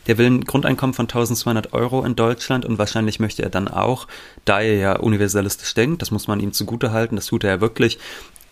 der 0.08 0.18
will 0.18 0.28
ein 0.28 0.44
Grundeinkommen 0.46 0.94
von 0.94 1.06
1200 1.06 1.74
Euro 1.74 2.04
in 2.04 2.16
Deutschland 2.16 2.66
und 2.66 2.78
wahrscheinlich 2.78 3.20
möchte 3.20 3.44
er 3.44 3.50
dann 3.50 3.68
auch, 3.68 4.08
da 4.46 4.62
er 4.62 4.76
ja 4.76 4.96
universalistisch 4.98 5.74
denkt, 5.74 6.02
das 6.02 6.12
muss 6.12 6.28
man 6.28 6.40
ihm 6.40 6.54
zugute 6.54 6.92
halten, 6.92 7.16
das 7.16 7.26
tut 7.26 7.44
er 7.44 7.56
ja 7.56 7.62
wirklich, 7.62 8.00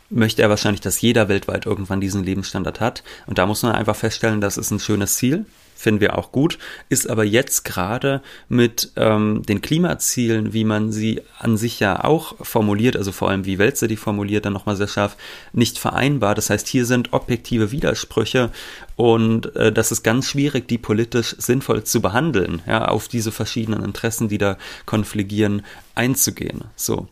möchte 0.10 0.42
er 0.42 0.50
wahrscheinlich, 0.50 0.82
dass 0.82 1.02
jeder 1.02 1.30
weltweit 1.30 1.66
irgendwann 1.66 2.02
diesen 2.02 2.24
Lebensstandard 2.24 2.80
hat. 2.80 3.04
Und 3.26 3.38
da 3.38 3.46
muss 3.46 3.64
man 3.64 3.74
einfach 3.74 3.96
feststellen, 3.96 4.42
das 4.42 4.58
ist 4.58 4.72
ein 4.72 4.80
schönes 4.80 5.18
Ziel, 5.18 5.46
finden 5.76 6.00
wir 6.00 6.18
auch 6.18 6.32
gut, 6.32 6.58
ist 6.90 7.10
aber 7.10 7.24
jetzt 7.26 7.66
gerade 7.66 8.22
mit 8.48 8.92
ähm, 8.96 9.44
den 9.44 9.62
Klimazielen, 9.62 10.54
wie 10.54 10.64
man 10.64 10.92
sie 10.92 11.22
an 11.38 11.58
sich 11.58 11.80
ja 11.80 12.04
auch 12.04 12.36
formuliert, 12.42 12.96
also 12.96 13.12
vor 13.12 13.30
allem 13.30 13.46
wie 13.46 13.60
Welze 13.60 13.88
die 13.88 13.98
formuliert, 13.98 14.46
dann 14.46 14.54
nochmal 14.54 14.78
sehr 14.78 14.88
scharf, 14.88 15.18
nicht 15.54 15.78
vereinbar. 15.78 16.34
Das 16.34 16.50
heißt, 16.50 16.68
hier 16.68 16.86
sind 16.86 17.14
objektive 17.14 17.72
Widersprüche 17.72 18.52
und 18.96 19.56
äh, 19.56 19.72
das 19.72 19.92
ist 19.92 20.04
ganz 20.04 20.30
schwierig, 20.30 20.68
die 20.68 20.78
politisch 20.78 21.36
sinnvoll 21.38 21.84
zu 21.84 22.02
behandeln, 22.02 22.62
ja, 22.66 22.88
auf 22.88 23.08
diese 23.08 23.32
verschiedenen 23.32 23.84
Interessen, 23.84 24.30
die 24.30 24.38
da 24.38 24.58
konfligieren, 24.86 25.64
einzugehen. 25.94 26.64
So. 26.76 27.08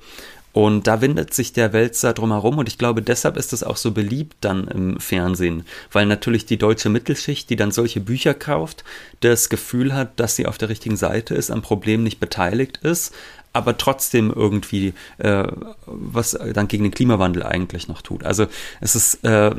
Und 0.54 0.86
da 0.86 1.02
windet 1.02 1.34
sich 1.34 1.52
der 1.52 1.74
Wälzer 1.74 2.14
drumherum 2.14 2.60
und 2.60 2.70
ich 2.70 2.78
glaube, 2.78 3.02
deshalb 3.02 3.38
ist 3.38 3.54
es 3.54 3.64
auch 3.64 3.76
so 3.76 3.92
beliebt 3.92 4.38
dann 4.42 4.68
im 4.68 5.00
Fernsehen, 5.00 5.66
weil 5.92 6.06
natürlich 6.06 6.46
die 6.46 6.58
deutsche 6.58 6.90
Mittelschicht, 6.90 7.50
die 7.50 7.56
dann 7.56 7.72
solche 7.72 8.00
Bücher 8.00 8.36
kauft, 8.36 8.84
das 9.22 9.50
Gefühl 9.50 9.96
hat, 9.96 10.20
dass 10.20 10.36
sie 10.36 10.46
auf 10.46 10.60
der 10.60 10.70
richtigen 10.70 10.96
Seite 10.96 11.34
ist, 11.34 11.50
am 11.50 11.64
Problem 11.64 12.04
nicht 12.04 12.20
beteiligt 12.20 12.78
ist, 12.84 13.16
aber 13.52 13.78
trotzdem 13.78 14.32
irgendwie 14.32 14.94
äh, 15.18 15.48
was 15.88 16.38
dann 16.54 16.68
gegen 16.68 16.84
den 16.84 16.94
Klimawandel 16.94 17.44
eigentlich 17.44 17.88
noch 17.88 18.04
tut. 18.04 18.24
Also 18.24 18.46
es 18.80 18.96
ist 18.96 19.24
äh, 19.24 19.56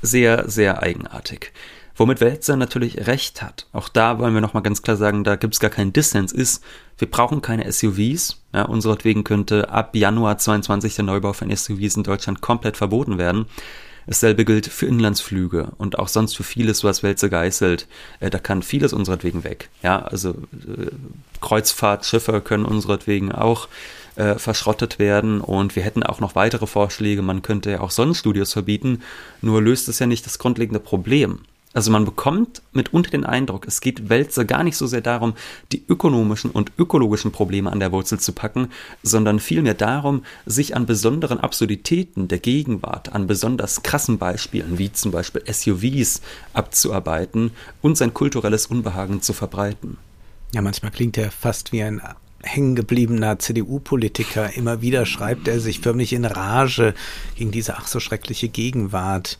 sehr, 0.00 0.48
sehr 0.48 0.82
eigenartig. 0.82 1.52
Womit 2.00 2.22
Welzer 2.22 2.56
natürlich 2.56 3.06
recht 3.06 3.42
hat, 3.42 3.66
auch 3.74 3.90
da 3.90 4.18
wollen 4.18 4.32
wir 4.32 4.40
nochmal 4.40 4.62
ganz 4.62 4.80
klar 4.80 4.96
sagen, 4.96 5.22
da 5.22 5.36
gibt 5.36 5.52
es 5.52 5.60
gar 5.60 5.68
keinen 5.68 5.92
Dissens, 5.92 6.32
ist, 6.32 6.64
wir 6.96 7.10
brauchen 7.10 7.42
keine 7.42 7.70
SUVs. 7.70 8.40
Ja, 8.54 8.62
unseretwegen 8.62 9.22
könnte 9.22 9.68
ab 9.68 9.94
Januar 9.94 10.38
22 10.38 10.94
der 10.94 11.04
Neubau 11.04 11.34
von 11.34 11.54
SUVs 11.54 11.96
in 11.96 12.02
Deutschland 12.02 12.40
komplett 12.40 12.78
verboten 12.78 13.18
werden. 13.18 13.44
Dasselbe 14.06 14.46
gilt 14.46 14.66
für 14.66 14.86
Inlandsflüge 14.86 15.72
und 15.76 15.98
auch 15.98 16.08
sonst 16.08 16.38
für 16.38 16.42
vieles, 16.42 16.84
was 16.84 17.02
Welze 17.02 17.28
geißelt. 17.28 17.86
Äh, 18.20 18.30
da 18.30 18.38
kann 18.38 18.62
vieles 18.62 18.94
unseretwegen 18.94 19.44
weg. 19.44 19.68
Ja, 19.82 20.00
also 20.00 20.30
äh, 20.30 20.86
Kreuzfahrtschiffe 21.42 22.40
können 22.40 22.64
unseretwegen 22.64 23.30
auch 23.30 23.68
äh, 24.16 24.36
verschrottet 24.36 24.98
werden 24.98 25.42
und 25.42 25.76
wir 25.76 25.82
hätten 25.82 26.02
auch 26.02 26.20
noch 26.20 26.34
weitere 26.34 26.66
Vorschläge. 26.66 27.20
Man 27.20 27.42
könnte 27.42 27.72
ja 27.72 27.80
auch 27.80 27.90
Sonnenstudios 27.90 28.54
verbieten, 28.54 29.02
nur 29.42 29.60
löst 29.60 29.86
es 29.90 29.98
ja 29.98 30.06
nicht 30.06 30.24
das 30.24 30.38
grundlegende 30.38 30.80
Problem. 30.80 31.40
Also 31.72 31.92
man 31.92 32.04
bekommt 32.04 32.62
mitunter 32.72 33.10
den 33.10 33.24
Eindruck, 33.24 33.66
es 33.66 33.80
geht 33.80 34.08
Wälzer 34.08 34.44
gar 34.44 34.64
nicht 34.64 34.76
so 34.76 34.88
sehr 34.88 35.02
darum, 35.02 35.34
die 35.70 35.84
ökonomischen 35.86 36.50
und 36.50 36.72
ökologischen 36.78 37.30
Probleme 37.30 37.70
an 37.70 37.78
der 37.78 37.92
Wurzel 37.92 38.18
zu 38.18 38.32
packen, 38.32 38.70
sondern 39.04 39.38
vielmehr 39.38 39.74
darum, 39.74 40.24
sich 40.46 40.74
an 40.74 40.86
besonderen 40.86 41.38
Absurditäten 41.38 42.26
der 42.26 42.40
Gegenwart, 42.40 43.12
an 43.12 43.28
besonders 43.28 43.84
krassen 43.84 44.18
Beispielen 44.18 44.78
wie 44.78 44.92
zum 44.92 45.12
Beispiel 45.12 45.42
SUVs 45.46 46.22
abzuarbeiten 46.54 47.52
und 47.82 47.96
sein 47.96 48.14
kulturelles 48.14 48.66
Unbehagen 48.66 49.22
zu 49.22 49.32
verbreiten. 49.32 49.96
Ja, 50.52 50.62
manchmal 50.62 50.90
klingt 50.90 51.16
er 51.18 51.30
fast 51.30 51.70
wie 51.70 51.84
ein 51.84 52.02
hängengebliebener 52.42 53.38
CDU-Politiker. 53.38 54.54
Immer 54.54 54.82
wieder 54.82 55.06
schreibt 55.06 55.46
er 55.46 55.60
sich 55.60 55.80
förmlich 55.80 56.12
in 56.12 56.24
Rage 56.24 56.94
gegen 57.36 57.52
diese 57.52 57.76
ach 57.76 57.86
so 57.86 58.00
schreckliche 58.00 58.48
Gegenwart 58.48 59.38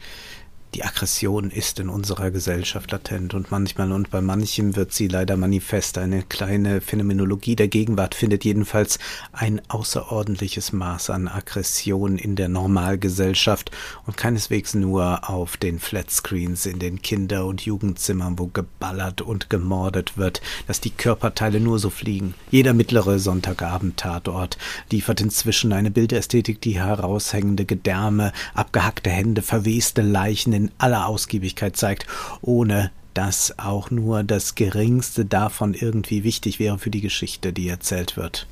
die 0.75 0.85
Aggression 0.85 1.51
ist 1.51 1.81
in 1.81 1.89
unserer 1.89 2.31
Gesellschaft 2.31 2.93
latent 2.93 3.35
und 3.35 3.51
manchmal 3.51 3.91
und 3.91 4.11
bei 4.11 4.21
manchem 4.21 4.77
wird 4.77 4.93
sie 4.93 5.09
leider 5.09 5.37
manifest. 5.37 5.99
Eine 5.99 6.23
kleine 6.23 6.81
Phänomenologie 6.81 7.57
der 7.57 7.67
Gegenwart 7.67 8.15
findet 8.15 8.45
jedenfalls 8.45 9.01
ein 9.33 9.61
außerordentliches 9.69 10.73
Maß 10.73 11.11
an 11.11 11.27
Aggression 11.27 12.19
in 12.19 12.37
der 12.37 12.49
Normalgesellschaft 12.49 13.73
und 14.07 14.17
keineswegs 14.17 14.75
nur 14.75 15.29
auf 15.29 15.57
den 15.57 15.81
Flatscreens 15.81 16.67
in 16.67 16.79
den 16.79 17.03
Kinder- 17.03 17.47
und 17.47 17.63
Jugendzimmern, 17.63 18.39
wo 18.39 18.47
geballert 18.47 19.23
und 19.23 19.51
gemordet 19.51 20.19
wird, 20.19 20.41
dass 20.69 20.81
die 20.81 20.91
Körperteile 20.91 21.59
nur 21.59 21.81
so 21.81 21.91
fliegen. 21.91 22.35
Jeder 22.53 22.75
mittlere 22.75 23.19
Sonntagabend-Tatort 23.19 24.57
liefert 24.93 25.21
inzwischen 25.21 25.73
eine 25.73 25.91
Bildästhetik, 25.91 26.61
die 26.61 26.79
heraushängende 26.79 27.65
Gedärme, 27.65 28.33
abgehackte 28.55 29.11
Hände, 29.11 29.43
verweste 29.43 30.03
Leichen 30.03 30.60
in 30.61 30.71
aller 30.79 31.07
Ausgiebigkeit 31.07 31.77
zeigt, 31.77 32.07
ohne 32.43 32.91
dass 33.15 33.59
auch 33.59 33.91
nur 33.91 34.23
das 34.23 34.55
geringste 34.55 35.25
davon 35.25 35.75
irgendwie 35.75 36.23
wichtig 36.23 36.59
wäre 36.59 36.79
für 36.79 36.91
die 36.91 37.01
Geschichte, 37.01 37.53
die 37.53 37.69
erzählt 37.69 38.17
wird. 38.17 38.47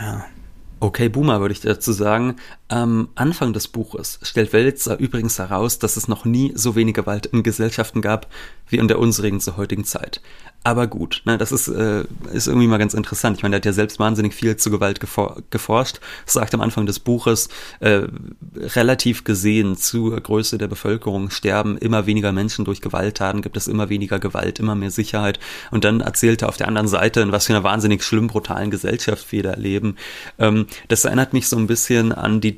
Ja. 0.00 0.24
Okay, 0.80 1.08
Boomer, 1.08 1.40
würde 1.40 1.52
ich 1.52 1.60
dazu 1.60 1.92
sagen. 1.92 2.36
Am 2.70 3.08
Anfang 3.14 3.54
des 3.54 3.66
Buches 3.66 4.18
stellt 4.22 4.52
Welzer 4.52 4.98
übrigens 4.98 5.38
heraus, 5.38 5.78
dass 5.78 5.96
es 5.96 6.06
noch 6.06 6.26
nie 6.26 6.52
so 6.54 6.76
wenig 6.76 6.94
Gewalt 6.94 7.24
in 7.24 7.42
Gesellschaften 7.42 8.02
gab 8.02 8.26
wie 8.68 8.76
in 8.76 8.88
der 8.88 8.98
unsrigen 8.98 9.40
zur 9.40 9.56
heutigen 9.56 9.84
Zeit. 9.84 10.20
Aber 10.64 10.86
gut, 10.86 11.22
ne, 11.24 11.38
das 11.38 11.50
ist, 11.50 11.68
äh, 11.68 12.04
ist 12.32 12.46
irgendwie 12.46 12.66
mal 12.66 12.78
ganz 12.78 12.92
interessant. 12.92 13.38
Ich 13.38 13.42
meine, 13.42 13.52
der 13.52 13.60
hat 13.60 13.64
ja 13.64 13.72
selbst 13.72 13.98
wahnsinnig 13.98 14.34
viel 14.34 14.56
zu 14.56 14.70
Gewalt 14.70 15.00
gefor 15.00 15.42
geforscht. 15.48 16.00
Sagt 16.26 16.52
am 16.52 16.60
Anfang 16.60 16.84
des 16.84 16.98
Buches, 16.98 17.48
äh, 17.80 18.02
relativ 18.56 19.24
gesehen 19.24 19.76
zur 19.76 20.20
Größe 20.20 20.58
der 20.58 20.66
Bevölkerung 20.66 21.30
sterben 21.30 21.78
immer 21.78 22.06
weniger 22.06 22.32
Menschen 22.32 22.66
durch 22.66 22.82
Gewalttaten, 22.82 23.40
gibt 23.40 23.56
es 23.56 23.68
immer 23.68 23.88
weniger 23.88 24.18
Gewalt, 24.18 24.58
immer 24.58 24.74
mehr 24.74 24.90
Sicherheit. 24.90 25.38
Und 25.70 25.84
dann 25.84 26.00
erzählt 26.00 26.42
er 26.42 26.48
auf 26.48 26.58
der 26.58 26.68
anderen 26.68 26.88
Seite, 26.88 27.20
in 27.20 27.32
was 27.32 27.46
für 27.46 27.54
einer 27.54 27.64
wahnsinnig 27.64 28.02
schlimm 28.02 28.26
brutalen 28.26 28.70
Gesellschaft 28.70 29.30
wir 29.32 29.44
da 29.44 29.54
leben. 29.54 29.96
Ähm, 30.38 30.66
das 30.88 31.06
erinnert 31.06 31.32
mich 31.32 31.48
so 31.48 31.56
ein 31.56 31.66
bisschen 31.66 32.12
an 32.12 32.42
die 32.42 32.57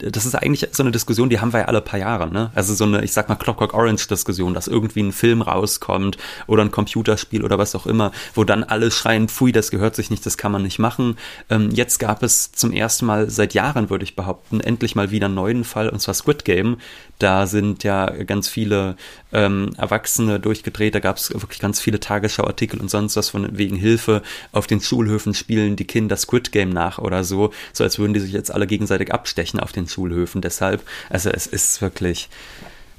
das 0.00 0.26
ist 0.26 0.34
eigentlich 0.34 0.68
so 0.72 0.82
eine 0.82 0.92
Diskussion, 0.92 1.28
die 1.28 1.40
haben 1.40 1.52
wir 1.52 1.60
ja 1.60 1.66
alle 1.66 1.80
paar 1.80 1.98
Jahre, 1.98 2.30
ne? 2.30 2.50
Also 2.54 2.74
so 2.74 2.84
eine, 2.84 3.04
ich 3.04 3.12
sag 3.12 3.28
mal, 3.28 3.36
Clockwork 3.36 3.74
Orange 3.74 4.08
Diskussion, 4.08 4.54
dass 4.54 4.68
irgendwie 4.68 5.02
ein 5.02 5.12
Film 5.12 5.42
rauskommt 5.42 6.16
oder 6.46 6.62
ein 6.62 6.70
Computerspiel 6.70 7.44
oder 7.44 7.58
was 7.58 7.74
auch 7.74 7.86
immer, 7.86 8.12
wo 8.34 8.44
dann 8.44 8.64
alle 8.64 8.90
schreien, 8.90 9.28
pfui, 9.28 9.52
das 9.52 9.70
gehört 9.70 9.94
sich 9.94 10.10
nicht, 10.10 10.24
das 10.24 10.38
kann 10.38 10.52
man 10.52 10.62
nicht 10.62 10.78
machen. 10.78 11.16
Ähm, 11.48 11.70
jetzt 11.70 11.98
gab 11.98 12.22
es 12.22 12.52
zum 12.52 12.72
ersten 12.72 13.06
Mal 13.06 13.30
seit 13.30 13.54
Jahren, 13.54 13.90
würde 13.90 14.04
ich 14.04 14.16
behaupten, 14.16 14.60
endlich 14.60 14.94
mal 14.94 15.10
wieder 15.10 15.26
einen 15.26 15.34
neuen 15.34 15.64
Fall, 15.64 15.88
und 15.88 16.00
zwar 16.00 16.14
Squid 16.14 16.44
Game. 16.44 16.78
Da 17.18 17.46
sind 17.46 17.84
ja 17.84 18.06
ganz 18.24 18.48
viele 18.48 18.96
ähm, 19.32 19.72
Erwachsene 19.76 20.40
durchgedreht, 20.40 20.94
da 20.94 21.00
gab 21.00 21.18
es 21.18 21.32
wirklich 21.32 21.60
ganz 21.60 21.80
viele 21.80 22.00
Tagesschauartikel 22.00 22.80
und 22.80 22.90
sonst 22.90 23.16
was 23.16 23.28
von 23.28 23.48
wegen 23.56 23.76
Hilfe. 23.76 24.22
Auf 24.52 24.66
den 24.66 24.80
Schulhöfen 24.80 25.34
spielen 25.34 25.76
die 25.76 25.84
Kinder 25.84 26.16
Squid 26.16 26.52
Game 26.52 26.70
nach 26.70 26.98
oder 26.98 27.24
so, 27.24 27.52
so 27.72 27.84
als 27.84 27.98
würden 27.98 28.14
die 28.14 28.20
sich 28.20 28.32
jetzt 28.32 28.50
alle 28.50 28.66
gegenseitig 28.66 29.12
abstechen 29.12 29.60
auf 29.60 29.72
den 29.72 29.86
Schulhöfen. 29.92 30.40
Deshalb, 30.40 30.82
also 31.08 31.30
es 31.30 31.46
ist 31.46 31.80
wirklich 31.82 32.28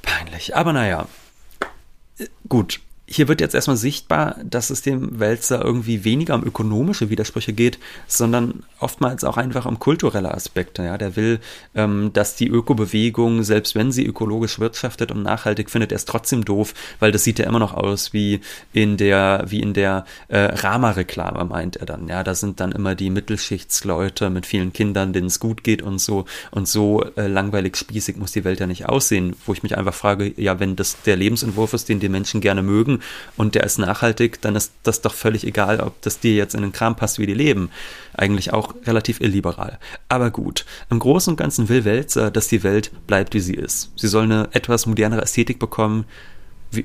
peinlich. 0.02 0.56
Aber 0.56 0.74
naja, 0.74 1.08
gut 2.48 2.80
hier 3.12 3.28
wird 3.28 3.42
jetzt 3.42 3.54
erstmal 3.54 3.78
sichtbar, 3.78 4.38
dass 4.44 4.70
es 4.70 4.82
dem 4.82 5.20
Wälzer 5.20 5.64
irgendwie 5.64 6.06
weniger 6.06 6.36
um 6.36 6.46
ökonomische 6.46 7.10
Widersprüche 7.10 7.52
geht, 7.52 7.78
sondern 8.08 8.64
oftmals 8.80 9.24
auch 9.24 9.38
einfach 9.38 9.66
um 9.66 9.80
kulturelle 9.80 10.34
Aspekte. 10.34 10.84
Ja, 10.84 10.98
der 10.98 11.16
will, 11.18 11.40
ähm, 11.76 12.12
dass 12.14 12.36
die 12.36 12.48
Ökobewegung, 12.48 13.44
selbst 13.44 13.76
wenn 13.76 13.92
sie 13.92 14.06
ökologisch 14.06 14.60
wirtschaftet 14.60 15.12
und 15.12 15.24
nachhaltig, 15.24 15.70
findet 15.70 15.92
er 15.92 15.98
es 15.98 16.06
trotzdem 16.06 16.46
doof, 16.46 16.74
weil 17.00 17.12
das 17.12 17.26
sieht 17.26 17.40
ja 17.40 17.46
immer 17.46 17.60
noch 17.60 17.74
aus 17.74 18.14
wie 18.14 18.40
in 18.72 18.96
der, 18.96 19.44
wie 19.48 19.60
in 19.60 19.74
der 19.74 20.06
äh, 20.30 20.40
Rama-Reklame, 20.40 21.44
meint 21.46 21.76
er 21.76 21.86
dann. 21.86 22.08
Ja, 22.08 22.24
da 22.24 22.34
sind 22.34 22.62
dann 22.62 22.72
immer 22.72 22.96
die 22.96 23.10
Mittelschichtsleute 23.10 24.30
mit 24.30 24.46
vielen 24.46 24.72
Kindern, 24.72 25.12
denen 25.12 25.28
es 25.28 25.40
gut 25.40 25.66
geht 25.66 25.82
und 25.82 26.00
so 26.00 26.26
und 26.52 26.68
so 26.68 27.04
äh, 27.18 27.28
langweilig 27.28 27.76
spießig 27.76 28.16
muss 28.16 28.32
die 28.32 28.46
Welt 28.46 28.62
ja 28.62 28.68
nicht 28.68 28.88
aussehen, 28.88 29.36
wo 29.46 29.54
ich 29.54 29.64
mich 29.64 29.78
einfach 29.78 29.94
frage, 29.94 30.34
ja, 30.38 30.60
wenn 30.62 30.78
das 30.78 31.02
der 31.02 31.18
Lebensentwurf 31.18 31.74
ist, 31.74 31.90
den 31.90 32.00
die 32.00 32.10
Menschen 32.10 32.40
gerne 32.40 32.64
mögen, 32.64 33.01
und 33.38 33.56
der 33.56 33.64
ist 33.64 33.78
nachhaltig, 33.78 34.42
dann 34.42 34.56
ist 34.56 34.74
das 34.84 35.02
doch 35.02 35.14
völlig 35.14 35.46
egal, 35.46 35.80
ob 35.80 36.02
das 36.02 36.20
dir 36.20 36.34
jetzt 36.34 36.56
in 36.56 36.62
den 36.62 36.72
Kram 36.72 36.96
passt, 36.96 37.20
wie 37.20 37.26
die 37.26 37.34
leben. 37.34 37.70
Eigentlich 38.14 38.54
auch 38.54 38.76
relativ 38.86 39.22
illiberal. 39.22 39.80
Aber 40.10 40.32
gut, 40.32 40.66
im 40.90 41.00
Großen 41.00 41.32
und 41.32 41.38
Ganzen 41.38 41.70
will 41.70 41.86
Welzer, 41.86 42.32
dass 42.32 42.48
die 42.48 42.64
Welt 42.64 42.92
bleibt, 43.08 43.34
wie 43.34 43.40
sie 43.40 43.56
ist. 43.56 43.92
Sie 43.96 44.08
soll 44.08 44.24
eine 44.24 44.50
etwas 44.52 44.86
modernere 44.86 45.22
Ästhetik 45.22 45.60
bekommen, 45.60 46.06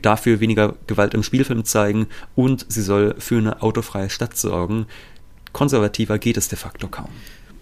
dafür 0.02 0.40
weniger 0.40 0.74
Gewalt 0.86 1.14
im 1.14 1.22
Spielfilm 1.22 1.64
zeigen 1.64 2.08
und 2.34 2.66
sie 2.68 2.82
soll 2.82 3.14
für 3.18 3.38
eine 3.38 3.62
autofreie 3.62 4.10
Stadt 4.10 4.36
sorgen. 4.36 4.86
Konservativer 5.52 6.18
geht 6.18 6.36
es 6.36 6.48
de 6.48 6.58
facto 6.58 6.88
kaum. 6.88 7.08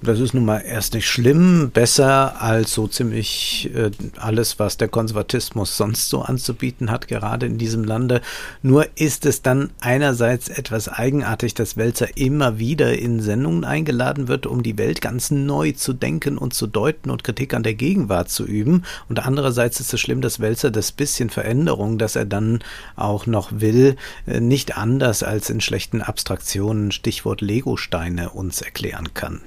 Das 0.05 0.21
ist 0.21 0.35
nun 0.35 0.45
mal 0.45 0.59
erst 0.59 0.93
nicht 0.93 1.09
schlimm, 1.09 1.71
besser 1.73 2.43
als 2.43 2.75
so 2.75 2.87
ziemlich 2.87 3.71
äh, 3.75 3.91
alles, 4.19 4.59
was 4.59 4.77
der 4.77 4.89
Konservatismus 4.89 5.79
sonst 5.79 6.11
so 6.11 6.21
anzubieten 6.21 6.91
hat, 6.91 7.09
gerade 7.09 7.47
in 7.47 7.57
diesem 7.57 7.85
Lande. 7.85 8.21
Nur 8.61 8.87
ist 8.97 9.25
es 9.25 9.41
dann 9.41 9.71
einerseits 9.81 10.51
etwas 10.51 10.91
eigenartig, 10.91 11.55
dass 11.55 11.79
Welzer 11.79 12.19
immer 12.19 12.59
wieder 12.59 12.99
in 12.99 13.21
Sendungen 13.21 13.65
eingeladen 13.65 14.29
wird, 14.29 14.47
um 14.47 14.63
die 14.63 14.77
Welt 14.77 15.01
ganz 15.01 15.31
neu 15.31 15.73
zu 15.73 15.95
denken 15.95 16.37
und 16.37 16.53
zu 16.53 16.67
deuten 16.67 17.09
und 17.09 17.25
Kritik 17.25 17.55
an 17.55 17.63
der 17.63 17.75
Gegenwart 17.75 18.29
zu 18.29 18.45
üben. 18.45 18.85
Und 19.09 19.25
andererseits 19.25 19.81
ist 19.81 19.95
es 19.95 20.01
schlimm, 20.03 20.21
dass 20.21 20.39
Welzer 20.39 20.71
das 20.71 20.93
bisschen 20.93 21.31
Veränderung, 21.31 21.97
das 21.97 22.15
er 22.15 22.27
dann 22.27 22.63
auch 22.95 23.25
noch 23.25 23.53
will, 23.53 23.97
äh, 24.27 24.41
nicht 24.41 24.77
anders 24.77 25.23
als 25.23 25.49
in 25.49 25.63
schlechten 25.63 26.03
Abstraktionen, 26.03 26.93
Stichwort 26.93 27.41
Legosteine, 27.41 28.29
uns 28.29 28.61
erklären 28.61 29.15
kann. 29.15 29.41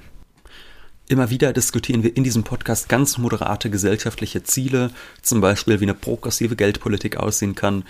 Immer 1.10 1.30
wieder 1.30 1.54
diskutieren 1.54 2.02
wir 2.02 2.14
in 2.14 2.22
diesem 2.22 2.44
Podcast 2.44 2.90
ganz 2.90 3.16
moderate 3.16 3.70
gesellschaftliche 3.70 4.42
Ziele, 4.42 4.90
zum 5.22 5.40
Beispiel 5.40 5.80
wie 5.80 5.86
eine 5.86 5.94
progressive 5.94 6.54
Geldpolitik 6.54 7.16
aussehen 7.16 7.54
kann, 7.54 7.84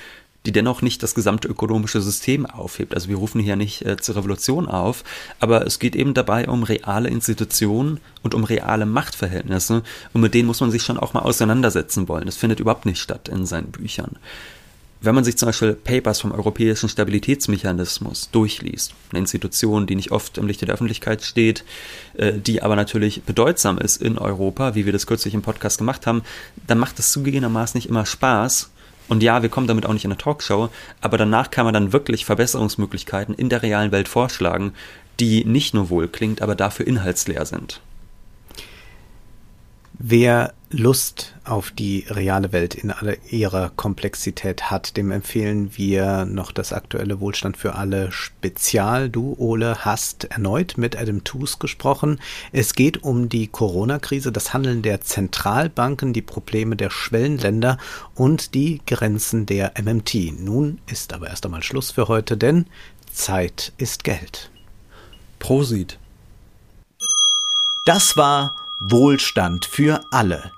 die 0.47 0.53
dennoch 0.53 0.83
nicht 0.83 1.03
das 1.03 1.17
gesamte 1.17 1.49
ökonomische 1.49 2.01
System 2.01 2.47
aufhebt. 2.47 2.95
Also 2.95 3.09
wir 3.09 3.17
rufen 3.17 3.41
hier 3.41 3.57
nicht 3.57 3.85
äh, 3.85 3.97
zur 3.97 4.15
Revolution 4.15 4.69
auf, 4.69 5.03
aber 5.41 5.67
es 5.67 5.81
geht 5.81 5.97
eben 5.97 6.15
dabei 6.15 6.47
um 6.47 6.63
reale 6.63 7.09
Institutionen 7.09 7.99
und 8.23 8.37
um 8.37 8.45
reale 8.45 8.87
Machtverhältnisse 8.87 9.83
und 10.13 10.21
mit 10.21 10.33
denen 10.33 10.47
muss 10.47 10.61
man 10.61 10.71
sich 10.71 10.85
schon 10.85 10.97
auch 10.97 11.13
mal 11.13 11.23
auseinandersetzen 11.23 12.07
wollen. 12.07 12.27
Das 12.27 12.37
findet 12.37 12.61
überhaupt 12.61 12.87
nicht 12.87 13.01
statt 13.01 13.29
in 13.29 13.47
seinen 13.47 13.73
Büchern 13.73 14.17
wenn 15.01 15.15
man 15.15 15.25
sich 15.25 15.37
zum 15.37 15.47
Beispiel 15.47 15.75
Papers 15.75 16.21
vom 16.21 16.33
Europäischen 16.33 16.89
Stabilitätsmechanismus 16.89 18.31
durchliest, 18.31 18.95
eine 19.11 19.21
Institution, 19.21 19.87
die 19.87 19.95
nicht 19.95 20.11
oft 20.11 20.39
im 20.39 20.47
Lichte 20.47 20.67
der 20.67 20.75
Öffentlichkeit 20.75 21.23
steht, 21.23 21.65
äh, 22.15 22.33
die 22.33 22.63
aber 22.63 22.75
natürlich 22.75 23.23
bedeutsam 23.23 23.79
ist 23.79 24.03
in 24.03 24.19
Europa, 24.19 24.75
wie 24.75 24.87
wir 24.87 24.93
das 24.93 25.07
kürzlich 25.07 25.35
im 25.35 25.43
Podcast 25.43 25.79
gemacht 25.79 26.07
haben, 26.07 26.23
dann 26.67 26.79
macht 26.79 26.99
es 26.99 27.13
zugegebenermaßen 27.13 27.79
nicht 27.79 27.89
immer 27.89 28.07
Spaß. 28.07 28.71
Und 29.09 29.23
ja, 29.23 29.41
wir 29.41 29.49
kommen 29.49 29.67
damit 29.67 29.87
auch 29.87 29.93
nicht 29.93 30.05
in 30.05 30.11
eine 30.11 30.19
Talkshow, 30.19 30.69
aber 31.01 31.17
danach 31.17 31.51
kann 31.51 31.65
man 31.65 31.73
dann 31.73 31.93
wirklich 31.93 32.27
Verbesserungsmöglichkeiten 32.27 33.35
in 33.35 33.49
der 33.49 33.63
realen 33.63 33.93
Welt 33.93 34.09
vorschlagen, 34.09 34.75
die 35.19 35.45
nicht 35.45 35.75
nur 35.75 35.91
wohl 35.91 36.09
klingt, 36.09 36.43
aber 36.43 36.55
dafür 36.55 36.87
inhaltsleer 36.87 37.47
sind. 37.47 37.81
Wer 39.95 40.53
Lust 40.71 41.35
auf 41.45 41.71
die 41.71 42.05
reale 42.11 42.53
Welt 42.53 42.75
in 42.75 42.91
aller 42.91 43.17
ihrer 43.31 43.71
Komplexität 43.71 44.71
hat, 44.71 44.99
dem 44.99 45.11
empfehlen 45.11 45.71
wir 45.77 46.27
noch 46.27 46.53
das 46.53 46.75
aktuelle 46.75 47.21
Wohlstand 47.21 47.57
für 47.57 47.75
alle 47.75 48.13
Spezial. 48.13 49.09
Du, 49.09 49.35
Ole, 49.39 49.87
hast 49.87 50.25
erneut 50.25 50.77
mit 50.77 50.95
Adam 50.95 51.25
Toos 51.25 51.59
gesprochen. 51.59 52.21
Es 52.53 52.75
geht 52.75 53.03
um 53.03 53.31
die 53.31 53.47
Corona-Krise, 53.47 54.31
das 54.31 54.53
Handeln 54.53 54.83
der 54.83 55.01
Zentralbanken, 55.01 56.13
die 56.13 56.21
Probleme 56.21 56.77
der 56.77 56.91
Schwellenländer 56.91 57.79
und 58.15 58.55
die 58.55 58.83
Grenzen 58.87 59.47
der 59.47 59.73
MMT. 59.83 60.39
Nun 60.39 60.81
ist 60.87 61.15
aber 61.15 61.29
erst 61.29 61.47
einmal 61.47 61.63
Schluss 61.63 61.93
für 61.93 62.09
heute, 62.09 62.37
denn 62.37 62.67
Zeit 63.11 63.73
ist 63.79 64.05
Geld. 64.05 64.51
Prosit. 65.39 65.99
Das 67.87 68.19
war 68.19 68.55
Wohlstand 68.81 69.65
für 69.65 70.03
alle. 70.11 70.58